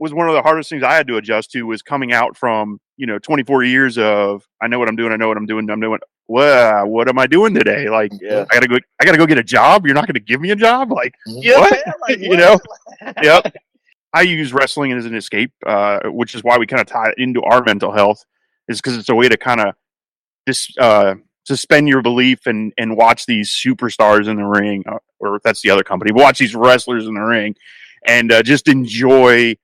was 0.00 0.12
one 0.12 0.28
of 0.28 0.34
the 0.34 0.42
hardest 0.42 0.68
things 0.68 0.82
I 0.82 0.94
had 0.94 1.06
to 1.08 1.16
adjust 1.16 1.52
to 1.52 1.62
was 1.64 1.80
coming 1.82 2.12
out 2.12 2.36
from 2.36 2.80
you 2.96 3.06
know 3.06 3.18
24 3.18 3.62
years 3.64 3.98
of 3.98 4.42
I 4.60 4.66
know 4.68 4.78
what 4.78 4.88
I'm 4.88 4.96
doing, 4.96 5.12
I 5.12 5.16
know 5.16 5.28
what 5.28 5.36
I'm 5.36 5.46
doing, 5.46 5.68
I'm 5.70 5.80
doing. 5.80 5.98
Well, 6.28 6.86
what 6.88 7.08
am 7.08 7.18
I 7.20 7.26
doing 7.28 7.54
today? 7.54 7.88
Like, 7.88 8.10
Yeah. 8.20 8.44
I 8.50 8.54
gotta 8.54 8.66
go. 8.68 8.76
I 9.00 9.04
gotta 9.04 9.18
go 9.18 9.26
get 9.26 9.38
a 9.38 9.44
job. 9.44 9.86
You're 9.86 9.94
not 9.94 10.06
gonna 10.08 10.18
give 10.18 10.40
me 10.40 10.50
a 10.50 10.56
job. 10.56 10.90
Like, 10.90 11.14
Yeah, 11.26 11.60
what? 11.60 11.70
man, 11.72 11.94
like, 12.08 12.18
you 12.18 12.30
what? 12.30 12.38
know? 12.38 12.58
yep. 13.22 13.54
I 14.12 14.22
use 14.22 14.52
wrestling 14.52 14.92
as 14.92 15.04
an 15.06 15.14
escape, 15.14 15.52
uh, 15.66 16.00
which 16.06 16.34
is 16.34 16.42
why 16.42 16.56
we 16.58 16.66
kind 16.66 16.80
of 16.80 16.86
tie 16.88 17.10
it 17.10 17.14
into 17.18 17.42
our 17.42 17.62
mental 17.62 17.92
health, 17.92 18.24
is 18.68 18.80
because 18.80 18.96
it's 18.96 19.08
a 19.10 19.14
way 19.14 19.28
to 19.28 19.36
kind 19.36 19.60
of 19.60 19.74
dis, 20.46 20.68
uh, 20.78 21.14
suspend 21.44 21.88
your 21.88 22.02
belief 22.02 22.46
and 22.46 22.72
and 22.78 22.96
watch 22.96 23.26
these 23.26 23.50
superstars 23.50 24.28
in 24.28 24.36
the 24.36 24.44
ring, 24.44 24.84
uh, 24.86 24.98
or 25.20 25.40
that's 25.44 25.62
the 25.62 25.70
other 25.70 25.82
company, 25.82 26.12
watch 26.12 26.38
these 26.38 26.54
wrestlers 26.54 27.06
in 27.06 27.14
the 27.14 27.20
ring, 27.20 27.54
and 28.06 28.32
uh, 28.32 28.42
just 28.42 28.68
enjoy, 28.68 29.54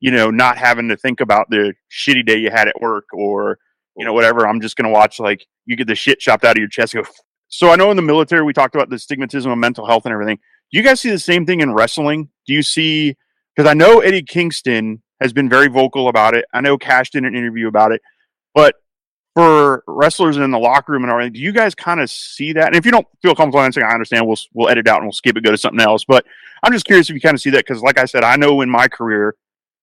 you 0.00 0.10
know, 0.10 0.30
not 0.30 0.56
having 0.56 0.88
to 0.88 0.96
think 0.96 1.20
about 1.20 1.50
the 1.50 1.74
shitty 1.90 2.24
day 2.24 2.36
you 2.36 2.50
had 2.50 2.68
at 2.68 2.80
work 2.80 3.06
or 3.12 3.58
you 3.96 4.04
know 4.04 4.12
whatever. 4.12 4.46
I'm 4.46 4.60
just 4.60 4.76
gonna 4.76 4.90
watch 4.90 5.18
like 5.18 5.46
you 5.64 5.76
get 5.76 5.86
the 5.86 5.94
shit 5.94 6.20
chopped 6.20 6.44
out 6.44 6.56
of 6.56 6.60
your 6.60 6.68
chest. 6.68 6.94
Go. 6.94 7.02
So 7.48 7.70
I 7.70 7.76
know 7.76 7.92
in 7.92 7.96
the 7.96 8.02
military 8.02 8.42
we 8.42 8.52
talked 8.52 8.74
about 8.74 8.90
the 8.90 8.96
stigmatism 8.96 9.52
of 9.52 9.56
mental 9.56 9.86
health 9.86 10.04
and 10.04 10.12
everything. 10.12 10.36
Do 10.72 10.78
you 10.78 10.82
guys 10.82 11.00
see 11.00 11.10
the 11.10 11.18
same 11.18 11.46
thing 11.46 11.60
in 11.60 11.72
wrestling? 11.72 12.28
Do 12.44 12.52
you 12.52 12.60
see? 12.60 13.16
Because 13.54 13.70
I 13.70 13.74
know 13.74 14.00
Eddie 14.00 14.24
Kingston 14.24 15.00
has 15.20 15.32
been 15.32 15.48
very 15.48 15.68
vocal 15.68 16.08
about 16.08 16.34
it. 16.34 16.44
I 16.52 16.60
know 16.60 16.76
Cash 16.76 17.10
did 17.10 17.24
an 17.24 17.36
interview 17.36 17.68
about 17.68 17.92
it, 17.92 18.02
but 18.52 18.74
for 19.36 19.84
wrestlers 19.86 20.38
in 20.38 20.50
the 20.50 20.58
locker 20.58 20.92
room 20.92 21.02
and 21.04 21.12
everything, 21.12 21.34
do 21.34 21.40
you 21.40 21.52
guys 21.52 21.74
kind 21.74 22.00
of 22.00 22.10
see 22.10 22.54
that? 22.54 22.68
And 22.68 22.76
if 22.76 22.86
you 22.86 22.90
don't 22.90 23.06
feel 23.20 23.34
comfortable 23.34 23.60
answering, 23.60 23.84
I 23.86 23.92
understand. 23.92 24.26
We'll 24.26 24.38
we'll 24.54 24.70
edit 24.70 24.88
out 24.88 24.96
and 24.96 25.04
we'll 25.04 25.12
skip 25.12 25.36
it, 25.36 25.44
go 25.44 25.50
to 25.50 25.58
something 25.58 25.80
else. 25.80 26.04
But 26.06 26.24
I'm 26.62 26.72
just 26.72 26.86
curious 26.86 27.10
if 27.10 27.14
you 27.14 27.20
kind 27.20 27.34
of 27.34 27.40
see 27.42 27.50
that 27.50 27.66
because, 27.66 27.82
like 27.82 27.98
I 27.98 28.06
said, 28.06 28.24
I 28.24 28.36
know 28.36 28.62
in 28.62 28.70
my 28.70 28.88
career, 28.88 29.36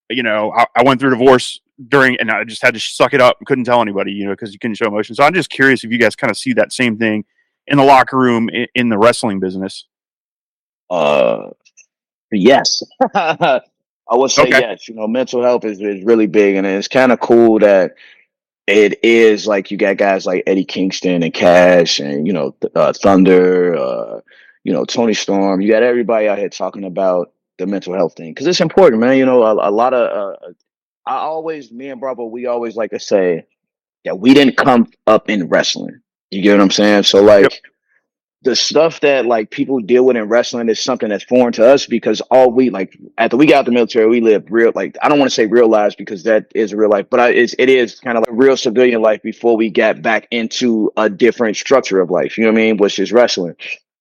you 0.09 0.23
know, 0.23 0.51
I, 0.57 0.65
I 0.75 0.83
went 0.83 0.99
through 0.99 1.11
divorce 1.11 1.61
during, 1.87 2.17
and 2.19 2.31
I 2.31 2.43
just 2.45 2.63
had 2.63 2.73
to 2.73 2.79
suck 2.79 3.13
it 3.13 3.21
up 3.21 3.37
and 3.39 3.45
couldn't 3.45 3.65
tell 3.65 3.79
anybody, 3.79 4.11
you 4.11 4.25
know, 4.25 4.31
because 4.31 4.53
you 4.53 4.59
couldn't 4.59 4.75
show 4.75 4.87
emotion. 4.87 5.13
So 5.13 5.23
I'm 5.23 5.35
just 5.35 5.51
curious 5.51 5.83
if 5.83 5.91
you 5.91 5.99
guys 5.99 6.15
kind 6.15 6.31
of 6.31 6.37
see 6.37 6.53
that 6.53 6.73
same 6.73 6.97
thing 6.97 7.23
in 7.67 7.77
the 7.77 7.83
locker 7.83 8.17
room 8.17 8.49
in, 8.49 8.65
in 8.73 8.89
the 8.89 8.97
wrestling 8.97 9.39
business. 9.39 9.85
Uh, 10.89 11.49
yes. 12.31 12.81
I 13.15 13.61
would 14.11 14.31
say 14.31 14.43
Okay. 14.43 14.59
yes. 14.61 14.89
You 14.89 14.95
know, 14.95 15.07
mental 15.07 15.43
health 15.43 15.63
is, 15.63 15.79
is 15.79 16.03
really 16.03 16.27
big, 16.27 16.55
and 16.55 16.65
it's 16.65 16.87
kind 16.87 17.11
of 17.11 17.19
cool 17.19 17.59
that 17.59 17.93
it 18.67 19.03
is 19.03 19.45
like 19.47 19.71
you 19.71 19.77
got 19.77 19.97
guys 19.97 20.25
like 20.25 20.43
Eddie 20.47 20.65
Kingston 20.65 21.23
and 21.23 21.33
Cash, 21.33 21.99
and 21.99 22.25
you 22.25 22.33
know, 22.33 22.55
th- 22.61 22.73
uh, 22.75 22.93
Thunder, 22.93 23.75
uh, 23.75 24.21
you 24.63 24.71
know, 24.71 24.85
Toni 24.85 25.13
Storm. 25.13 25.61
You 25.61 25.69
got 25.71 25.83
everybody 25.83 26.27
out 26.27 26.37
here 26.37 26.49
talking 26.49 26.85
about 26.85 27.33
the 27.57 27.65
mental 27.65 27.93
health 27.93 28.15
thing 28.15 28.31
because 28.31 28.47
it's 28.47 28.61
important, 28.61 29.01
man. 29.01 29.17
You 29.17 29.25
know, 29.25 29.43
a, 29.43 29.69
a 29.69 29.71
lot 29.71 29.93
of 29.93 30.35
uh, 30.41 30.53
I 31.05 31.15
always, 31.17 31.71
me 31.71 31.89
and 31.89 31.99
Bravo, 31.99 32.25
we 32.25 32.45
always 32.45 32.75
like 32.75 32.91
to 32.91 32.99
say 32.99 33.45
that 34.05 34.19
we 34.19 34.33
didn't 34.33 34.57
come 34.57 34.91
up 35.07 35.29
in 35.29 35.49
wrestling. 35.49 35.99
You 36.31 36.41
get 36.41 36.53
what 36.53 36.61
I'm 36.61 36.71
saying? 36.71 37.03
So 37.03 37.21
like 37.21 37.61
the 38.43 38.55
stuff 38.55 38.99
that 39.01 39.25
like 39.25 39.51
people 39.51 39.79
deal 39.79 40.05
with 40.05 40.17
in 40.17 40.27
wrestling 40.27 40.67
is 40.69 40.79
something 40.79 41.09
that's 41.09 41.23
foreign 41.23 41.53
to 41.53 41.65
us 41.65 41.85
because 41.85 42.21
all 42.29 42.51
we 42.51 42.69
like 42.69 42.97
after 43.17 43.37
we 43.37 43.45
got 43.45 43.59
out 43.59 43.65
the 43.65 43.71
military, 43.71 44.07
we 44.07 44.21
lived 44.21 44.51
real 44.51 44.71
like 44.75 44.97
I 45.01 45.09
don't 45.09 45.17
want 45.17 45.31
to 45.31 45.35
say 45.35 45.45
real 45.45 45.69
lives 45.69 45.95
because 45.95 46.23
that 46.23 46.51
is 46.53 46.73
real 46.73 46.89
life, 46.89 47.07
but 47.09 47.19
I, 47.19 47.29
it's 47.29 47.55
it 47.57 47.69
is 47.69 47.99
kind 47.99 48.17
of 48.17 48.25
like 48.27 48.37
real 48.37 48.57
civilian 48.57 49.01
life 49.01 49.21
before 49.21 49.55
we 49.55 49.69
got 49.69 50.01
back 50.01 50.27
into 50.29 50.91
a 50.97 51.09
different 51.09 51.55
structure 51.57 52.01
of 52.01 52.09
life. 52.11 52.37
You 52.37 52.43
know 52.43 52.51
what 52.51 52.59
I 52.59 52.63
mean? 52.63 52.77
Which 52.77 52.99
is 52.99 53.11
wrestling, 53.13 53.55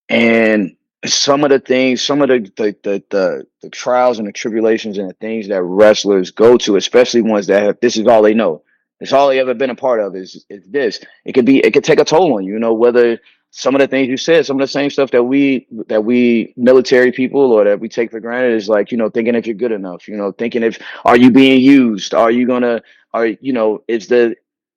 and 0.09 0.77
some 1.05 1.45
of 1.45 1.51
the 1.51 1.61
things, 1.61 2.03
some 2.03 2.21
of 2.21 2.29
the 2.29 2.41
the 2.57 2.77
the 2.83 3.05
the, 3.11 3.47
the 3.63 3.71
trials 3.71 4.19
and 4.19 4.27
the 4.27 4.33
tribulations 4.33 4.99
and 4.99 5.09
the 5.09 5.15
things 5.15 5.49
that 5.49 5.63
wrestlers 5.63 6.31
go 6.33 6.57
to, 6.59 6.77
especially 6.77 7.23
ones 7.23 7.47
that 7.47 7.63
have 7.63 7.79
this 7.81 7.97
is 7.97 8.07
all 8.07 8.23
they 8.23 8.35
know. 8.35 8.63
It's 9.01 9.13
all 9.13 9.29
they 9.29 9.41
ever 9.41 9.55
been 9.55 9.71
a 9.71 9.75
part 9.75 10.01
of 10.01 10.15
is 10.17 10.45
is 10.49 10.63
this. 10.67 11.01
It 11.25 11.33
could 11.33 11.45
be 11.47 11.59
it 11.59 11.73
could 11.73 11.85
take 11.85 12.01
a 12.01 12.05
toll 12.05 12.37
on 12.37 12.45
you, 12.45 12.55
you 12.55 12.59
know, 12.59 12.75
whether 12.75 13.19
some 13.55 13.75
of 13.75 13.81
the 13.81 13.87
things 13.87 14.09
you 14.09 14.17
said, 14.17 14.47
some 14.47 14.57
of 14.57 14.63
the 14.63 14.73
same 14.73 14.89
stuff 14.89 15.11
that 15.11 15.23
we 15.23 15.67
that 15.89 16.03
we 16.03 16.55
military 16.57 17.13
people 17.13 17.53
or 17.53 17.65
that 17.65 17.79
we 17.79 17.89
take 17.89 18.11
for 18.11 18.19
granted 18.19 18.55
is 18.55 18.67
like, 18.67 18.91
you 18.91 18.97
know, 18.97 19.11
thinking 19.11 19.35
if 19.35 19.47
you're 19.47 19.55
good 19.55 19.73
enough, 19.73 20.09
you 20.09 20.17
know, 20.17 20.33
thinking 20.33 20.63
if 20.63 20.79
are 21.05 21.19
you 21.19 21.31
being 21.31 21.61
used? 21.61 22.15
Are 22.15 22.31
you 22.31 22.47
gonna 22.47 22.83
are 23.13 23.27
you 23.27 23.53
know, 23.53 23.85
is 23.89 24.09
the 24.09 24.35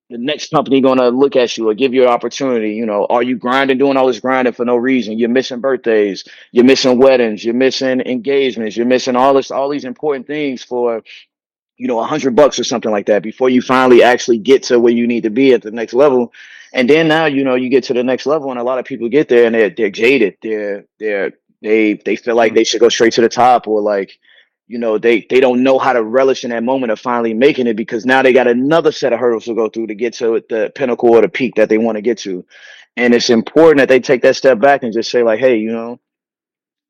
the 0.09 0.17
next 0.17 0.51
company 0.51 0.81
gonna 0.81 1.07
look 1.07 1.37
at 1.37 1.57
you 1.57 1.69
or 1.69 1.73
give 1.73 1.93
you 1.93 2.03
an 2.03 2.09
opportunity? 2.09 2.73
You 2.73 2.85
know, 2.85 3.05
are 3.09 3.23
you 3.23 3.37
grinding, 3.37 3.77
doing 3.77 3.95
all 3.95 4.07
this 4.07 4.19
grinding 4.19 4.53
for 4.53 4.65
no 4.65 4.75
reason? 4.75 5.17
You're 5.17 5.29
missing 5.29 5.61
birthdays, 5.61 6.25
you're 6.51 6.65
missing 6.65 6.99
weddings, 6.99 7.45
you're 7.45 7.53
missing 7.53 8.01
engagements, 8.01 8.75
you're 8.75 8.85
missing 8.85 9.15
all 9.15 9.33
this 9.35 9.51
all 9.51 9.69
these 9.69 9.85
important 9.85 10.27
things 10.27 10.63
for 10.63 11.01
you 11.77 11.87
know, 11.87 11.99
a 11.99 12.05
hundred 12.05 12.35
bucks 12.35 12.59
or 12.59 12.63
something 12.63 12.91
like 12.91 13.07
that 13.07 13.23
before 13.23 13.49
you 13.49 13.61
finally 13.61 14.03
actually 14.03 14.37
get 14.37 14.63
to 14.63 14.79
where 14.79 14.93
you 14.93 15.07
need 15.07 15.23
to 15.23 15.29
be 15.29 15.53
at 15.53 15.61
the 15.61 15.71
next 15.71 15.93
level. 15.93 16.31
And 16.75 16.89
then 16.89 17.07
now, 17.07 17.25
you 17.25 17.45
know, 17.45 17.55
you 17.55 17.69
get 17.69 17.85
to 17.85 17.93
the 17.93 18.03
next 18.03 18.25
level 18.25 18.51
and 18.51 18.59
a 18.59 18.63
lot 18.63 18.79
of 18.79 18.85
people 18.85 19.07
get 19.07 19.29
there 19.29 19.45
and 19.45 19.55
they're 19.55 19.69
they're 19.69 19.89
jaded. 19.89 20.35
They're 20.41 20.85
they're 20.99 21.31
they 21.61 21.93
they 21.93 22.17
feel 22.17 22.35
like 22.35 22.49
mm-hmm. 22.49 22.57
they 22.57 22.63
should 22.65 22.81
go 22.81 22.89
straight 22.89 23.13
to 23.13 23.21
the 23.21 23.29
top 23.29 23.65
or 23.65 23.81
like, 23.81 24.19
you 24.67 24.77
know, 24.77 24.97
they 24.97 25.25
they 25.29 25.39
don't 25.39 25.63
know 25.63 25.79
how 25.79 25.93
to 25.93 26.03
relish 26.03 26.43
in 26.43 26.49
that 26.49 26.65
moment 26.65 26.91
of 26.91 26.99
finally 26.99 27.33
making 27.33 27.67
it 27.67 27.77
because 27.77 28.05
now 28.05 28.21
they 28.21 28.33
got 28.33 28.47
another 28.47 28.91
set 28.91 29.13
of 29.13 29.19
hurdles 29.19 29.45
to 29.45 29.55
go 29.55 29.69
through 29.69 29.87
to 29.87 29.95
get 29.95 30.15
to 30.15 30.43
the 30.49 30.69
pinnacle 30.75 31.11
or 31.11 31.21
the 31.21 31.29
peak 31.29 31.55
that 31.55 31.69
they 31.69 31.77
want 31.77 31.95
to 31.95 32.01
get 32.01 32.17
to. 32.19 32.45
And 32.97 33.13
it's 33.13 33.29
important 33.29 33.77
that 33.79 33.87
they 33.87 34.01
take 34.01 34.21
that 34.23 34.35
step 34.35 34.59
back 34.59 34.83
and 34.83 34.91
just 34.91 35.09
say, 35.09 35.23
like, 35.23 35.39
hey, 35.39 35.57
you 35.57 35.71
know, 35.71 36.01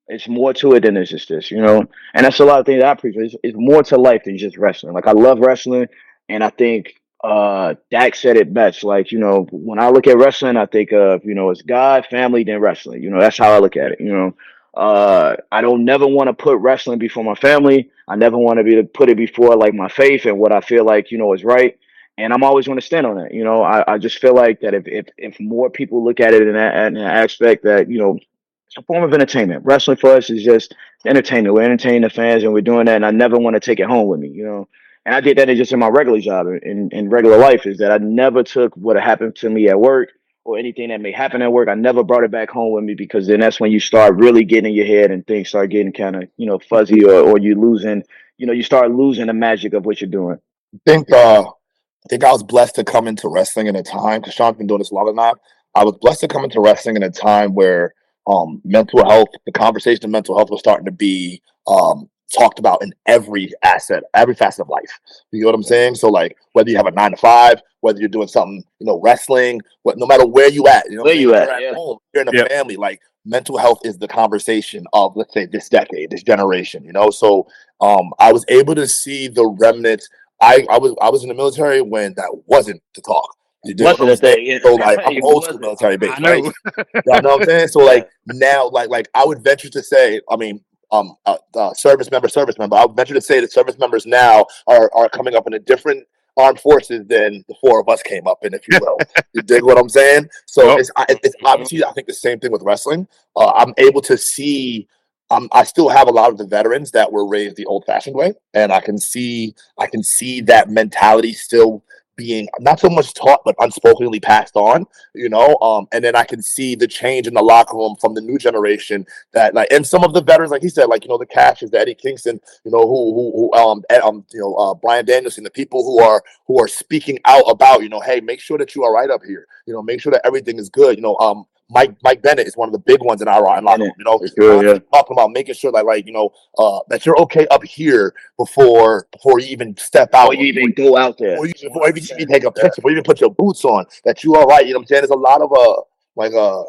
it's 0.07 0.27
more 0.27 0.53
to 0.55 0.73
it 0.73 0.81
than 0.81 0.97
it's 0.97 1.11
just 1.11 1.29
this, 1.29 1.51
you 1.51 1.61
know. 1.61 1.85
And 2.15 2.25
that's 2.25 2.39
a 2.39 2.45
lot 2.45 2.59
of 2.59 2.65
things 2.65 2.81
that 2.81 2.89
I 2.89 2.91
appreciate. 2.91 3.25
It's, 3.25 3.35
it's 3.43 3.57
more 3.57 3.83
to 3.83 3.97
life 3.97 4.23
than 4.25 4.39
just 4.39 4.57
wrestling. 4.57 4.93
Like 4.93 5.05
I 5.05 5.11
love 5.11 5.37
wrestling, 5.39 5.87
and 6.27 6.43
I 6.43 6.49
think 6.49 6.95
uh 7.25 7.73
Dak 7.89 8.15
said 8.15 8.37
it 8.37 8.53
best. 8.53 8.83
Like 8.83 9.11
you 9.11 9.19
know, 9.19 9.47
when 9.51 9.79
I 9.79 9.89
look 9.89 10.05
at 10.07 10.17
wrestling, 10.17 10.57
I 10.57 10.67
think 10.67 10.91
of 10.93 11.25
you 11.25 11.33
know 11.33 11.49
it's 11.49 11.63
God, 11.63 12.05
family, 12.05 12.43
then 12.43 12.59
wrestling. 12.61 13.01
You 13.01 13.09
know, 13.09 13.19
that's 13.19 13.37
how 13.37 13.51
I 13.51 13.59
look 13.59 13.77
at 13.77 13.93
it. 13.93 13.99
You 13.99 14.13
know, 14.13 14.35
uh, 14.75 15.35
I 15.51 15.61
don't 15.61 15.85
never 15.85 16.05
want 16.05 16.27
to 16.27 16.33
put 16.33 16.57
wrestling 16.59 16.99
before 16.99 17.23
my 17.23 17.35
family. 17.35 17.89
I 18.07 18.15
never 18.15 18.37
want 18.37 18.59
to 18.59 18.63
be 18.63 18.75
to 18.75 18.83
put 18.83 19.09
it 19.09 19.17
before 19.17 19.55
like 19.55 19.73
my 19.73 19.87
faith 19.89 20.25
and 20.25 20.37
what 20.37 20.51
I 20.51 20.61
feel 20.61 20.85
like 20.85 21.11
you 21.11 21.17
know 21.17 21.33
is 21.33 21.43
right. 21.43 21.79
And 22.17 22.31
I'm 22.31 22.43
always 22.43 22.65
going 22.67 22.79
to 22.79 22.85
stand 22.85 23.05
on 23.05 23.17
that. 23.17 23.33
You 23.33 23.43
know, 23.43 23.61
I, 23.63 23.95
I 23.95 23.97
just 23.97 24.19
feel 24.19 24.35
like 24.35 24.61
that 24.61 24.73
if, 24.75 24.87
if 24.87 25.07
if 25.17 25.39
more 25.39 25.69
people 25.71 26.03
look 26.03 26.19
at 26.19 26.33
it 26.33 26.43
in 26.47 26.53
that, 26.53 26.87
in 26.87 26.93
that 26.93 27.15
aspect, 27.23 27.63
that 27.63 27.89
you 27.89 27.97
know, 27.97 28.19
it's 28.67 28.77
a 28.77 28.83
form 28.83 29.03
of 29.03 29.13
entertainment. 29.13 29.65
Wrestling 29.65 29.97
for 29.97 30.11
us 30.11 30.29
is 30.29 30.43
just 30.43 30.75
entertainment. 31.07 31.55
We're 31.55 31.63
entertaining 31.63 32.01
the 32.01 32.09
fans, 32.11 32.43
and 32.43 32.53
we're 32.53 32.61
doing 32.61 32.85
that. 32.85 32.97
And 32.97 33.05
I 33.05 33.11
never 33.11 33.37
want 33.37 33.55
to 33.55 33.59
take 33.59 33.79
it 33.79 33.87
home 33.87 34.07
with 34.07 34.19
me, 34.19 34.29
you 34.29 34.45
know. 34.45 34.67
And 35.05 35.13
I 35.13 35.21
did 35.21 35.37
that 35.37 35.47
just 35.55 35.71
in 35.71 35.79
my 35.79 35.89
regular 35.89 36.19
job, 36.19 36.47
in 36.47 36.89
in 36.91 37.09
regular 37.09 37.37
life, 37.37 37.65
is 37.65 37.77
that 37.77 37.91
I 37.91 37.97
never 37.97 38.43
took 38.43 38.75
what 38.75 38.95
happened 38.97 39.35
to 39.37 39.49
me 39.49 39.69
at 39.69 39.79
work 39.79 40.09
or 40.43 40.57
anything 40.57 40.89
that 40.89 41.01
may 41.01 41.11
happen 41.11 41.41
at 41.41 41.51
work. 41.51 41.69
I 41.69 41.75
never 41.75 42.03
brought 42.03 42.23
it 42.23 42.31
back 42.31 42.49
home 42.49 42.73
with 42.73 42.83
me 42.83 42.95
because 42.95 43.27
then 43.27 43.39
that's 43.39 43.59
when 43.59 43.71
you 43.71 43.79
start 43.79 44.15
really 44.15 44.43
getting 44.43 44.71
in 44.71 44.75
your 44.75 44.85
head 44.85 45.11
and 45.11 45.25
things 45.25 45.49
start 45.49 45.69
getting 45.69 45.93
kind 45.93 46.15
of 46.15 46.23
you 46.37 46.47
know 46.47 46.59
fuzzy, 46.59 47.03
or 47.03 47.13
or 47.13 47.37
you 47.37 47.55
losing, 47.55 48.03
you 48.37 48.47
know, 48.47 48.53
you 48.53 48.63
start 48.63 48.91
losing 48.91 49.27
the 49.27 49.33
magic 49.33 49.73
of 49.73 49.85
what 49.85 50.01
you're 50.01 50.09
doing. 50.09 50.39
I 50.73 50.79
think 50.85 51.11
uh, 51.11 51.43
I 51.43 52.07
think 52.09 52.23
I 52.23 52.31
was 52.31 52.43
blessed 52.43 52.75
to 52.75 52.83
come 52.83 53.07
into 53.07 53.29
wrestling 53.29 53.67
in 53.67 53.75
a 53.75 53.83
time 53.83 54.21
because 54.21 54.33
Shawn's 54.33 54.57
been 54.57 54.67
doing 54.67 54.79
this 54.79 54.91
of 54.91 55.15
now. 55.15 55.33
I 55.73 55.83
was 55.83 55.97
blessed 55.99 56.21
to 56.21 56.27
come 56.27 56.43
into 56.43 56.61
wrestling 56.61 56.95
in 56.95 57.03
a 57.03 57.11
time 57.11 57.53
where 57.53 57.93
um, 58.27 58.61
mental 58.63 59.07
health, 59.07 59.29
the 59.45 59.51
conversation 59.51 60.05
of 60.05 60.11
mental 60.11 60.35
health 60.37 60.49
was 60.49 60.59
starting 60.59 60.85
to 60.85 60.91
be 60.91 61.41
um, 61.67 62.09
talked 62.33 62.59
about 62.59 62.81
in 62.83 62.93
every 63.05 63.51
asset, 63.63 64.03
every 64.13 64.35
facet 64.35 64.61
of 64.61 64.69
life. 64.69 64.99
You 65.31 65.41
know 65.41 65.47
what 65.47 65.55
I'm 65.55 65.63
saying? 65.63 65.95
So 65.95 66.09
like 66.09 66.37
whether 66.53 66.69
you 66.69 66.77
have 66.77 66.87
a 66.87 66.91
nine 66.91 67.11
to 67.11 67.17
five, 67.17 67.61
whether 67.81 67.99
you're 67.99 68.09
doing 68.09 68.27
something, 68.27 68.63
you 68.79 68.85
know, 68.85 68.99
wrestling, 69.01 69.61
what 69.83 69.97
no 69.97 70.05
matter 70.05 70.25
where 70.25 70.49
you 70.49 70.67
at, 70.67 70.89
you 70.89 70.97
know, 70.97 71.03
Where 71.03 71.13
you 71.13 71.33
saying? 71.33 71.49
at, 71.49 71.59
You're 71.61 71.69
yeah. 71.71 71.75
home, 71.75 71.97
you're 72.13 72.21
in 72.23 72.27
a 72.29 72.33
Yep. 72.33 72.49
family, 72.49 72.75
like 72.77 72.99
mental 73.25 73.57
health 73.57 73.79
is 73.83 73.97
the 73.97 74.07
conversation 74.07 74.85
of 74.93 75.15
let's 75.15 75.33
say 75.33 75.45
this 75.45 75.69
decade, 75.69 76.09
this 76.11 76.23
generation, 76.23 76.83
you 76.83 76.93
know. 76.93 77.09
So 77.09 77.47
um 77.81 78.11
I 78.19 78.31
was 78.33 78.45
able 78.49 78.75
to 78.75 78.87
see 78.87 79.27
the 79.27 79.45
remnants. 79.45 80.09
I, 80.41 80.65
I 80.69 80.77
was 80.77 80.95
I 81.01 81.09
was 81.09 81.23
in 81.23 81.29
the 81.29 81.35
military 81.35 81.81
when 81.81 82.13
that 82.15 82.29
wasn't 82.47 82.81
the 82.95 83.01
talk. 83.01 83.35
You 83.63 83.73
dig 83.73 83.85
what 83.85 83.99
Wasn't 83.99 84.09
I'm 84.09 84.13
a 84.13 84.35
thing, 84.35 84.45
saying? 84.45 84.59
So 84.63 84.75
like 84.75 84.99
I'm 85.05 85.23
old 85.23 85.23
school 85.23 85.59
wasn't. 85.59 85.61
military 85.61 85.97
base, 85.97 86.11
I 86.15 86.19
know. 86.19 86.29
right? 86.75 86.85
Yeah, 87.05 87.15
I 87.15 87.21
know 87.21 87.29
what 87.29 87.41
I'm 87.41 87.45
saying. 87.45 87.67
So 87.69 87.79
like 87.79 88.09
now, 88.27 88.69
like 88.69 88.89
like 88.89 89.07
I 89.15 89.25
would 89.25 89.43
venture 89.43 89.69
to 89.69 89.81
say, 89.83 90.21
I 90.29 90.35
mean, 90.35 90.63
um, 90.95 91.15
uh, 91.25 91.37
uh, 91.55 91.73
service 91.73 92.09
member, 92.11 92.27
service 92.27 92.57
member. 92.57 92.75
I 92.75 92.85
would 92.85 92.95
venture 92.95 93.13
to 93.13 93.21
say 93.21 93.39
that 93.39 93.51
service 93.51 93.77
members 93.77 94.05
now 94.05 94.45
are 94.67 94.89
are 94.93 95.09
coming 95.09 95.35
up 95.35 95.47
in 95.47 95.53
a 95.53 95.59
different 95.59 96.05
armed 96.37 96.59
forces 96.59 97.05
than 97.07 97.43
the 97.47 97.55
four 97.61 97.79
of 97.79 97.87
us 97.87 98.01
came 98.03 98.27
up 98.27 98.39
in, 98.43 98.53
if 98.53 98.67
you 98.67 98.77
will. 98.81 98.97
you 99.33 99.41
dig 99.41 99.63
what 99.63 99.77
I'm 99.77 99.89
saying? 99.89 100.27
So 100.45 100.69
Yep. 100.69 100.79
it's 100.79 100.91
I- 100.97 101.05
it's 101.23 101.35
obviously 101.43 101.83
I 101.83 101.91
think 101.93 102.07
the 102.07 102.13
same 102.13 102.39
thing 102.39 102.51
with 102.51 102.61
wrestling. 102.63 103.07
Uh, 103.35 103.51
I'm 103.55 103.73
able 103.77 104.01
to 104.01 104.17
see 104.17 104.87
um, 105.31 105.49
I 105.51 105.63
still 105.63 105.89
have 105.89 106.07
a 106.07 106.11
lot 106.11 106.29
of 106.29 106.37
the 106.37 106.45
veterans 106.45 106.91
that 106.91 107.11
were 107.11 107.27
raised 107.27 107.55
the 107.55 107.65
old-fashioned 107.65 108.15
way, 108.15 108.33
and 108.53 108.71
I 108.71 108.79
can 108.79 108.97
see 108.99 109.55
I 109.79 109.87
can 109.87 110.03
see 110.03 110.41
that 110.41 110.69
mentality 110.69 111.33
still 111.33 111.83
being 112.15 112.47
not 112.59 112.79
so 112.79 112.89
much 112.89 113.13
taught 113.13 113.41
but 113.45 113.55
unspokenly 113.57 114.21
passed 114.21 114.55
on 114.55 114.85
you 115.13 115.29
know 115.29 115.57
um 115.61 115.87
and 115.91 116.03
then 116.03 116.15
i 116.15 116.23
can 116.23 116.41
see 116.41 116.75
the 116.75 116.87
change 116.87 117.27
in 117.27 117.33
the 117.33 117.41
locker 117.41 117.77
room 117.77 117.95
from 117.99 118.13
the 118.13 118.21
new 118.21 118.37
generation 118.37 119.05
that 119.33 119.53
like 119.53 119.67
and 119.71 119.85
some 119.85 120.03
of 120.03 120.13
the 120.13 120.21
veterans 120.21 120.51
like 120.51 120.61
he 120.61 120.69
said 120.69 120.85
like 120.85 121.03
you 121.03 121.09
know 121.09 121.17
the 121.17 121.25
cashes 121.25 121.69
the 121.71 121.79
eddie 121.79 121.95
kingston 121.95 122.39
you 122.63 122.71
know 122.71 122.81
who 122.81 123.13
who, 123.13 123.31
who 123.35 123.53
um, 123.53 123.83
um 124.03 124.25
you 124.31 124.39
know 124.39 124.53
uh, 124.55 124.73
bryan 124.73 125.05
danielson 125.05 125.43
the 125.43 125.49
people 125.49 125.83
who 125.83 126.01
are 126.01 126.23
who 126.47 126.61
are 126.61 126.67
speaking 126.67 127.19
out 127.25 127.43
about 127.47 127.81
you 127.81 127.89
know 127.89 128.01
hey 128.01 128.19
make 128.21 128.39
sure 128.39 128.57
that 128.57 128.75
you 128.75 128.83
are 128.83 128.93
right 128.93 129.09
up 129.09 129.21
here 129.25 129.47
you 129.65 129.73
know 129.73 129.81
make 129.81 130.01
sure 130.01 130.11
that 130.11 130.25
everything 130.25 130.57
is 130.57 130.69
good 130.69 130.95
you 130.95 131.01
know 131.01 131.17
um 131.17 131.45
Mike 131.69 131.95
Mike 132.03 132.21
Bennett 132.21 132.47
is 132.47 132.55
one 132.55 132.69
of 132.69 132.73
the 132.73 132.79
big 132.79 133.01
ones 133.01 133.21
in 133.21 133.27
our 133.27 133.41
locker 133.41 133.81
room. 133.81 133.91
You 133.97 134.05
know, 134.05 134.21
sure, 134.37 134.63
yeah. 134.63 134.79
talking 134.93 135.15
about 135.17 135.31
making 135.31 135.55
sure 135.55 135.71
that 135.71 135.85
like 135.85 136.05
you 136.05 136.13
know 136.13 136.29
uh, 136.57 136.79
that 136.89 137.05
you're 137.05 137.19
okay 137.21 137.47
up 137.47 137.63
here 137.63 138.13
before 138.37 139.07
before 139.11 139.39
you 139.39 139.47
even 139.47 139.75
step 139.77 140.13
out. 140.13 140.29
Before 140.29 140.43
you 140.43 140.53
even 140.53 140.71
go 140.73 140.97
out 140.97 141.17
there. 141.17 141.31
Before 141.31 141.47
you, 141.47 141.53
before 141.53 141.89
you 141.89 142.03
even 142.19 142.27
take 142.27 142.43
a 142.43 142.51
picture. 142.51 142.71
Before 142.75 142.91
you 142.91 142.97
even 142.97 143.03
put 143.03 143.19
your 143.19 143.31
boots 143.31 143.65
on. 143.65 143.85
That 144.03 144.23
you 144.23 144.35
are 144.35 144.45
right. 144.45 144.65
You 144.65 144.73
know 144.73 144.79
what 144.79 144.83
I'm 144.83 144.87
saying? 144.87 145.01
There's 145.01 145.11
a 145.11 145.15
lot 145.15 145.41
of 145.41 145.51
uh 145.51 145.81
like 146.15 146.33
uh 146.33 146.63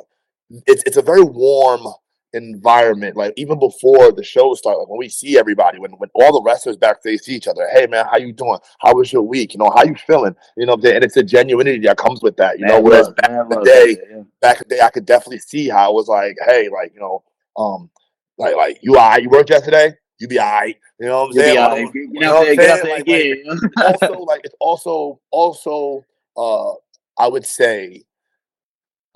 it's 0.67 0.83
it's 0.87 0.97
a 0.97 1.03
very 1.03 1.23
warm 1.23 1.87
environment. 2.37 3.17
Like 3.17 3.33
even 3.37 3.59
before 3.59 4.13
the 4.13 4.23
show 4.23 4.55
started, 4.55 4.81
like 4.81 4.89
when 4.89 4.99
we 4.99 5.09
see 5.09 5.39
everybody, 5.39 5.79
when 5.79 5.93
when 5.93 6.11
all 6.15 6.33
the 6.33 6.43
wrestlers 6.43 6.77
backstage 6.77 7.21
see 7.21 7.35
each 7.35 7.49
other, 7.49 7.67
hey 7.73 7.87
man, 7.87 8.07
how 8.11 8.19
you 8.19 8.33
doing? 8.33 8.59
How 8.81 8.95
was 8.95 9.13
your 9.13 9.23
week? 9.23 9.55
You 9.55 9.59
know, 9.59 9.73
how 9.75 9.85
you 9.85 9.95
feeling? 9.95 10.37
You 10.57 10.67
know, 10.67 10.73
what 10.73 10.79
I'm 10.79 10.83
saying? 10.83 10.97
and 10.97 11.05
it's 11.05 11.17
a 11.17 11.25
genuinity 11.25 11.83
that 11.85 11.97
comes 11.97 12.23
with 12.23 12.37
that. 12.37 12.59
You 12.59 12.67
know, 12.67 12.81
whereas 12.81 13.07
love, 13.07 13.17
back 13.17 13.31
man, 13.31 13.41
in 13.41 13.49
the 13.49 13.65
day, 13.65 13.97
yeah. 14.11 14.23
back 14.41 14.61
in 14.61 14.69
the 14.69 14.77
day, 14.77 14.81
I 14.83 14.91
could 14.91 15.07
definitely 15.07 15.39
see 15.39 15.69
how 15.69 15.91
it 15.91 15.95
was 15.95 16.09
like, 16.09 16.37
hey, 16.47 16.69
like 16.69 16.93
you 16.95 17.01
know, 17.01 17.25
um, 17.57 17.91
like 18.39 18.55
like 18.55 18.79
you 18.83 18.95
right, 18.95 19.23
you 19.23 19.31
worked 19.31 19.51
yesterday, 19.51 19.95
you 20.19 20.29
be 20.29 20.39
all 20.39 20.53
right. 20.53 20.77
You 21.01 21.07
know 21.07 21.23
what 21.23 21.31
I'm 21.31 21.33
You 21.33 21.41
saying? 21.41 21.57
Like, 21.57 21.95
you 21.95 22.21
know 22.21 22.35
what 22.35 22.49
I'm 22.49 22.57
saying? 22.57 22.89
Like, 22.89 23.07
like, 23.07 23.09
it's 23.09 23.83
also 23.83 24.21
like 24.21 24.41
it's 24.45 24.55
also 24.61 25.21
also 25.31 26.05
uh 26.37 26.73
I 27.19 27.29
would 27.29 27.45
say 27.45 28.05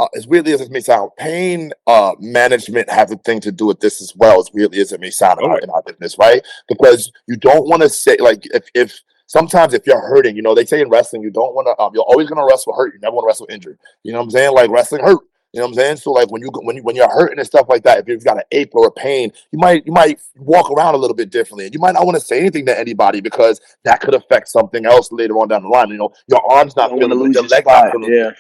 uh, 0.01 0.09
as 0.17 0.27
weirdly 0.27 0.53
as 0.53 0.63
it 0.63 0.71
may 0.71 0.81
sound, 0.81 1.11
pain 1.19 1.73
uh, 1.87 2.13
management 2.19 2.89
has 2.89 3.13
a 3.13 3.17
thing 3.17 3.39
to 3.41 3.53
do 3.53 3.67
with 3.67 3.81
this 3.81 4.01
as 4.01 4.15
well. 4.17 4.41
As 4.41 4.51
weirdly 4.53 4.81
as 4.81 4.93
it 4.93 5.01
may 5.01 5.11
sound 5.11 5.41
in, 5.43 5.51
our, 5.51 5.59
in 5.59 5.69
our 5.69 5.83
business, 5.83 6.17
right? 6.19 6.43
Because 6.69 7.13
you 7.27 7.37
don't 7.37 7.69
want 7.69 7.83
to 7.83 7.89
say 7.89 8.17
like 8.19 8.47
if 8.55 8.65
if 8.75 8.99
sometimes 9.27 9.75
if 9.75 9.87
you're 9.87 10.01
hurting, 10.01 10.37
you 10.37 10.43
know, 10.43 10.55
they 10.55 10.65
say 10.65 10.81
in 10.81 10.89
wrestling 10.89 11.23
you 11.23 11.31
don't 11.31 11.55
want 11.55 11.67
to. 11.67 11.83
Um, 11.83 11.93
you're 11.95 12.05
always 12.05 12.29
gonna 12.29 12.47
wrestle 12.47 12.75
hurt. 12.75 12.95
You 12.95 13.01
never 13.01 13.15
want 13.15 13.25
to 13.25 13.27
wrestle 13.27 13.47
injured. 13.51 13.79
You 14.03 14.13
know 14.13 14.19
what 14.21 14.25
I'm 14.25 14.31
saying? 14.31 14.55
Like 14.55 14.71
wrestling 14.71 15.05
hurt. 15.05 15.19
You 15.53 15.59
know 15.59 15.67
what 15.67 15.73
I'm 15.73 15.75
saying? 15.75 15.97
So 15.97 16.13
like 16.13 16.31
when 16.31 16.41
you 16.41 16.51
when 16.63 16.77
you 16.77 16.83
when 16.83 16.97
you're 16.97 17.11
hurting 17.11 17.39
and 17.39 17.47
stuff 17.47 17.67
like 17.69 17.83
that, 17.83 17.99
if 17.99 18.09
you've 18.09 18.25
got 18.25 18.39
an 18.39 18.45
ache 18.53 18.71
or 18.73 18.87
a 18.87 18.93
pain, 18.93 19.33
you 19.53 19.59
might 19.59 19.85
you 19.85 19.93
might 19.93 20.21
walk 20.37 20.71
around 20.71 20.95
a 20.95 20.99
little 20.99 21.17
bit 21.17 21.29
differently, 21.31 21.67
and 21.67 21.75
you 21.75 21.81
might 21.81 21.93
not 21.93 22.07
want 22.07 22.17
to 22.17 22.25
say 22.25 22.39
anything 22.39 22.65
to 22.67 22.79
anybody 22.79 23.21
because 23.21 23.61
that 23.85 24.01
could 24.01 24.15
affect 24.15 24.49
something 24.49 24.87
else 24.87 25.11
later 25.11 25.35
on 25.39 25.49
down 25.49 25.63
the 25.63 25.69
line. 25.69 25.89
You 25.89 25.97
know, 25.97 26.13
your 26.29 26.41
arms 26.51 26.77
not 26.77 26.91
feeling, 26.91 27.11
your 27.11 27.33
your 27.33 27.49
leg 27.49 27.67
not 27.67 27.91
feeling 27.91 28.15
yeah. 28.15 28.31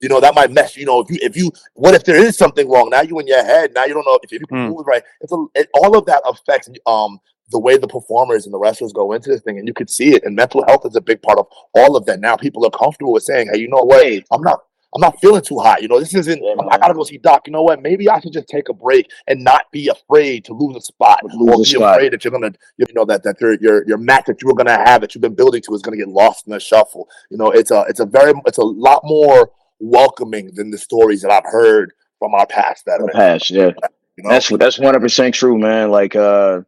You 0.00 0.08
know 0.08 0.20
that 0.20 0.34
might 0.34 0.50
mess. 0.50 0.76
You 0.76 0.86
know, 0.86 1.00
if 1.00 1.10
you 1.10 1.18
if 1.22 1.36
you 1.36 1.50
what 1.74 1.94
if 1.94 2.04
there 2.04 2.16
is 2.16 2.36
something 2.36 2.68
wrong? 2.68 2.90
Now 2.90 3.02
you 3.02 3.18
in 3.18 3.26
your 3.26 3.44
head. 3.44 3.72
Now 3.74 3.84
you 3.84 3.94
don't 3.94 4.04
know 4.04 4.18
if, 4.22 4.32
if 4.32 4.40
you 4.40 4.46
can 4.46 4.68
move 4.70 4.86
right. 4.86 5.02
It's 5.20 5.32
a, 5.32 5.44
it, 5.54 5.68
all 5.74 5.96
of 5.96 6.06
that 6.06 6.22
affects 6.24 6.68
um 6.86 7.18
the 7.50 7.58
way 7.60 7.76
the 7.76 7.86
performers 7.86 8.44
and 8.44 8.52
the 8.52 8.58
wrestlers 8.58 8.92
go 8.92 9.12
into 9.12 9.30
this 9.30 9.40
thing, 9.40 9.58
and 9.58 9.68
you 9.68 9.74
could 9.74 9.88
see 9.88 10.14
it. 10.14 10.24
And 10.24 10.34
mental 10.34 10.64
health 10.66 10.84
is 10.84 10.96
a 10.96 11.00
big 11.00 11.22
part 11.22 11.38
of 11.38 11.46
all 11.74 11.96
of 11.96 12.04
that. 12.06 12.20
Now 12.20 12.36
people 12.36 12.64
are 12.66 12.70
comfortable 12.70 13.12
with 13.12 13.22
saying, 13.22 13.48
"Hey, 13.52 13.60
you 13.60 13.68
know 13.68 13.82
what? 13.82 14.04
I'm 14.32 14.42
not." 14.42 14.60
I'm 14.94 15.00
not 15.00 15.20
feeling 15.20 15.42
too 15.42 15.58
hot. 15.58 15.82
You 15.82 15.88
know, 15.88 16.00
this 16.00 16.14
isn't. 16.14 16.42
I 16.70 16.78
gotta 16.78 16.94
go 16.94 17.02
see 17.02 17.18
Doc. 17.18 17.42
You 17.46 17.52
know 17.52 17.62
what? 17.62 17.82
Maybe 17.82 18.08
I 18.08 18.18
should 18.18 18.32
just 18.32 18.48
take 18.48 18.70
a 18.70 18.72
break 18.72 19.10
and 19.26 19.44
not 19.44 19.70
be 19.70 19.88
afraid 19.88 20.46
to 20.46 20.54
lose 20.54 20.74
a 20.74 20.80
spot, 20.80 21.20
Lose 21.34 21.50
or 21.50 21.58
be 21.58 21.64
spot. 21.64 21.96
afraid 21.96 22.12
that 22.14 22.24
you're 22.24 22.30
gonna, 22.30 22.52
you 22.78 22.86
know, 22.94 23.04
that 23.04 23.22
that 23.24 23.38
your 23.38 23.58
your 23.60 23.86
your 23.86 23.98
match 23.98 24.24
that 24.26 24.40
you 24.40 24.48
were 24.48 24.54
gonna 24.54 24.78
have 24.78 25.02
that 25.02 25.14
you've 25.14 25.20
been 25.20 25.34
building 25.34 25.60
to 25.62 25.74
is 25.74 25.82
gonna 25.82 25.98
get 25.98 26.08
lost 26.08 26.46
in 26.46 26.52
the 26.52 26.60
shuffle. 26.60 27.08
You 27.30 27.36
know, 27.36 27.50
it's 27.50 27.70
a 27.70 27.84
it's 27.90 28.00
a 28.00 28.06
very 28.06 28.32
it's 28.46 28.56
a 28.56 28.64
lot 28.64 29.02
more 29.04 29.50
welcoming 29.80 30.50
than 30.54 30.70
the 30.70 30.78
stories 30.78 31.22
that 31.22 31.30
I've 31.30 31.44
heard 31.44 31.92
from 32.18 32.34
our 32.34 32.46
past 32.46 32.84
The 32.86 32.92
veterans. 32.92 33.16
past, 33.16 33.50
yeah. 33.50 33.72
You 34.16 34.24
know? 34.24 34.30
That's 34.30 34.48
that's 34.48 34.78
one 34.78 34.86
hundred 34.86 35.00
percent 35.00 35.34
true, 35.34 35.58
man. 35.58 35.90
Like 35.90 36.16
uh 36.16 36.62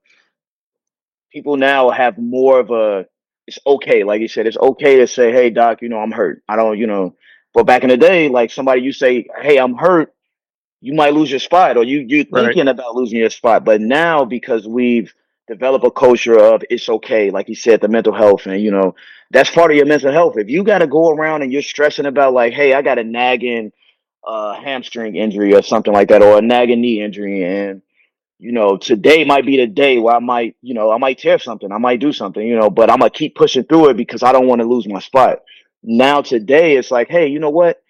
people 1.32 1.56
now 1.56 1.90
have 1.90 2.18
more 2.18 2.60
of 2.60 2.70
a 2.70 3.06
it's 3.46 3.58
okay, 3.66 4.04
like 4.04 4.20
you 4.20 4.28
said, 4.28 4.46
it's 4.46 4.58
okay 4.58 4.96
to 4.98 5.06
say, 5.06 5.32
Hey 5.32 5.50
doc, 5.50 5.80
you 5.82 5.88
know, 5.88 5.98
I'm 5.98 6.12
hurt. 6.12 6.42
I 6.48 6.56
don't, 6.56 6.78
you 6.78 6.86
know, 6.86 7.14
but 7.54 7.64
back 7.64 7.82
in 7.82 7.88
the 7.88 7.96
day, 7.96 8.28
like 8.28 8.50
somebody 8.50 8.82
you 8.82 8.92
say, 8.92 9.26
Hey, 9.40 9.58
I'm 9.58 9.74
hurt, 9.76 10.12
you 10.80 10.94
might 10.94 11.14
lose 11.14 11.30
your 11.30 11.40
spot 11.40 11.76
or 11.76 11.84
you 11.84 12.04
you're 12.06 12.26
Right. 12.30 12.54
thinking 12.54 12.68
about 12.68 12.94
losing 12.94 13.18
your 13.18 13.30
spot. 13.30 13.64
But 13.64 13.80
now 13.80 14.24
because 14.26 14.66
we've 14.68 15.12
developed 15.48 15.84
a 15.84 15.90
culture 15.90 16.38
of 16.38 16.62
it's 16.70 16.88
okay, 16.88 17.30
like 17.30 17.48
you 17.48 17.54
said, 17.54 17.80
the 17.80 17.88
mental 17.88 18.12
health 18.12 18.46
and 18.46 18.60
you 18.62 18.70
know, 18.70 18.94
that's 19.30 19.50
part 19.50 19.70
of 19.70 19.76
your 19.76 19.86
mental 19.86 20.12
health. 20.12 20.36
If 20.36 20.48
you 20.48 20.62
gotta 20.62 20.86
go 20.86 21.10
around 21.10 21.42
and 21.42 21.52
you're 21.52 21.62
stressing 21.62 22.06
about 22.06 22.34
like, 22.34 22.52
hey, 22.52 22.74
I 22.74 22.82
got 22.82 22.98
a 22.98 23.04
nagging 23.04 23.72
uh 24.26 24.54
hamstring 24.60 25.16
injury 25.16 25.54
or 25.54 25.62
something 25.62 25.92
like 25.92 26.08
that, 26.08 26.22
or 26.22 26.38
a 26.38 26.42
nagging 26.42 26.80
knee 26.80 27.02
injury, 27.02 27.44
and 27.44 27.82
you 28.38 28.52
know, 28.52 28.76
today 28.76 29.24
might 29.24 29.44
be 29.44 29.56
the 29.56 29.66
day 29.66 29.98
where 29.98 30.14
I 30.14 30.20
might, 30.20 30.56
you 30.62 30.74
know, 30.74 30.92
I 30.92 30.98
might 30.98 31.18
tear 31.18 31.38
something, 31.38 31.72
I 31.72 31.78
might 31.78 32.00
do 32.00 32.12
something, 32.12 32.46
you 32.46 32.56
know, 32.56 32.70
but 32.70 32.90
I'm 32.90 32.98
gonna 32.98 33.10
keep 33.10 33.34
pushing 33.34 33.64
through 33.64 33.90
it 33.90 33.96
because 33.96 34.22
I 34.22 34.32
don't 34.32 34.46
want 34.46 34.60
to 34.60 34.68
lose 34.68 34.86
my 34.86 35.00
spot. 35.00 35.40
Now 35.82 36.22
today 36.22 36.76
it's 36.76 36.90
like, 36.90 37.08
hey, 37.08 37.26
you 37.28 37.40
know 37.40 37.50
what? 37.50 37.82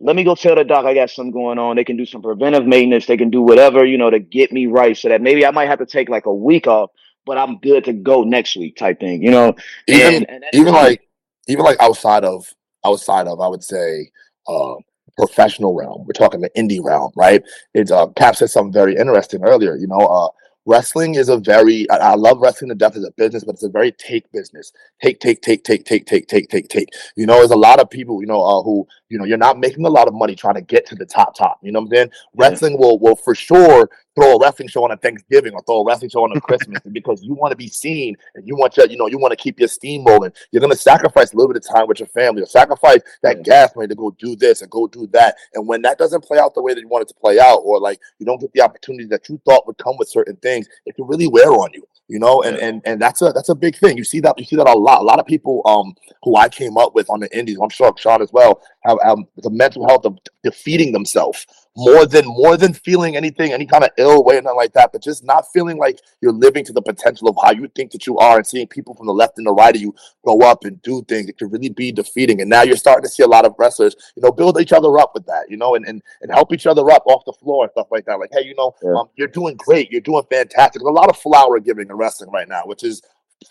Let 0.00 0.16
me 0.16 0.24
go 0.24 0.34
tell 0.34 0.56
the 0.56 0.64
doc 0.64 0.84
I 0.84 0.94
got 0.94 1.10
something 1.10 1.32
going 1.32 1.58
on. 1.58 1.76
They 1.76 1.84
can 1.84 1.96
do 1.96 2.04
some 2.04 2.20
preventive 2.20 2.66
maintenance. 2.66 3.06
They 3.06 3.16
can 3.16 3.30
do 3.30 3.42
whatever, 3.42 3.84
you 3.84 3.96
know, 3.96 4.10
to 4.10 4.18
get 4.18 4.52
me 4.52 4.66
right 4.66 4.96
so 4.96 5.08
that 5.08 5.22
maybe 5.22 5.46
I 5.46 5.50
might 5.50 5.68
have 5.68 5.78
to 5.78 5.86
take 5.86 6.08
like 6.08 6.26
a 6.26 6.34
week 6.34 6.66
off, 6.66 6.90
but 7.24 7.38
I'm 7.38 7.58
good 7.58 7.84
to 7.84 7.92
go 7.92 8.22
next 8.22 8.56
week 8.56 8.76
type 8.76 9.00
thing, 9.00 9.22
you 9.22 9.30
know? 9.30 9.54
even 9.86 10.14
And, 10.14 10.30
and 10.30 10.44
even 10.52 10.74
like 10.74 11.08
even 11.46 11.64
like 11.64 11.80
outside 11.80 12.24
of 12.24 12.46
outside 12.84 13.28
of 13.28 13.40
I 13.40 13.48
would 13.48 13.62
say 13.62 14.10
uh 14.48 14.74
professional 15.16 15.74
realm. 15.74 16.04
We're 16.06 16.12
talking 16.12 16.40
the 16.40 16.50
indie 16.56 16.82
realm, 16.82 17.12
right? 17.16 17.42
It's 17.72 17.90
uh 17.90 18.08
Cap 18.08 18.36
said 18.36 18.50
something 18.50 18.72
very 18.72 18.96
interesting 18.96 19.44
earlier. 19.44 19.76
You 19.76 19.86
know, 19.86 19.98
uh 19.98 20.28
wrestling 20.66 21.14
is 21.14 21.28
a 21.28 21.36
very 21.36 21.88
I, 21.90 21.96
I 21.96 22.14
love 22.14 22.38
wrestling 22.40 22.70
to 22.70 22.74
death 22.74 22.96
as 22.96 23.04
a 23.04 23.10
business, 23.12 23.44
but 23.44 23.54
it's 23.54 23.62
a 23.62 23.68
very 23.68 23.92
take 23.92 24.30
business. 24.32 24.72
Take, 25.02 25.20
take, 25.20 25.42
take, 25.42 25.64
take, 25.64 25.84
take, 25.84 26.06
take, 26.06 26.26
take, 26.26 26.48
take, 26.48 26.68
take. 26.68 26.88
You 27.16 27.26
know, 27.26 27.38
there's 27.38 27.50
a 27.50 27.56
lot 27.56 27.80
of 27.80 27.90
people, 27.90 28.20
you 28.20 28.26
know, 28.26 28.42
uh, 28.42 28.62
who, 28.62 28.86
you 29.08 29.18
know, 29.18 29.24
you're 29.24 29.38
not 29.38 29.58
making 29.58 29.84
a 29.84 29.90
lot 29.90 30.08
of 30.08 30.14
money 30.14 30.34
trying 30.34 30.54
to 30.54 30.62
get 30.62 30.86
to 30.86 30.94
the 30.94 31.06
top 31.06 31.36
top. 31.36 31.58
You 31.62 31.72
know 31.72 31.80
what 31.80 31.86
I'm 31.86 31.96
saying? 31.96 32.10
Wrestling 32.36 32.78
will 32.78 32.98
will 32.98 33.16
for 33.16 33.34
sure 33.34 33.88
throw 34.14 34.34
a 34.34 34.40
wrestling 34.40 34.68
show 34.68 34.84
on 34.84 34.90
a 34.90 34.96
Thanksgiving 34.96 35.54
or 35.54 35.62
throw 35.62 35.80
a 35.80 35.84
wrestling 35.84 36.10
show 36.10 36.24
on 36.24 36.36
a 36.36 36.40
Christmas 36.40 36.80
because 36.92 37.22
you 37.22 37.34
want 37.34 37.52
to 37.52 37.56
be 37.56 37.68
seen 37.68 38.16
and 38.34 38.46
you 38.46 38.56
want 38.56 38.76
your, 38.76 38.86
you 38.86 38.96
know, 38.96 39.06
you 39.06 39.18
want 39.18 39.32
to 39.32 39.36
keep 39.36 39.58
your 39.58 39.68
steam 39.68 40.04
rolling. 40.04 40.32
You're 40.52 40.60
gonna 40.60 40.76
sacrifice 40.76 41.32
a 41.32 41.36
little 41.36 41.52
bit 41.52 41.64
of 41.64 41.74
time 41.74 41.86
with 41.86 42.00
your 42.00 42.08
family 42.08 42.42
or 42.42 42.46
sacrifice 42.46 43.00
that 43.22 43.42
gas 43.42 43.74
money 43.74 43.88
to 43.88 43.94
go 43.94 44.14
do 44.18 44.36
this 44.36 44.62
and 44.62 44.70
go 44.70 44.86
do 44.86 45.06
that. 45.08 45.36
And 45.54 45.66
when 45.66 45.82
that 45.82 45.98
doesn't 45.98 46.24
play 46.24 46.38
out 46.38 46.54
the 46.54 46.62
way 46.62 46.74
that 46.74 46.80
you 46.80 46.88
want 46.88 47.02
it 47.02 47.08
to 47.08 47.14
play 47.14 47.38
out, 47.38 47.60
or 47.64 47.80
like 47.80 48.00
you 48.18 48.26
don't 48.26 48.40
get 48.40 48.52
the 48.52 48.60
opportunity 48.60 49.06
that 49.06 49.28
you 49.28 49.40
thought 49.44 49.66
would 49.66 49.78
come 49.78 49.96
with 49.98 50.08
certain 50.08 50.36
things, 50.36 50.68
it 50.86 50.94
can 50.94 51.06
really 51.06 51.28
wear 51.28 51.50
on 51.50 51.70
you. 51.72 51.86
You 52.08 52.18
know, 52.18 52.42
and 52.42 52.58
and 52.58 52.82
and 52.84 53.00
that's 53.00 53.22
a 53.22 53.32
that's 53.32 53.48
a 53.48 53.54
big 53.54 53.76
thing. 53.76 53.96
You 53.96 54.04
see 54.04 54.20
that 54.20 54.38
you 54.38 54.44
see 54.44 54.56
that 54.56 54.68
a 54.68 54.78
lot. 54.78 55.00
A 55.00 55.04
lot 55.04 55.18
of 55.18 55.26
people 55.26 55.62
um 55.64 55.94
who 56.22 56.36
I 56.36 56.50
came 56.50 56.76
up 56.76 56.94
with 56.94 57.08
on 57.08 57.20
the 57.20 57.36
indies, 57.36 57.58
I'm 57.62 57.70
sure 57.70 57.94
Shawn 57.96 58.20
as 58.20 58.30
well, 58.30 58.60
have 58.82 58.98
um, 59.04 59.26
the 59.38 59.48
mental 59.48 59.88
health 59.88 60.04
of 60.04 60.18
defeating 60.42 60.92
themselves 60.92 61.46
more 61.76 62.06
than 62.06 62.24
more 62.26 62.56
than 62.56 62.72
feeling 62.72 63.16
anything, 63.16 63.52
any 63.52 63.66
kind 63.66 63.82
of 63.82 63.90
ill 63.98 64.22
way 64.22 64.36
or 64.36 64.42
nothing 64.42 64.56
like 64.56 64.72
that, 64.74 64.92
but 64.92 65.02
just 65.02 65.24
not 65.24 65.44
feeling 65.52 65.76
like 65.76 65.98
you're 66.20 66.32
living 66.32 66.64
to 66.64 66.72
the 66.72 66.80
potential 66.80 67.28
of 67.28 67.36
how 67.42 67.50
you 67.50 67.66
think 67.74 67.90
that 67.90 68.06
you 68.06 68.16
are 68.18 68.36
and 68.36 68.46
seeing 68.46 68.66
people 68.66 68.94
from 68.94 69.06
the 69.06 69.12
left 69.12 69.38
and 69.38 69.46
the 69.46 69.52
right 69.52 69.74
of 69.74 69.82
you 69.82 69.92
go 70.24 70.40
up 70.42 70.64
and 70.64 70.80
do 70.82 71.02
things. 71.08 71.28
It 71.28 71.36
can 71.38 71.50
really 71.50 71.68
be 71.70 71.90
defeating. 71.90 72.40
And 72.40 72.48
now 72.48 72.62
you're 72.62 72.76
starting 72.76 73.02
to 73.02 73.08
see 73.08 73.24
a 73.24 73.26
lot 73.26 73.44
of 73.44 73.54
wrestlers, 73.58 73.96
you 74.14 74.22
know, 74.22 74.30
build 74.30 74.60
each 74.60 74.72
other 74.72 74.98
up 74.98 75.12
with 75.14 75.26
that, 75.26 75.50
you 75.50 75.56
know, 75.56 75.74
and 75.74 75.84
and, 75.86 76.00
and 76.22 76.30
help 76.32 76.52
each 76.52 76.66
other 76.66 76.88
up 76.90 77.02
off 77.06 77.24
the 77.26 77.32
floor 77.32 77.64
and 77.64 77.72
stuff 77.72 77.88
like 77.90 78.04
that. 78.06 78.20
Like, 78.20 78.30
hey, 78.32 78.44
you 78.44 78.54
know, 78.54 78.74
um, 78.96 79.08
you're 79.16 79.28
doing 79.28 79.56
great, 79.56 79.90
you're 79.90 80.00
doing 80.00 80.22
fantastic. 80.30 80.80
There's 80.80 80.88
a 80.88 80.92
lot 80.92 81.10
of 81.10 81.16
flower 81.16 81.58
giving 81.58 81.88
in 81.90 81.96
wrestling 81.96 82.30
right 82.30 82.48
now, 82.48 82.62
which 82.66 82.84
is 82.84 83.02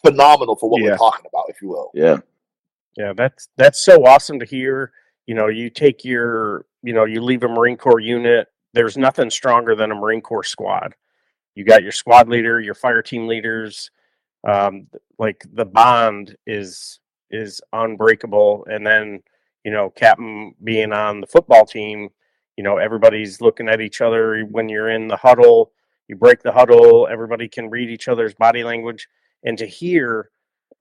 phenomenal 0.02 0.56
for 0.56 0.70
what 0.70 0.82
Yeah. 0.82 0.92
we're 0.92 0.98
talking 0.98 1.26
about, 1.32 1.46
if 1.50 1.62
you 1.62 1.68
will. 1.70 1.92
Yeah. 1.94 2.18
Yeah, 2.96 3.12
that's 3.14 3.50
that's 3.58 3.84
so 3.84 4.06
awesome 4.06 4.40
to 4.40 4.46
hear. 4.46 4.92
You 5.26 5.36
know, 5.36 5.48
you 5.48 5.70
take 5.70 6.06
your, 6.06 6.66
you 6.84 6.94
know, 6.94 7.06
you 7.06 7.22
leave 7.22 7.44
a 7.44 7.48
Marine 7.48 7.78
Corps 7.78 8.00
unit. 8.00 8.48
There's 8.74 8.98
nothing 8.98 9.30
stronger 9.30 9.76
than 9.76 9.92
a 9.92 9.96
Marine 9.96 10.22
Corps 10.22 10.44
squad. 10.44 10.94
You 11.56 11.64
got 11.64 11.84
your 11.84 11.92
squad 11.92 12.28
leader, 12.28 12.60
your 12.60 12.74
fire 12.74 13.02
team 13.02 13.28
leaders. 13.28 13.90
Um, 14.46 14.88
like 15.18 15.46
the 15.54 15.66
bond 15.66 16.36
is 16.46 17.00
is 17.32 17.62
unbreakable. 17.72 18.68
And 18.70 18.86
then, 18.86 19.24
you 19.64 19.72
know, 19.72 19.90
captain 19.90 20.54
being 20.64 20.92
on 20.92 21.22
the 21.22 21.28
football 21.28 21.66
team, 21.66 22.10
you 22.58 22.64
know, 22.64 22.78
everybody's 22.78 23.42
looking 23.42 23.70
at 23.70 23.82
each 23.82 24.02
other 24.02 24.42
when 24.52 24.70
you're 24.70 24.90
in 24.90 25.08
the 25.08 25.18
huddle. 25.18 25.72
You 26.08 26.18
break 26.18 26.44
the 26.44 26.52
huddle. 26.52 27.08
Everybody 27.10 27.48
can 27.48 27.70
read 27.70 27.90
each 27.90 28.10
other's 28.10 28.34
body 28.34 28.64
language, 28.64 29.08
and 29.44 29.58
to 29.58 29.66
hear 29.66 30.30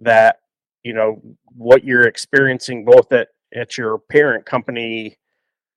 that 0.00 0.40
you 0.82 0.92
know 0.92 1.22
what 1.54 1.84
you're 1.84 2.08
experiencing 2.08 2.84
both 2.84 3.12
at 3.12 3.28
at 3.54 3.78
your 3.78 3.98
parent 3.98 4.44
company 4.44 5.16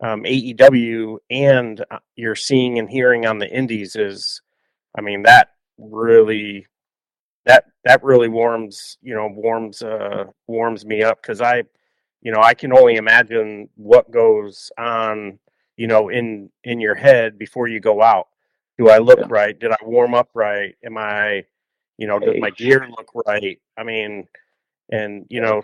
um, 0.02 0.24
AEW 0.24 1.18
and 1.30 1.84
uh, 1.89 2.00
you're 2.16 2.36
seeing 2.36 2.80
and 2.80 2.89
hearing 2.89 3.26
on 3.26 3.39
the 3.39 3.50
indies 3.50 3.96
is 3.96 4.41
I 4.98 5.02
mean 5.02 5.24
that 5.24 5.50
really 5.78 6.68
that 7.46 7.66
that 7.84 8.04
really 8.04 8.28
warms 8.28 8.98
you 9.02 9.14
know 9.14 9.28
warms 9.28 9.82
uh 9.82 10.26
warms 10.48 10.86
me 10.86 11.04
up 11.04 11.22
because 11.22 11.41
I 11.41 11.64
you 12.22 12.32
know 12.32 12.41
I 12.41 12.54
can 12.54 12.74
only 12.74 12.96
imagine 12.96 13.70
what 13.76 14.12
goes 14.12 14.72
on 14.78 15.39
you 15.78 15.88
know 15.88 16.10
in 16.10 16.50
in 16.64 16.80
your 16.80 16.96
head 16.96 17.38
before 17.38 17.68
you 17.68 17.80
go 17.80 18.02
out. 18.02 18.28
Do 18.78 18.89
I 18.89 18.98
look 18.98 19.20
Yeah. 19.20 19.28
right? 19.30 19.58
Did 19.58 19.72
I 19.72 19.78
warm 19.84 20.14
up 20.14 20.30
right? 20.34 20.76
Am 20.84 20.98
I 20.98 21.46
you 21.98 22.08
know 22.08 22.20
does 22.20 22.36
my 22.39 22.50
gear 22.50 22.88
look 22.89 23.12
right? 23.26 23.60
I 23.78 23.84
mean, 23.84 24.28
and 24.91 25.26
you 25.30 25.39
know 25.39 25.64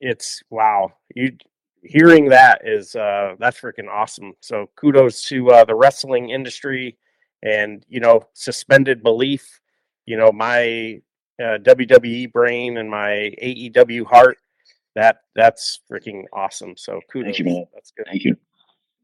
it's 0.00 0.42
wow 0.50 0.92
you 1.14 1.36
hearing 1.82 2.28
that 2.28 2.60
is 2.64 2.94
uh 2.94 3.34
that's 3.38 3.60
freaking 3.60 3.88
awesome 3.90 4.32
so 4.40 4.70
kudos 4.76 5.22
to 5.22 5.50
uh 5.50 5.64
the 5.64 5.74
wrestling 5.74 6.30
industry 6.30 6.96
and 7.42 7.84
you 7.88 7.98
know 7.98 8.22
suspended 8.34 9.02
belief 9.02 9.60
you 10.06 10.16
know 10.16 10.30
my 10.30 11.00
uh, 11.42 11.58
wwe 11.58 12.30
brain 12.32 12.76
and 12.76 12.88
my 12.88 13.34
aew 13.42 14.06
heart 14.06 14.38
that 14.94 15.22
that's 15.34 15.80
freaking 15.90 16.22
awesome 16.32 16.76
so 16.76 17.00
kudos 17.10 17.36
Thank 17.36 17.38
you, 17.40 17.44
man. 17.46 17.66
that's 17.74 17.92
good 17.96 18.06
Thank 18.06 18.24
you. 18.24 18.36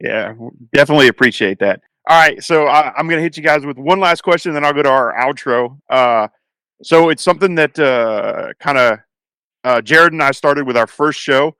Yeah, 0.00 0.34
definitely 0.72 1.08
appreciate 1.08 1.58
that. 1.58 1.80
All 2.08 2.18
right, 2.18 2.42
so 2.42 2.66
I, 2.66 2.92
I'm 2.96 3.06
going 3.06 3.18
to 3.18 3.22
hit 3.22 3.36
you 3.36 3.42
guys 3.42 3.66
with 3.66 3.76
one 3.76 4.00
last 4.00 4.22
question, 4.22 4.54
then 4.54 4.64
I'll 4.64 4.72
go 4.72 4.82
to 4.82 4.88
our 4.88 5.14
outro. 5.14 5.78
Uh, 5.90 6.28
so 6.82 7.10
it's 7.10 7.22
something 7.22 7.54
that 7.56 7.78
uh, 7.78 8.52
kind 8.60 8.78
of 8.78 8.98
uh, 9.64 9.82
Jared 9.82 10.12
and 10.12 10.22
I 10.22 10.30
started 10.30 10.66
with 10.66 10.76
our 10.76 10.86
first 10.86 11.20
show. 11.20 11.56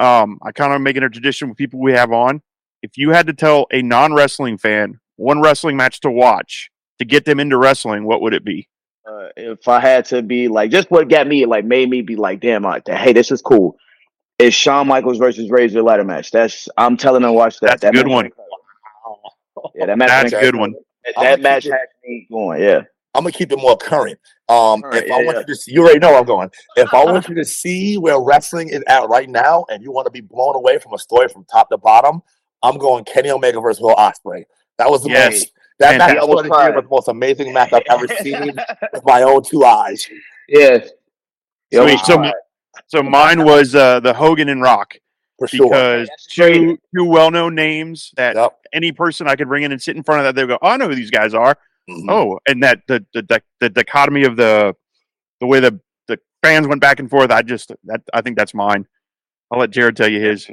Um, 0.00 0.38
I 0.42 0.50
kind 0.52 0.72
of 0.72 0.80
make 0.80 0.96
it 0.96 1.02
a 1.02 1.10
tradition 1.10 1.48
with 1.48 1.58
people 1.58 1.78
we 1.80 1.92
have 1.92 2.10
on. 2.10 2.42
If 2.82 2.96
you 2.96 3.10
had 3.10 3.26
to 3.26 3.34
tell 3.34 3.66
a 3.72 3.82
non 3.82 4.14
wrestling 4.14 4.56
fan 4.58 4.98
one 5.16 5.42
wrestling 5.42 5.76
match 5.76 6.00
to 6.00 6.10
watch 6.10 6.70
to 6.98 7.04
get 7.04 7.26
them 7.26 7.38
into 7.38 7.58
wrestling, 7.58 8.04
what 8.04 8.22
would 8.22 8.32
it 8.32 8.44
be? 8.44 8.66
Uh, 9.06 9.28
if 9.36 9.68
I 9.68 9.78
had 9.80 10.06
to 10.06 10.22
be 10.22 10.48
like, 10.48 10.70
just 10.70 10.90
what 10.90 11.08
got 11.08 11.26
me 11.26 11.44
like 11.44 11.64
made 11.64 11.90
me 11.90 12.00
be 12.00 12.16
like, 12.16 12.40
damn, 12.40 12.64
I, 12.64 12.80
hey, 12.86 13.12
this 13.12 13.30
is 13.30 13.42
cool. 13.42 13.76
It's 14.38 14.56
Shawn 14.56 14.88
Michaels 14.88 15.18
versus 15.18 15.50
Razor 15.50 15.82
ladder 15.82 16.04
match. 16.04 16.30
That's 16.30 16.68
I'm 16.78 16.96
telling 16.96 17.20
them 17.22 17.34
watch 17.34 17.60
that. 17.60 17.80
That's 17.80 17.82
a 17.82 17.86
that 17.88 17.92
good 17.94 18.06
match 18.06 18.12
one. 18.14 18.30
Yeah, 19.74 19.86
that 19.86 19.98
match. 19.98 20.08
That's 20.08 20.32
a 20.32 20.40
good 20.40 20.56
one. 20.56 20.72
That, 21.04 21.14
I'm 21.18 21.24
that 21.24 21.30
gonna 21.30 21.42
match 21.42 21.62
keep 21.64 21.72
it- 21.72 21.76
has 21.78 21.88
me 22.04 22.26
going. 22.30 22.62
Yeah. 22.62 22.80
I'm 23.14 23.22
gonna 23.24 23.32
keep 23.32 23.52
it 23.52 23.58
more 23.58 23.76
current. 23.76 24.18
Um, 24.48 24.82
Current, 24.82 25.06
if 25.06 25.12
I 25.12 25.22
want 25.24 25.36
yeah. 25.36 25.40
you 25.40 25.46
to 25.46 25.56
see, 25.56 25.72
you 25.72 25.82
already 25.82 25.98
know 25.98 26.10
where 26.10 26.18
I'm 26.20 26.24
going. 26.26 26.50
If 26.76 26.92
I 26.94 27.04
want 27.04 27.28
you 27.28 27.34
to 27.36 27.44
see 27.44 27.98
where 27.98 28.20
wrestling 28.20 28.68
is 28.68 28.82
at 28.88 29.08
right 29.08 29.28
now, 29.28 29.64
and 29.70 29.82
you 29.82 29.90
want 29.92 30.06
to 30.06 30.10
be 30.10 30.20
blown 30.20 30.56
away 30.56 30.78
from 30.78 30.92
a 30.94 30.98
story 30.98 31.28
from 31.28 31.44
top 31.44 31.70
to 31.70 31.78
bottom, 31.78 32.20
I'm 32.62 32.78
going 32.78 33.04
Kenny 33.04 33.30
Omega 33.30 33.60
versus 33.60 33.80
Will 33.80 33.94
Ospreay. 33.96 34.44
That 34.78 34.90
was 34.90 35.02
the 35.02 35.10
Yes. 35.10 35.32
most. 35.32 35.52
That 35.78 35.98
match 35.98 36.08
Fantastic. 36.10 36.28
was 36.34 36.42
the 36.44 36.48
was 36.50 36.84
the 36.84 36.88
most 36.90 37.08
amazing 37.08 37.52
match 37.52 37.72
I've 37.72 37.82
ever 37.88 38.06
seen 38.22 38.52
with 38.92 39.04
my 39.04 39.22
own 39.22 39.42
two 39.42 39.64
eyes. 39.64 40.06
Yes. 40.48 40.90
Yo, 41.70 41.86
Sweet. 41.86 42.00
So, 42.00 42.14
alright. 42.16 42.34
so 42.88 43.02
mine 43.02 43.44
was 43.44 43.74
uh, 43.74 44.00
the 44.00 44.12
Hogan 44.12 44.48
and 44.50 44.60
Rock 44.60 44.94
For 45.38 45.46
sure. 45.48 45.68
because 45.70 46.08
That's 46.08 46.26
two 46.26 46.78
two 46.94 47.04
well 47.04 47.30
known 47.30 47.54
names 47.54 48.12
that 48.16 48.36
Yep. 48.36 48.58
any 48.72 48.92
person 48.92 49.26
I 49.26 49.36
could 49.36 49.48
bring 49.48 49.62
in 49.62 49.72
and 49.72 49.80
sit 49.80 49.96
in 49.96 50.02
front 50.02 50.20
of 50.20 50.24
that 50.26 50.38
they 50.40 50.46
go, 50.46 50.58
oh, 50.60 50.68
I 50.68 50.76
know 50.76 50.88
who 50.88 50.94
these 50.94 51.10
guys 51.10 51.32
are. 51.34 51.56
Mhm. 51.90 52.10
Oh, 52.10 52.38
and 52.46 52.62
that 52.62 52.80
the 52.86 53.04
the 53.14 53.22
the, 53.22 53.42
the 53.60 53.68
dichotomy 53.70 54.24
of 54.24 54.36
the 54.36 54.74
the 55.40 55.46
way 55.46 55.60
the 55.60 55.80
the 56.08 56.18
fans 56.42 56.66
went 56.66 56.80
back 56.80 57.00
and 57.00 57.10
forth. 57.10 57.30
I 57.30 57.42
just 57.42 57.72
that 57.84 58.02
I 58.14 58.20
think 58.20 58.36
that's 58.38 58.54
mine. 58.54 58.86
I'll 59.50 59.58
let 59.58 59.70
Jared 59.70 59.96
tell 59.96 60.08
you 60.10 60.20
his. 60.20 60.48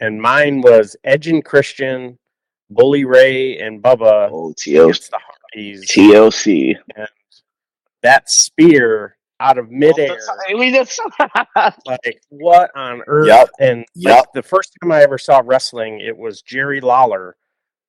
and 0.00 0.20
mine 0.20 0.60
was 0.60 0.96
edge 1.04 1.28
and 1.28 1.44
christian 1.44 2.18
bully 2.68 3.04
ray 3.04 3.58
and 3.58 3.80
bubba 3.82 4.28
Oh, 4.32 4.52
TLC. 4.58 5.08
the 5.10 5.18
hardys 5.20 5.88
TLC. 5.90 6.74
and 6.96 7.08
that 8.02 8.28
spear 8.28 9.16
out 9.40 9.56
of 9.58 9.70
midair 9.70 10.18
We 10.56 10.72
just- 10.72 11.00
like 11.86 12.20
what 12.28 12.70
on 12.74 13.02
earth 13.06 13.28
Yep. 13.28 13.48
and 13.60 13.78
like, 13.80 13.86
Yep. 14.16 14.24
the 14.34 14.42
first 14.42 14.72
time 14.82 14.90
i 14.92 15.00
ever 15.02 15.16
saw 15.18 15.40
wrestling 15.44 16.00
it 16.00 16.16
was 16.16 16.42
jerry 16.42 16.80
lawler 16.80 17.36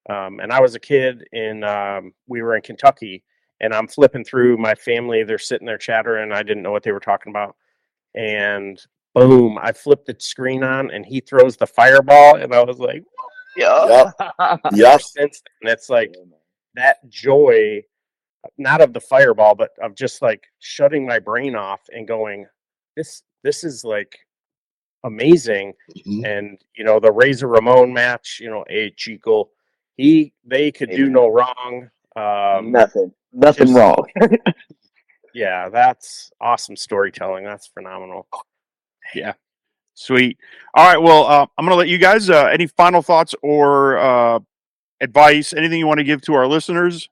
um, 0.10 0.40
and 0.40 0.52
i 0.52 0.60
was 0.60 0.76
a 0.76 0.80
kid 0.80 1.26
in 1.34 1.64
um, 1.64 2.14
we 2.28 2.42
were 2.42 2.56
in 2.56 2.62
kentucky 2.62 3.24
and 3.62 3.74
i'm 3.74 3.88
flipping 3.88 4.24
through 4.24 4.58
my 4.58 4.76
family 4.76 5.24
they're 5.24 5.38
sitting 5.38 5.66
there 5.68 5.78
chattering 5.78 6.32
i 6.32 6.44
didn't 6.44 6.64
know 6.64 6.72
what 6.72 6.84
they 6.84 6.92
were 6.92 7.00
talking 7.00 7.32
about 7.32 7.56
and 8.16 8.82
boom 9.14 9.58
i 9.62 9.72
flipped 9.72 10.06
the 10.06 10.16
screen 10.20 10.64
on 10.64 10.92
and 10.92 11.06
he 11.06 11.20
throws 11.22 11.56
the 11.58 11.68
fireball 11.68 12.36
and 12.36 12.54
i 12.54 12.64
was 12.64 12.80
like 12.80 13.04
yeah. 13.58 14.12
Yep. 14.74 15.02
since 15.02 15.42
then 15.62 15.72
it's 15.72 15.90
like 15.90 16.14
that 16.76 16.98
joy 17.10 17.82
not 18.58 18.82
of 18.82 18.92
the 18.94 19.00
fireball 19.00 19.56
but 19.56 19.72
of 19.82 19.96
just 19.96 20.22
like 20.22 20.44
shutting 20.60 21.06
my 21.06 21.20
brain 21.20 21.56
off 21.56 21.82
and 21.94 22.08
going 22.08 22.46
this 22.98 23.24
this 23.44 23.64
is 23.64 23.84
like 23.86 24.20
amazing 25.06 25.74
Mhm. 26.06 26.26
and 26.26 26.62
you 26.76 26.84
know 26.84 27.00
the 27.00 27.12
razor 27.12 27.48
ramon 27.48 27.94
match 27.94 28.40
you 28.42 28.50
know 28.50 28.66
a 28.70 28.90
chico 28.98 29.50
he 29.98 30.34
they 30.46 30.72
could 30.72 30.90
do 30.90 31.10
no 31.10 31.28
wrong 31.28 31.90
um 32.16 32.72
Nothing. 32.72 33.12
Nothing 33.34 33.68
just- 33.68 33.78
wrong. 33.78 34.06
yeah 35.34 35.68
that's 35.70 36.32
awesome 36.40 36.76
storytelling 36.76 37.44
that's 37.44 37.68
phenomenal 37.68 38.28
Yeah. 39.14 39.34
Sweet. 39.98 40.38
All 40.74 40.86
right. 40.86 41.02
Well, 41.02 41.24
uh, 41.26 41.46
I'm 41.58 41.64
going 41.66 41.72
to 41.72 41.78
let 41.78 41.88
you 41.88 41.98
guys. 41.98 42.30
Uh, 42.30 42.48
any 42.52 42.68
final 42.68 43.02
thoughts 43.02 43.34
or 43.42 43.98
uh, 43.98 44.40
advice? 45.00 45.54
Anything 45.54 45.80
you 45.80 45.88
want 45.88 46.00
to 46.00 46.04
give 46.04 46.22
to 46.24 46.34
our 46.34 46.46
listeners? 46.48 47.08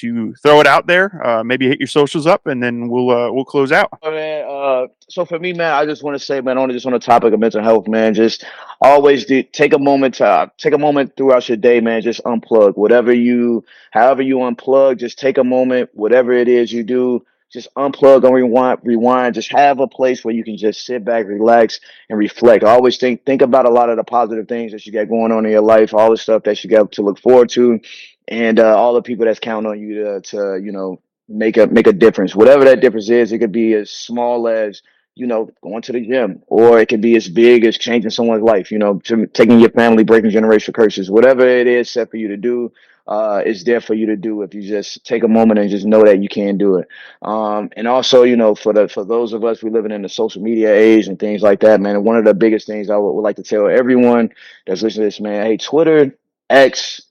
To 0.00 0.34
throw 0.42 0.60
it 0.60 0.66
out 0.66 0.86
there. 0.86 1.26
Uh, 1.26 1.42
maybe 1.42 1.68
hit 1.68 1.80
your 1.80 1.86
socials 1.86 2.26
up, 2.26 2.46
and 2.46 2.62
then 2.62 2.88
we'll 2.88 3.10
uh, 3.10 3.32
we'll 3.32 3.46
close 3.46 3.72
out. 3.72 3.88
Oh, 4.02 4.10
man, 4.10 4.44
uh, 4.46 4.86
so 5.08 5.24
for 5.24 5.38
me, 5.38 5.54
man, 5.54 5.72
I 5.72 5.86
just 5.86 6.02
want 6.02 6.18
to 6.18 6.22
say, 6.22 6.40
man, 6.42 6.58
only 6.58 6.74
just 6.74 6.84
on 6.84 6.92
the 6.92 6.98
topic 6.98 7.32
of 7.32 7.40
mental 7.40 7.62
health, 7.62 7.88
man, 7.88 8.12
just 8.12 8.44
always 8.80 9.24
do 9.24 9.42
take 9.42 9.72
a 9.72 9.78
moment 9.78 10.16
to 10.16 10.26
uh, 10.26 10.46
take 10.58 10.74
a 10.74 10.78
moment 10.78 11.16
throughout 11.16 11.48
your 11.48 11.56
day, 11.56 11.80
man. 11.80 12.02
Just 12.02 12.22
unplug 12.24 12.76
whatever 12.76 13.12
you, 13.12 13.64
however 13.90 14.20
you 14.20 14.36
unplug. 14.36 14.98
Just 14.98 15.18
take 15.18 15.38
a 15.38 15.44
moment, 15.44 15.88
whatever 15.94 16.32
it 16.32 16.48
is 16.48 16.70
you 16.70 16.82
do. 16.82 17.24
Just 17.50 17.72
unplug 17.74 18.24
and 18.24 18.34
rewind. 18.34 18.80
Rewind. 18.82 19.34
Just 19.34 19.50
have 19.52 19.80
a 19.80 19.86
place 19.86 20.24
where 20.24 20.34
you 20.34 20.44
can 20.44 20.56
just 20.56 20.84
sit 20.84 21.04
back, 21.04 21.26
relax, 21.26 21.80
and 22.10 22.18
reflect. 22.18 22.64
I 22.64 22.72
always 22.72 22.98
think 22.98 23.24
think 23.24 23.40
about 23.40 23.66
a 23.66 23.70
lot 23.70 23.88
of 23.88 23.96
the 23.96 24.04
positive 24.04 24.48
things 24.48 24.72
that 24.72 24.84
you 24.84 24.92
got 24.92 25.08
going 25.08 25.32
on 25.32 25.46
in 25.46 25.52
your 25.52 25.62
life, 25.62 25.94
all 25.94 26.10
the 26.10 26.16
stuff 26.16 26.42
that 26.42 26.62
you 26.62 26.68
got 26.68 26.92
to 26.92 27.02
look 27.02 27.18
forward 27.20 27.48
to, 27.50 27.80
and 28.28 28.58
uh, 28.60 28.76
all 28.76 28.94
the 28.94 29.02
people 29.02 29.24
that's 29.24 29.40
counting 29.40 29.70
on 29.70 29.80
you 29.80 30.04
to, 30.04 30.20
to 30.20 30.60
you 30.62 30.72
know 30.72 31.00
make 31.28 31.56
a 31.56 31.66
make 31.66 31.86
a 31.86 31.92
difference. 31.92 32.34
Whatever 32.34 32.64
that 32.64 32.80
difference 32.80 33.10
is, 33.10 33.32
it 33.32 33.38
could 33.38 33.52
be 33.52 33.74
as 33.74 33.90
small 33.90 34.48
as 34.48 34.82
you 35.14 35.26
know 35.26 35.50
going 35.62 35.82
to 35.82 35.92
the 35.92 36.00
gym, 36.00 36.42
or 36.46 36.78
it 36.80 36.88
could 36.88 37.00
be 37.00 37.16
as 37.16 37.28
big 37.28 37.64
as 37.64 37.78
changing 37.78 38.10
someone's 38.10 38.42
life. 38.42 38.70
You 38.70 38.78
know, 38.78 38.98
to, 39.00 39.26
taking 39.28 39.60
your 39.60 39.70
family, 39.70 40.04
breaking 40.04 40.30
generational 40.30 40.74
curses. 40.74 41.10
Whatever 41.10 41.46
it 41.46 41.66
is 41.66 41.90
set 41.90 42.10
for 42.10 42.16
you 42.16 42.28
to 42.28 42.36
do, 42.36 42.72
uh, 43.06 43.42
is 43.46 43.64
there 43.64 43.80
for 43.80 43.94
you 43.94 44.06
to 44.06 44.16
do 44.16 44.42
if 44.42 44.54
you 44.54 44.62
just 44.62 45.04
take 45.04 45.22
a 45.22 45.28
moment 45.28 45.60
and 45.60 45.70
just 45.70 45.86
know 45.86 46.02
that 46.02 46.22
you 46.22 46.28
can 46.28 46.58
do 46.58 46.76
it. 46.76 46.88
Um, 47.22 47.70
and 47.76 47.86
also, 47.86 48.24
you 48.24 48.36
know, 48.36 48.54
for 48.54 48.72
the 48.72 48.88
for 48.88 49.04
those 49.04 49.32
of 49.32 49.44
us 49.44 49.62
we 49.62 49.70
living 49.70 49.92
in 49.92 50.02
the 50.02 50.08
social 50.08 50.42
media 50.42 50.74
age 50.74 51.06
and 51.06 51.18
things 51.18 51.42
like 51.42 51.60
that, 51.60 51.80
man. 51.80 52.02
One 52.04 52.16
of 52.16 52.24
the 52.24 52.34
biggest 52.34 52.66
things 52.66 52.90
I 52.90 52.96
would, 52.96 53.12
would 53.12 53.22
like 53.22 53.36
to 53.36 53.42
tell 53.42 53.68
everyone 53.68 54.30
that's 54.66 54.82
listening 54.82 55.04
to 55.04 55.06
this, 55.06 55.20
man. 55.20 55.46
Hey, 55.46 55.56
Twitter, 55.56 56.16
X, 56.50 57.02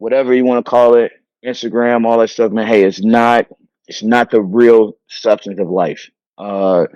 whatever 0.00 0.34
you 0.34 0.44
want 0.46 0.64
to 0.64 0.68
call 0.68 0.94
it, 0.94 1.12
Instagram, 1.44 2.06
all 2.06 2.18
that 2.18 2.30
stuff, 2.30 2.50
man. 2.50 2.66
Hey, 2.66 2.82
it's 2.82 3.02
not 3.02 3.46
it's 3.86 4.02
not 4.02 4.30
the 4.30 4.40
real 4.40 4.96
substance 5.08 5.60
of 5.60 5.68
life. 5.68 6.10
Uh, 6.38 6.86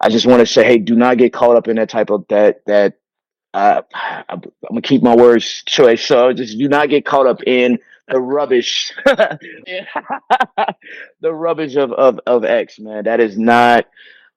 I 0.00 0.08
just 0.08 0.26
want 0.26 0.40
to 0.40 0.46
say, 0.46 0.64
hey, 0.64 0.78
do 0.78 0.96
not 0.96 1.18
get 1.18 1.32
caught 1.32 1.56
up 1.56 1.68
in 1.68 1.76
that 1.76 1.90
type 1.90 2.10
of 2.10 2.24
that 2.28 2.64
that. 2.66 2.94
Uh, 3.54 3.82
I, 3.94 4.24
I'm 4.34 4.42
gonna 4.68 4.82
keep 4.82 5.02
my 5.02 5.14
words 5.14 5.62
choice. 5.64 6.04
So 6.04 6.32
just 6.32 6.58
do 6.58 6.68
not 6.68 6.88
get 6.88 7.04
caught 7.04 7.26
up 7.26 7.42
in 7.46 7.78
the 8.08 8.20
rubbish, 8.20 8.92
the 9.04 10.74
rubbish 11.22 11.76
of, 11.76 11.92
of 11.92 12.20
of 12.26 12.44
X, 12.44 12.78
man. 12.78 13.04
That 13.04 13.20
is 13.20 13.38
not. 13.38 13.86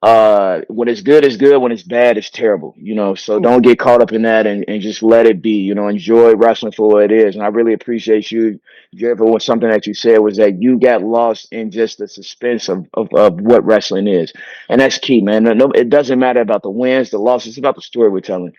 Uh, 0.01 0.61
when 0.69 0.87
it's 0.87 1.01
good, 1.01 1.25
it's 1.25 1.35
good. 1.35 1.57
When 1.61 1.73
it's 1.73 1.83
bad, 1.83 2.17
it's 2.17 2.29
terrible. 2.29 2.73
You 2.77 2.95
know, 2.95 3.15
so 3.15 3.37
don't 3.39 3.61
get 3.61 3.79
caught 3.79 4.01
up 4.01 4.13
in 4.13 4.21
that 4.21 4.47
and, 4.47 4.63
and 4.67 4.81
just 4.81 5.03
let 5.03 5.25
it 5.25 5.41
be. 5.41 5.57
You 5.57 5.75
know, 5.75 5.89
enjoy 5.89 6.35
wrestling 6.35 6.71
for 6.71 6.87
what 6.87 7.03
it 7.03 7.11
is. 7.11 7.35
And 7.35 7.43
I 7.43 7.47
really 7.47 7.73
appreciate 7.73 8.31
you, 8.31 8.61
Jennifer. 8.95 9.25
Was 9.25 9.43
something 9.43 9.69
that 9.69 9.87
you 9.87 9.93
said 9.93 10.19
was 10.19 10.37
that 10.37 10.61
you 10.61 10.79
got 10.79 11.03
lost 11.03 11.49
in 11.51 11.69
just 11.69 11.97
the 11.97 12.07
suspense 12.07 12.69
of, 12.69 12.87
of, 12.93 13.09
of 13.13 13.41
what 13.41 13.65
wrestling 13.65 14.07
is, 14.07 14.31
and 14.69 14.79
that's 14.79 14.97
key, 14.99 15.19
man. 15.19 15.43
No, 15.43 15.69
it 15.71 15.89
doesn't 15.89 16.17
matter 16.19 16.39
about 16.39 16.63
the 16.63 16.69
wins, 16.69 17.09
the 17.09 17.17
losses. 17.17 17.49
It's 17.49 17.57
about 17.57 17.75
the 17.75 17.81
story 17.81 18.09
we're 18.09 18.21
telling. 18.21 18.53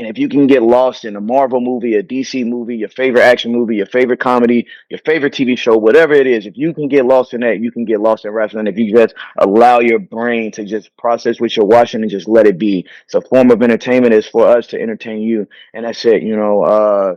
And 0.00 0.08
if 0.08 0.16
you 0.16 0.30
can 0.30 0.46
get 0.46 0.62
lost 0.62 1.04
in 1.04 1.14
a 1.14 1.20
Marvel 1.20 1.60
movie, 1.60 1.94
a 1.96 2.02
DC 2.02 2.46
movie, 2.46 2.78
your 2.78 2.88
favorite 2.88 3.20
action 3.20 3.52
movie, 3.52 3.76
your 3.76 3.84
favorite 3.84 4.18
comedy, 4.18 4.66
your 4.88 4.98
favorite 5.00 5.34
TV 5.34 5.58
show, 5.58 5.76
whatever 5.76 6.14
it 6.14 6.26
is, 6.26 6.46
if 6.46 6.56
you 6.56 6.72
can 6.72 6.88
get 6.88 7.04
lost 7.04 7.34
in 7.34 7.42
that, 7.42 7.60
you 7.60 7.70
can 7.70 7.84
get 7.84 8.00
lost 8.00 8.24
in 8.24 8.30
wrestling. 8.30 8.66
If 8.66 8.78
you 8.78 8.96
just 8.96 9.14
allow 9.36 9.80
your 9.80 9.98
brain 9.98 10.52
to 10.52 10.64
just 10.64 10.96
process 10.96 11.38
what 11.38 11.54
you're 11.54 11.66
watching 11.66 12.00
and 12.00 12.10
just 12.10 12.26
let 12.26 12.46
it 12.46 12.56
be. 12.56 12.86
It's 13.04 13.14
a 13.14 13.20
form 13.20 13.50
of 13.50 13.62
entertainment. 13.62 14.14
It's 14.14 14.26
for 14.26 14.46
us 14.46 14.68
to 14.68 14.80
entertain 14.80 15.20
you. 15.20 15.46
And 15.74 15.84
that's 15.84 16.02
it. 16.06 16.22
You 16.22 16.34
know, 16.34 16.62
uh, 16.62 17.16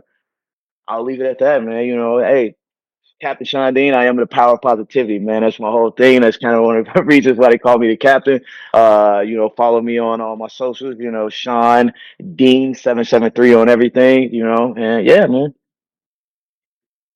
I'll 0.86 1.04
leave 1.04 1.22
it 1.22 1.26
at 1.26 1.38
that, 1.38 1.62
man. 1.62 1.86
You 1.86 1.96
know, 1.96 2.18
hey, 2.18 2.54
Captain 3.20 3.46
Shawn 3.46 3.74
Dean. 3.74 3.94
I 3.94 4.04
am 4.04 4.16
the 4.16 4.26
power 4.26 4.54
of 4.54 4.62
positivity, 4.62 5.18
man. 5.18 5.42
That's 5.42 5.60
my 5.60 5.70
whole 5.70 5.90
thing. 5.90 6.20
That's 6.20 6.36
kind 6.36 6.54
of 6.54 6.62
one 6.62 6.78
of 6.78 6.88
the 6.94 7.02
reasons 7.04 7.38
why 7.38 7.50
they 7.50 7.58
call 7.58 7.78
me 7.78 7.88
the 7.88 7.96
captain. 7.96 8.40
Uh, 8.72 9.22
you 9.24 9.36
know, 9.36 9.48
follow 9.50 9.80
me 9.80 9.98
on 9.98 10.20
all 10.20 10.36
my 10.36 10.48
socials. 10.48 10.96
You 10.98 11.10
know, 11.10 11.28
Shawn 11.28 11.92
Dean 12.34 12.74
seven 12.74 13.04
seven 13.04 13.30
three 13.30 13.54
on 13.54 13.68
everything. 13.68 14.32
You 14.32 14.44
know, 14.44 14.74
and 14.76 15.06
yeah, 15.06 15.26
man. 15.26 15.54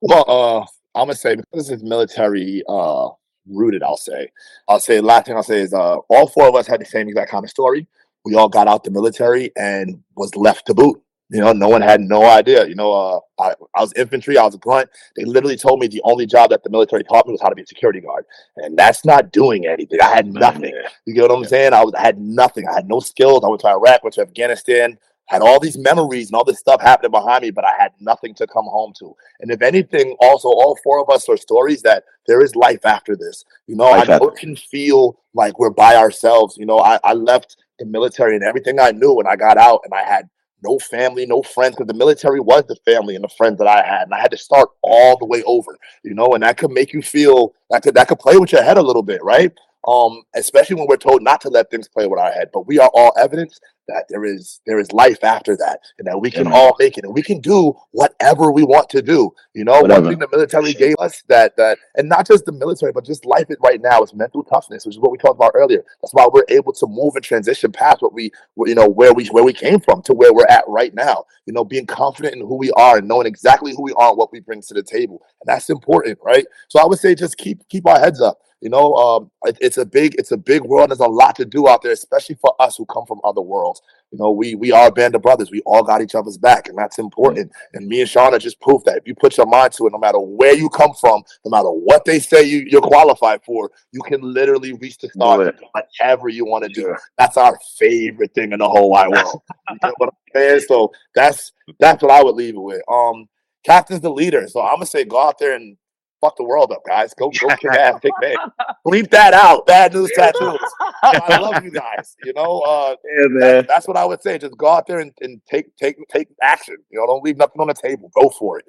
Well, 0.01 0.25
uh, 0.29 0.61
I'm 0.99 1.07
gonna 1.07 1.15
say 1.15 1.37
because 1.37 1.69
this 1.69 1.77
is 1.77 1.83
military 1.83 2.63
uh 2.69 3.09
rooted, 3.47 3.83
I'll 3.83 3.97
say. 3.97 4.31
I'll 4.69 4.81
say 4.81 4.97
the 4.97 5.03
last 5.03 5.27
thing 5.27 5.37
I'll 5.37 5.43
say 5.43 5.61
is 5.61 5.75
uh 5.75 5.97
all 6.09 6.29
four 6.29 6.49
of 6.49 6.55
us 6.55 6.67
had 6.67 6.81
the 6.81 6.87
same 6.87 7.09
exact 7.09 7.31
kind 7.31 7.45
of 7.45 7.51
story. 7.51 7.87
We 8.25 8.35
all 8.35 8.49
got 8.49 8.69
out 8.69 8.85
the 8.85 8.91
military 8.91 9.51
and 9.57 10.03
was 10.17 10.35
left 10.37 10.67
to 10.67 10.75
boot. 10.75 11.03
You 11.31 11.41
know, 11.43 11.53
no 11.53 11.69
one 11.69 11.83
had 11.83 12.01
no 12.01 12.25
idea. 12.25 12.67
You 12.67 12.75
know, 12.75 12.93
uh, 12.93 13.21
I, 13.43 13.55
I 13.77 13.81
was 13.83 13.93
infantry, 13.95 14.39
I 14.39 14.45
was 14.45 14.55
a 14.55 14.59
grunt. 14.59 14.89
They 15.15 15.25
literally 15.25 15.57
told 15.57 15.79
me 15.79 15.87
the 15.87 16.01
only 16.05 16.27
job 16.27 16.51
that 16.51 16.63
the 16.63 16.71
military 16.71 17.05
taught 17.05 17.27
me 17.27 17.33
was 17.33 17.43
how 17.43 17.51
to 17.51 17.55
be 17.55 17.63
a 17.63 17.67
security 17.67 18.01
guard, 18.01 18.25
and 18.57 18.79
that's 18.79 19.05
not 19.05 19.31
doing 19.31 19.67
anything. 19.67 20.01
I 20.01 20.09
had 20.15 20.27
nothing. 20.33 20.73
You 21.05 21.15
get 21.15 21.23
what 21.29 21.33
I'm 21.33 21.45
saying? 21.45 21.75
I 21.75 21.85
was, 21.85 21.95
I 21.95 22.03
had 22.03 22.19
nothing. 22.19 22.67
I 22.67 22.75
had 22.75 22.89
no 22.89 23.01
skills. 23.01 23.43
I 23.45 23.49
went 23.49 23.61
to 23.61 23.69
Iraq, 23.69 24.03
went 24.03 24.15
to 24.15 24.23
Afghanistan, 24.23 24.99
had 25.29 25.43
all 25.43 25.61
these 25.61 25.77
memories 25.77 26.29
and 26.29 26.37
all 26.37 26.45
this 26.45 26.59
stuff 26.59 26.81
happening 26.81 27.11
behind 27.11 27.43
me, 27.43 27.51
but 27.51 27.65
I 27.65 27.73
had 27.79 27.93
nothing 28.01 28.35
to 28.35 28.47
come 28.47 28.65
home 28.65 28.95
to. 28.99 29.15
And 29.41 29.51
if 29.51 29.61
anything, 29.61 30.17
also 30.21 30.49
all 30.49 30.79
four 30.83 31.03
of 31.03 31.11
us 31.11 31.29
are 31.29 31.37
stories 31.37 31.83
that 31.83 32.05
there 32.27 32.43
is 32.43 32.57
life 32.57 32.87
after 32.87 33.15
this. 33.15 33.45
You 33.67 33.77
know, 33.77 33.91
Life 33.91 34.09
I 34.09 34.17
know 34.17 34.29
it 34.29 34.37
can 34.37 34.57
feel 34.57 35.21
like 35.35 35.59
we're 35.59 35.71
by 35.71 35.97
ourselves. 35.97 36.57
You 36.57 36.65
know, 36.65 36.79
I, 36.79 36.99
I 37.05 37.13
left 37.13 37.59
the 37.79 37.85
military 37.85 38.37
and 38.37 38.45
everything 38.45 38.81
I 38.81 38.93
knew 38.93 39.13
when 39.13 39.27
I 39.27 39.37
got 39.37 39.59
out, 39.59 39.83
and 39.85 39.93
I 39.93 40.03
had 40.03 40.31
no 40.63 40.79
family, 40.79 41.27
no 41.27 41.43
friends, 41.43 41.77
because 41.77 41.87
the 41.87 41.95
military 41.95 42.41
was 42.41 42.65
the 42.67 42.77
family 42.85 43.15
and 43.15 43.25
the 43.25 43.29
friends 43.29 43.59
that 43.59 43.67
I 43.67 43.87
had, 43.87 44.03
and 44.03 44.15
I 44.15 44.21
had 44.21 44.31
to 44.33 44.37
start 44.37 44.71
all 44.83 45.17
the 45.17 45.27
way 45.27 45.43
over. 45.45 45.77
You 46.03 46.15
know, 46.15 46.35
and 46.35 46.43
that 46.43 46.59
could 46.59 46.71
make 46.71 46.93
you 46.93 47.03
feel 47.03 47.55
that 47.71 47.83
could 47.83 47.95
that 47.95 48.09
could 48.09 48.19
play 48.19 48.37
with 48.37 48.53
your 48.53 48.63
head 48.63 48.79
a 48.79 48.83
little 48.83 49.03
bit, 49.03 49.23
right? 49.23 49.53
Um, 49.87 50.23
especially 50.35 50.77
when 50.77 50.87
we're 50.89 50.97
told 50.97 51.23
not 51.23 51.41
to 51.43 51.49
let 51.49 51.71
things 51.71 51.89
play 51.89 52.07
with 52.07 52.19
our 52.19 52.33
head. 52.33 52.49
But 52.53 52.67
we 52.67 52.79
are 52.79 52.91
all 52.93 53.13
evidence 53.19 53.59
that 53.89 54.05
there 54.09 54.25
is 54.25 54.61
there 54.67 54.79
is 54.79 54.93
life 54.93 55.25
after 55.25 55.57
that, 55.57 55.81
and 55.99 56.07
that 56.07 56.21
we 56.21 56.31
can 56.31 56.47
all 56.47 56.77
make 56.79 56.99
it, 56.99 57.05
and 57.05 57.15
we 57.15 57.23
can 57.23 57.41
do 57.41 57.75
whatever 57.93 58.53
we 58.53 58.63
want 58.63 58.89
to 58.91 59.03
do. 59.03 59.31
You 59.55 59.65
know, 59.65 59.81
Whatever. 59.81 60.03
one 60.03 60.11
thing 60.11 60.19
the 60.19 60.29
military 60.31 60.75
gave 60.75 60.95
us 60.99 61.23
that 61.29 61.57
that, 61.57 61.79
and 61.97 62.09
not 62.09 62.27
just 62.27 62.45
the 62.45 62.53
military, 62.53 62.93
but 62.93 63.05
just 63.05 63.25
life 63.25 63.47
it 63.49 63.59
right 63.63 63.81
now 63.81 64.03
is 64.03 64.15
mental 64.15 64.45
toughness, 64.45 64.87
which 64.87 64.95
is 64.97 65.01
what 65.01 65.11
we 65.11 65.19
talked 65.19 65.37
about 65.37 65.53
earlier. 65.55 65.85
That's 66.03 66.15
why 66.15 66.29
we're 66.31 66.45
able 66.49 66.73
to 66.75 66.87
move 66.87 67.17
and 67.17 67.25
transition 67.25 67.73
past 67.73 68.03
what 68.03 68.13
we, 68.13 68.31
you 68.67 68.75
know, 68.75 68.89
where 68.89 69.13
we 69.15 69.27
where 69.27 69.45
we 69.45 69.53
came 69.53 69.81
from 69.81 70.03
to 70.03 70.15
where 70.15 70.33
we're 70.33 70.47
at 70.47 70.65
right 70.69 70.95
now. 70.95 71.25
You 71.47 71.55
know, 71.55 71.65
being 71.65 71.87
confident 71.87 72.35
in 72.35 72.41
who 72.41 72.57
we 72.57 72.71
are 72.73 72.99
and 72.99 73.09
knowing 73.09 73.27
exactly 73.27 73.73
who 73.73 73.83
we 73.83 73.93
are 73.95 74.11
and 74.11 74.19
what 74.19 74.33
we 74.33 74.41
bring 74.41 74.61
to 74.63 74.75
the 74.75 74.83
table, 74.83 75.23
and 75.41 75.47
that's 75.47 75.71
important, 75.71 76.19
right? 76.23 76.47
So 76.69 76.79
I 76.79 76.87
would 76.87 76.99
say 76.99 77.15
just 77.15 77.39
keep 77.39 77.67
keep 77.69 77.87
our 77.87 77.99
heads 77.99 78.21
up. 78.21 78.39
You 78.61 78.71
know, 78.71 78.95
um, 78.95 79.31
it- 79.45 79.59
it's 79.61 79.79
a 79.79 79.87
big 79.87 80.15
it's 80.19 80.33
a 80.33 80.37
big 80.37 80.63
world. 80.63 80.91
There's 80.91 80.99
a 81.01 81.07
lot 81.07 81.37
to 81.37 81.45
do 81.45 81.69
out 81.69 81.83
there, 81.83 81.93
especially 81.93 82.35
for 82.37 82.55
us 82.61 82.77
who 82.77 82.85
come 82.87 83.07
from 83.07 83.21
other 83.25 83.41
worlds. 83.41 83.81
You 84.11 84.19
know, 84.19 84.31
we 84.31 84.55
we 84.57 84.73
are 84.73 84.89
a 84.89 84.93
band 84.93 85.15
of 85.15 85.23
brothers. 85.23 85.51
We 85.51 85.61
all 85.67 85.83
got 85.85 86.01
each 86.03 86.15
other's 86.15 86.39
back, 86.39 86.69
and 86.69 86.77
that's 86.77 86.99
important. 86.99 87.53
And 87.75 87.87
me 87.87 88.01
and 88.01 88.09
Shawn 88.11 88.35
are 88.35 88.39
just 88.39 88.61
proof 88.61 88.83
that 88.85 88.97
if 88.97 89.07
you 89.07 89.15
put 89.15 89.37
your 89.37 89.47
mind 89.47 89.73
to 89.75 89.87
it, 89.87 89.93
no 89.93 89.99
matter 89.99 90.19
where 90.19 90.55
you 90.55 90.69
come 90.71 90.93
from, 90.95 91.23
no 91.45 91.51
matter 91.51 91.69
what 91.71 92.05
they 92.05 92.19
say 92.19 92.43
you, 92.43 92.67
you're 92.69 92.81
qualified 92.81 93.45
for, 93.45 93.71
you 93.93 94.01
can 94.03 94.21
literally 94.23 94.73
reach 94.73 94.99
the 94.99 95.09
start 95.11 95.41
and 95.49 95.59
whatever 96.01 96.29
you 96.29 96.45
want 96.47 96.65
to 96.65 96.71
do. 96.71 96.97
That's 97.19 97.37
our 97.37 97.57
favorite 97.79 98.35
thing 98.35 98.53
in 98.53 98.59
the 98.59 98.69
whole 98.69 98.91
wide 98.91 99.09
world. 99.11 99.43
You 99.71 99.79
get 99.83 99.93
what 99.99 100.09
I'm 100.09 100.15
saying? 100.35 100.61
So 100.67 100.91
that's 101.15 101.53
that's 101.79 102.03
what 102.03 102.11
I 102.11 102.23
would 102.23 102.35
leave 102.35 102.55
it 102.55 102.61
with. 102.61 102.81
Um, 102.91 103.29
captain's 103.65 104.01
the 104.01 104.11
leader, 104.11 104.49
so 104.49 104.63
I'm 104.63 104.77
gonna 104.77 104.87
say 104.87 105.05
go 105.05 105.23
out 105.23 105.39
there 105.39 105.53
and 105.55 105.77
fuck 106.21 106.37
the 106.37 106.45
world 106.45 106.73
up, 106.73 106.83
guys. 106.87 107.15
Go 107.15 107.31
go 107.31 107.49
kick 107.57 107.73
ass, 107.73 108.01
kick 108.01 108.13
man. 108.21 108.37
Bleep 108.87 109.11
that 109.11 109.35
out. 109.35 109.67
Bad 109.67 109.93
news 109.95 110.11
tattoos. 110.15 110.59
I 111.03 111.39
love 111.39 111.63
you 111.65 111.71
guys. 111.71 112.17
You 112.25 112.33
know, 112.33 112.61
uh, 112.61 112.97
that- 113.41 113.67
that's 113.69 113.87
what 113.89 113.97
I 113.97 114.05
would 114.05 114.23
say. 114.23 114.39
Just 114.39 114.57
go 114.57 114.69
out 114.69 114.87
there 114.87 115.01
and, 115.01 115.13
and 115.21 115.41
take 115.51 115.75
take 115.77 115.97
take 116.09 116.29
action. 116.43 116.77
You 116.91 116.99
know, 117.01 117.07
don't 117.07 117.23
leave 117.23 117.37
nothing 117.37 117.61
on 117.61 117.69
the 117.69 117.75
table. 117.75 118.11
Go 118.21 118.29
for 118.31 118.59
it. 118.59 118.65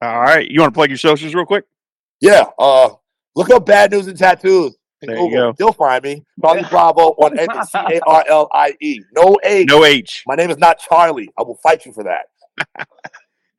All 0.00 0.20
right. 0.20 0.48
You 0.50 0.60
want 0.60 0.72
to 0.72 0.76
plug 0.76 0.90
your 0.90 0.98
socials 0.98 1.34
real 1.34 1.46
quick? 1.46 1.64
Yeah. 2.20 2.44
Uh, 2.58 2.90
look 3.36 3.50
up 3.50 3.64
bad 3.66 3.92
news 3.92 4.06
and 4.08 4.18
tattoos. 4.18 4.76
in 5.02 5.08
There 5.08 5.18
you 5.18 5.30
go. 5.30 5.54
You'll 5.58 5.72
find 5.72 6.02
me. 6.02 6.24
Carlie 6.42 6.64
Bravo 6.68 7.10
on 7.18 7.36
C 7.66 7.78
A 7.78 8.00
R 8.06 8.24
L 8.28 8.48
I 8.52 8.74
E. 8.80 9.00
No 9.14 9.38
H. 9.44 9.66
No 9.68 9.84
H. 9.84 10.24
My 10.26 10.34
name 10.34 10.50
is 10.50 10.58
not 10.58 10.78
Charlie. 10.80 11.28
I 11.38 11.42
will 11.42 11.58
fight 11.62 11.86
you 11.86 11.92
for 11.92 12.04
that. 12.04 12.26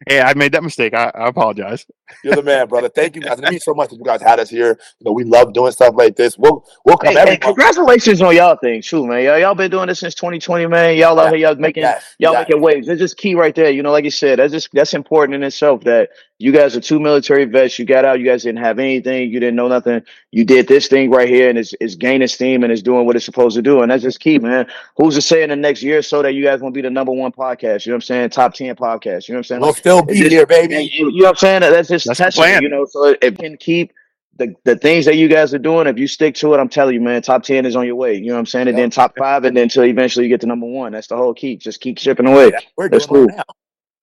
Hey, 0.08 0.22
I 0.22 0.34
made 0.34 0.52
that 0.54 0.64
mistake. 0.64 0.94
I, 0.94 1.12
I 1.16 1.28
apologize. 1.28 1.86
You're 2.24 2.36
the 2.36 2.44
man, 2.44 2.68
brother. 2.68 2.90
Thank 2.90 3.16
you 3.16 3.22
guys. 3.22 3.40
It 3.40 3.50
means 3.50 3.64
so 3.64 3.74
much 3.74 3.90
that 3.90 3.98
you 3.98 4.04
guys 4.04 4.22
had 4.22 4.40
us 4.40 4.50
here. 4.50 4.78
You 5.00 5.06
know, 5.06 5.12
we 5.12 5.24
love 5.24 5.54
doing 5.54 5.72
stuff 5.72 5.96
like 5.96 6.16
this. 6.16 6.38
We'll 6.38 6.66
we'll 6.86 6.98
come 6.98 7.14
Hey, 7.14 7.20
every 7.20 7.34
hey, 7.34 7.38
congratulations 7.38 8.22
on 8.22 8.36
y'all 8.36 8.58
thing 8.58 8.82
too, 8.82 9.06
man. 9.08 9.24
Y'all, 9.24 9.40
y'all 9.40 9.56
been 9.56 9.72
doing 9.72 9.88
this 9.88 10.00
since 10.00 10.16
2020, 10.16 10.68
man. 10.68 10.98
Y'all 10.98 11.20
out 11.20 11.30
here, 11.30 11.38
y'all 11.38 11.56
making 11.56 11.84
Yes, 11.84 12.16
y'all 12.20 12.34
yes. 12.34 12.48
making 12.48 12.62
waves. 12.62 12.88
It's 12.88 13.00
just 13.00 13.18
key 13.18 13.36
right 13.36 13.56
there. 13.56 13.72
You 13.72 13.84
know, 13.84 13.92
like 13.92 14.06
you 14.06 14.12
said, 14.12 14.40
that's 14.40 14.52
just 14.52 14.70
that's 14.74 14.94
important 14.94 15.36
in 15.36 15.44
itself. 15.44 15.84
That 15.84 16.10
you 16.44 16.52
guys 16.52 16.76
are 16.76 16.82
two 16.82 17.00
military 17.00 17.46
vets. 17.46 17.80
You 17.80 17.86
got 17.86 18.04
out. 18.04 18.20
You 18.20 18.26
guys 18.26 18.44
didn't 18.44 18.62
have 18.62 18.78
anything. 18.78 19.32
You 19.32 19.40
didn't 19.40 19.56
know 19.56 19.70
nothing. 19.70 20.02
You 20.32 20.44
did 20.44 20.68
this 20.68 20.88
thing 20.90 21.10
right 21.10 21.30
here, 21.30 21.48
and 21.50 21.58
it's 21.58 21.74
it's 21.80 21.96
gaining 21.96 22.28
steam 22.28 22.64
and 22.64 22.72
it's 22.74 22.82
doing 22.82 23.06
what 23.06 23.16
it's 23.16 23.24
supposed 23.24 23.56
to 23.56 23.62
do. 23.62 23.82
And 23.82 23.90
that's 23.90 24.04
just 24.04 24.20
key, 24.20 24.40
man. 24.40 24.68
Who's 24.98 25.16
to 25.16 25.22
say 25.22 25.42
in 25.44 25.50
the 25.50 25.56
next 25.56 25.82
year 25.82 26.00
or 26.00 26.02
so 26.02 26.22
that 26.22 26.34
you 26.34 26.44
guys 26.44 26.60
won't 26.60 26.74
be 26.74 26.82
the 26.82 26.90
number 26.90 27.14
one 27.14 27.32
podcast? 27.32 27.86
You 27.86 27.92
know 27.92 27.96
what 27.96 28.04
I'm 28.04 28.08
saying? 28.08 28.30
Top 28.32 28.54
ten 28.56 28.76
podcast. 28.76 29.30
You 29.30 29.36
know 29.36 29.38
what 29.38 29.40
I'm 29.40 29.44
saying? 29.46 29.62
We'll 29.62 29.70
Like, 29.70 29.78
still 29.78 30.04
be 30.04 30.16
here, 30.30 30.46
baby. 30.46 30.92
You 30.94 31.06
know 31.12 31.24
what 31.24 31.30
I'm 31.30 31.36
saying? 31.38 31.62
That's 31.62 31.88
just 31.88 32.08
That's 32.18 32.36
plan. 32.36 32.62
you 32.62 32.68
know. 32.68 32.86
So 32.86 33.16
it, 33.22 33.38
can 33.40 33.56
keep 33.56 33.94
the, 34.36 34.54
the 34.66 34.76
things 34.76 35.06
that 35.06 35.16
you 35.16 35.30
guys 35.30 35.54
are 35.54 35.60
doing, 35.60 35.88
if 35.88 35.98
you 35.98 36.08
stick 36.08 36.36
to 36.36 36.54
it, 36.54 36.60
I'm 36.60 36.68
telling 36.68 36.94
you, 36.96 37.02
man, 37.02 37.22
top 37.22 37.44
10 37.44 37.66
is 37.66 37.76
on 37.78 37.86
your 37.86 37.96
way. 37.96 38.16
You 38.16 38.28
know 38.28 38.34
what 38.34 38.40
I'm 38.40 38.46
saying? 38.48 38.68
And 38.68 38.78
then 38.78 38.90
top 38.90 39.14
five, 39.18 39.46
and 39.46 39.56
then 39.56 39.64
until 39.64 39.86
eventually 39.86 40.26
you 40.26 40.30
get 40.30 40.42
to 40.42 40.48
number 40.48 40.66
one. 40.66 40.92
That's 40.92 41.08
the 41.08 41.16
whole 41.16 41.34
key. 41.34 41.56
Just 41.56 41.80
keep 41.80 42.00
shipping 42.00 42.26
away. 42.28 42.52
We're 42.76 42.90
That's 42.90 43.06
doing 43.06 43.28
cool. 43.28 43.30
it 43.30 43.38
now. 43.38 43.44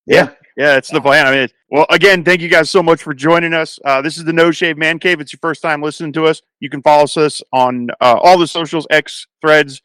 Yeah. 0.06 0.30
Yeah, 0.56 0.76
it's 0.76 0.90
the 0.90 1.00
plan. 1.00 1.26
I 1.26 1.30
mean, 1.32 1.48
well, 1.70 1.86
again, 1.90 2.24
thank 2.24 2.40
you 2.40 2.48
guys 2.48 2.68
so 2.68 2.82
much 2.82 3.02
for 3.02 3.14
joining 3.14 3.54
us. 3.54 3.78
Uh, 3.84 4.02
this 4.02 4.18
is 4.18 4.24
the 4.24 4.32
No 4.32 4.50
Shave 4.50 4.76
Man 4.76 4.98
Cave. 4.98 5.20
It's 5.20 5.32
your 5.32 5.38
first 5.40 5.62
time 5.62 5.82
listening 5.82 6.12
to 6.14 6.26
us. 6.26 6.42
You 6.58 6.68
can 6.68 6.82
follow 6.82 7.04
us 7.04 7.42
on 7.52 7.90
uh, 8.00 8.18
all 8.20 8.38
the 8.38 8.46
socials, 8.46 8.88
X, 8.90 9.28
Threads, 9.40 9.80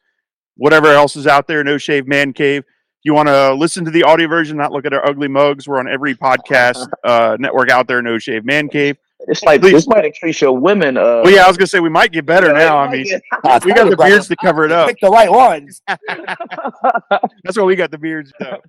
whatever 0.57 0.87
else 0.87 1.15
is 1.15 1.27
out 1.27 1.47
there. 1.47 1.63
No 1.63 1.77
Shave 1.77 2.07
Man 2.07 2.33
Cave. 2.33 2.61
If 2.61 2.65
you 3.03 3.13
want 3.13 3.27
to 3.29 3.53
listen 3.53 3.85
to 3.85 3.91
the 3.91 4.01
audio 4.01 4.27
version, 4.27 4.57
not 4.57 4.71
look 4.71 4.85
at 4.87 4.93
our 4.93 5.07
ugly 5.07 5.27
mugs, 5.27 5.67
we're 5.67 5.77
on 5.77 5.87
every 5.87 6.15
podcast 6.15 6.87
uh, 7.03 7.37
network 7.39 7.69
out 7.69 7.87
there. 7.87 8.01
No 8.01 8.17
Shave 8.17 8.45
Man 8.45 8.67
Cave. 8.67 8.97
It's 9.27 9.43
like 9.43 9.61
Please. 9.61 9.73
this 9.73 9.87
might 9.87 10.05
increase 10.05 10.41
your 10.41 10.57
women. 10.57 10.97
Uh, 10.97 11.21
Well, 11.23 11.29
yeah, 11.29 11.45
I 11.45 11.47
was 11.47 11.57
gonna 11.57 11.67
say 11.67 11.79
we 11.79 11.89
might 11.89 12.11
get 12.11 12.25
better 12.25 12.51
now. 12.51 12.77
I 12.77 12.89
mean, 12.91 13.05
we 13.05 13.21
got 13.43 13.89
the 13.89 13.95
beards 13.97 14.27
to 14.27 14.35
cover 14.35 14.65
it 14.65 14.71
up. 14.71 14.87
Pick 14.87 14.99
the 15.01 15.09
right 15.09 15.31
ones. 15.31 15.81
That's 15.87 17.57
why 17.57 17.63
we 17.63 17.75
got 17.75 17.91
the 17.91 17.97
beards. 17.97 18.31
Though. 18.39 18.59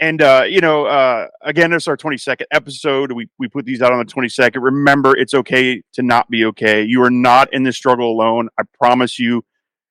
And 0.00 0.22
uh, 0.22 0.44
you 0.48 0.62
know, 0.62 0.86
uh, 0.86 1.28
again, 1.42 1.70
this 1.70 1.82
is 1.82 1.88
our 1.88 1.96
22nd 1.96 2.44
episode. 2.52 3.12
We 3.12 3.28
we 3.38 3.48
put 3.48 3.66
these 3.66 3.82
out 3.82 3.92
on 3.92 3.98
the 3.98 4.06
22nd. 4.06 4.62
Remember, 4.62 5.14
it's 5.14 5.34
okay 5.34 5.82
to 5.92 6.02
not 6.02 6.30
be 6.30 6.46
okay. 6.46 6.82
You 6.82 7.02
are 7.02 7.10
not 7.10 7.52
in 7.52 7.64
this 7.64 7.76
struggle 7.76 8.10
alone. 8.10 8.48
I 8.58 8.62
promise 8.78 9.18
you. 9.18 9.44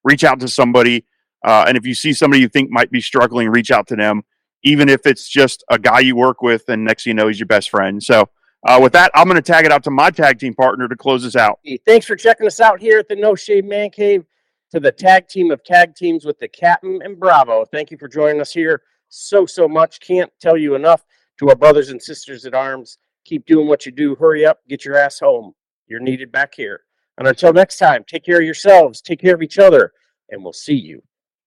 Reach 0.03 0.23
out 0.23 0.39
to 0.39 0.47
somebody, 0.47 1.05
uh, 1.45 1.65
and 1.67 1.77
if 1.77 1.85
you 1.85 1.93
see 1.93 2.13
somebody 2.13 2.41
you 2.41 2.47
think 2.47 2.71
might 2.71 2.89
be 2.89 3.01
struggling, 3.01 3.49
reach 3.49 3.69
out 3.69 3.85
to 3.89 3.95
them. 3.95 4.23
Even 4.63 4.89
if 4.89 5.05
it's 5.05 5.27
just 5.27 5.63
a 5.69 5.77
guy 5.77 5.99
you 5.99 6.15
work 6.15 6.41
with, 6.41 6.67
and 6.69 6.85
next 6.85 7.03
thing 7.03 7.11
you 7.11 7.15
know, 7.15 7.27
he's 7.27 7.39
your 7.39 7.47
best 7.47 7.69
friend. 7.69 8.01
So, 8.01 8.29
uh, 8.65 8.79
with 8.81 8.93
that, 8.93 9.11
I'm 9.13 9.25
going 9.25 9.35
to 9.35 9.41
tag 9.41 9.65
it 9.65 9.71
out 9.71 9.83
to 9.83 9.91
my 9.91 10.09
tag 10.09 10.39
team 10.39 10.53
partner 10.55 10.87
to 10.87 10.95
close 10.95 11.25
us 11.25 11.35
out. 11.35 11.59
Thanks 11.85 12.05
for 12.05 12.15
checking 12.15 12.47
us 12.47 12.59
out 12.59 12.79
here 12.79 12.97
at 12.97 13.09
the 13.09 13.15
No 13.15 13.35
Shave 13.35 13.65
Man 13.65 13.89
Cave. 13.89 14.25
To 14.71 14.79
the 14.79 14.91
tag 14.91 15.27
team 15.27 15.49
of 15.49 15.63
tag 15.63 15.95
teams 15.95 16.25
with 16.25 16.37
the 16.37 16.47
Captain 16.47 17.01
and 17.03 17.19
Bravo. 17.19 17.65
Thank 17.65 17.89
you 17.89 17.97
for 17.97 18.07
joining 18.07 18.39
us 18.39 18.53
here 18.53 18.83
so, 19.09 19.45
so 19.45 19.67
much. 19.67 19.99
Can't 19.99 20.31
tell 20.39 20.57
you 20.57 20.75
enough 20.75 21.05
to 21.39 21.49
our 21.49 21.55
brothers 21.55 21.89
and 21.89 22.01
sisters 22.01 22.45
at 22.45 22.53
arms. 22.53 22.97
Keep 23.25 23.45
doing 23.45 23.67
what 23.67 23.85
you 23.85 23.91
do. 23.91 24.15
Hurry 24.15 24.45
up, 24.45 24.59
get 24.67 24.85
your 24.85 24.97
ass 24.97 25.19
home. 25.19 25.53
You're 25.87 25.99
needed 25.99 26.31
back 26.31 26.55
here. 26.55 26.81
And 27.17 27.27
until 27.27 27.51
next 27.51 27.77
time, 27.77 28.05
take 28.07 28.23
care 28.23 28.37
of 28.37 28.45
yourselves, 28.45 29.01
take 29.01 29.19
care 29.19 29.35
of 29.35 29.41
each 29.41 29.59
other, 29.59 29.91
and 30.29 30.43
we'll 30.43 30.53
see 30.53 30.75
you 30.75 31.01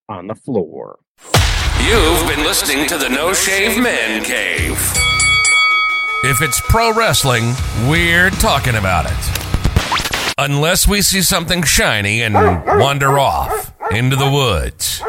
on 0.08 0.26
the 0.26 0.34
floor. 0.34 0.98
You've 1.80 2.28
been 2.28 2.44
listening 2.44 2.86
to 2.88 2.98
the 2.98 3.08
No 3.08 3.32
Shave 3.32 3.82
Man 3.82 4.22
Cave. 4.22 4.78
If 6.24 6.40
it's 6.40 6.60
pro 6.60 6.94
wrestling, 6.94 7.54
we're 7.88 8.30
talking 8.30 8.76
about 8.76 9.06
it. 9.06 10.34
Unless 10.38 10.86
we 10.86 11.02
see 11.02 11.22
something 11.22 11.62
shiny 11.62 12.22
and 12.22 12.34
wander 12.34 13.18
off 13.18 13.74
into 13.90 14.16
the 14.16 14.30
woods. 14.30 15.02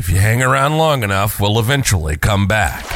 If 0.00 0.08
you 0.08 0.16
hang 0.16 0.42
around 0.42 0.78
long 0.78 1.02
enough, 1.02 1.38
we'll 1.38 1.58
eventually 1.58 2.16
come 2.16 2.46
back. 2.46 2.86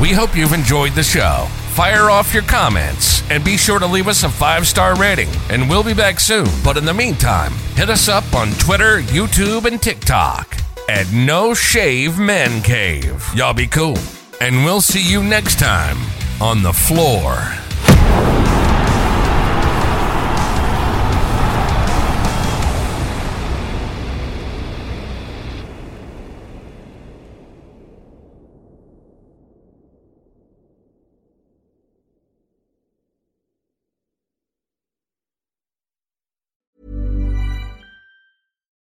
We 0.00 0.12
hope 0.12 0.34
you've 0.34 0.54
enjoyed 0.54 0.92
the 0.92 1.02
show. 1.02 1.46
Fire 1.74 2.08
off 2.08 2.32
your 2.32 2.42
comments 2.44 3.22
and 3.30 3.44
be 3.44 3.58
sure 3.58 3.78
to 3.78 3.86
leave 3.86 4.08
us 4.08 4.22
a 4.22 4.30
five 4.30 4.66
star 4.66 4.96
rating, 4.96 5.28
and 5.50 5.68
we'll 5.68 5.82
be 5.82 5.92
back 5.92 6.20
soon. 6.20 6.48
But 6.64 6.78
in 6.78 6.86
the 6.86 6.94
meantime, 6.94 7.52
hit 7.76 7.90
us 7.90 8.08
up 8.08 8.24
on 8.34 8.52
Twitter, 8.52 9.02
YouTube, 9.02 9.66
and 9.66 9.80
TikTok 9.80 10.56
at 10.88 11.12
No 11.12 11.52
Shave 11.52 12.18
Men 12.18 12.62
Cave. 12.62 13.22
Y'all 13.34 13.52
be 13.52 13.66
cool. 13.66 13.98
And 14.40 14.64
we'll 14.64 14.80
see 14.80 15.02
you 15.06 15.22
next 15.22 15.58
time 15.58 15.98
on 16.40 16.62
the 16.62 16.72
floor. 16.72 17.34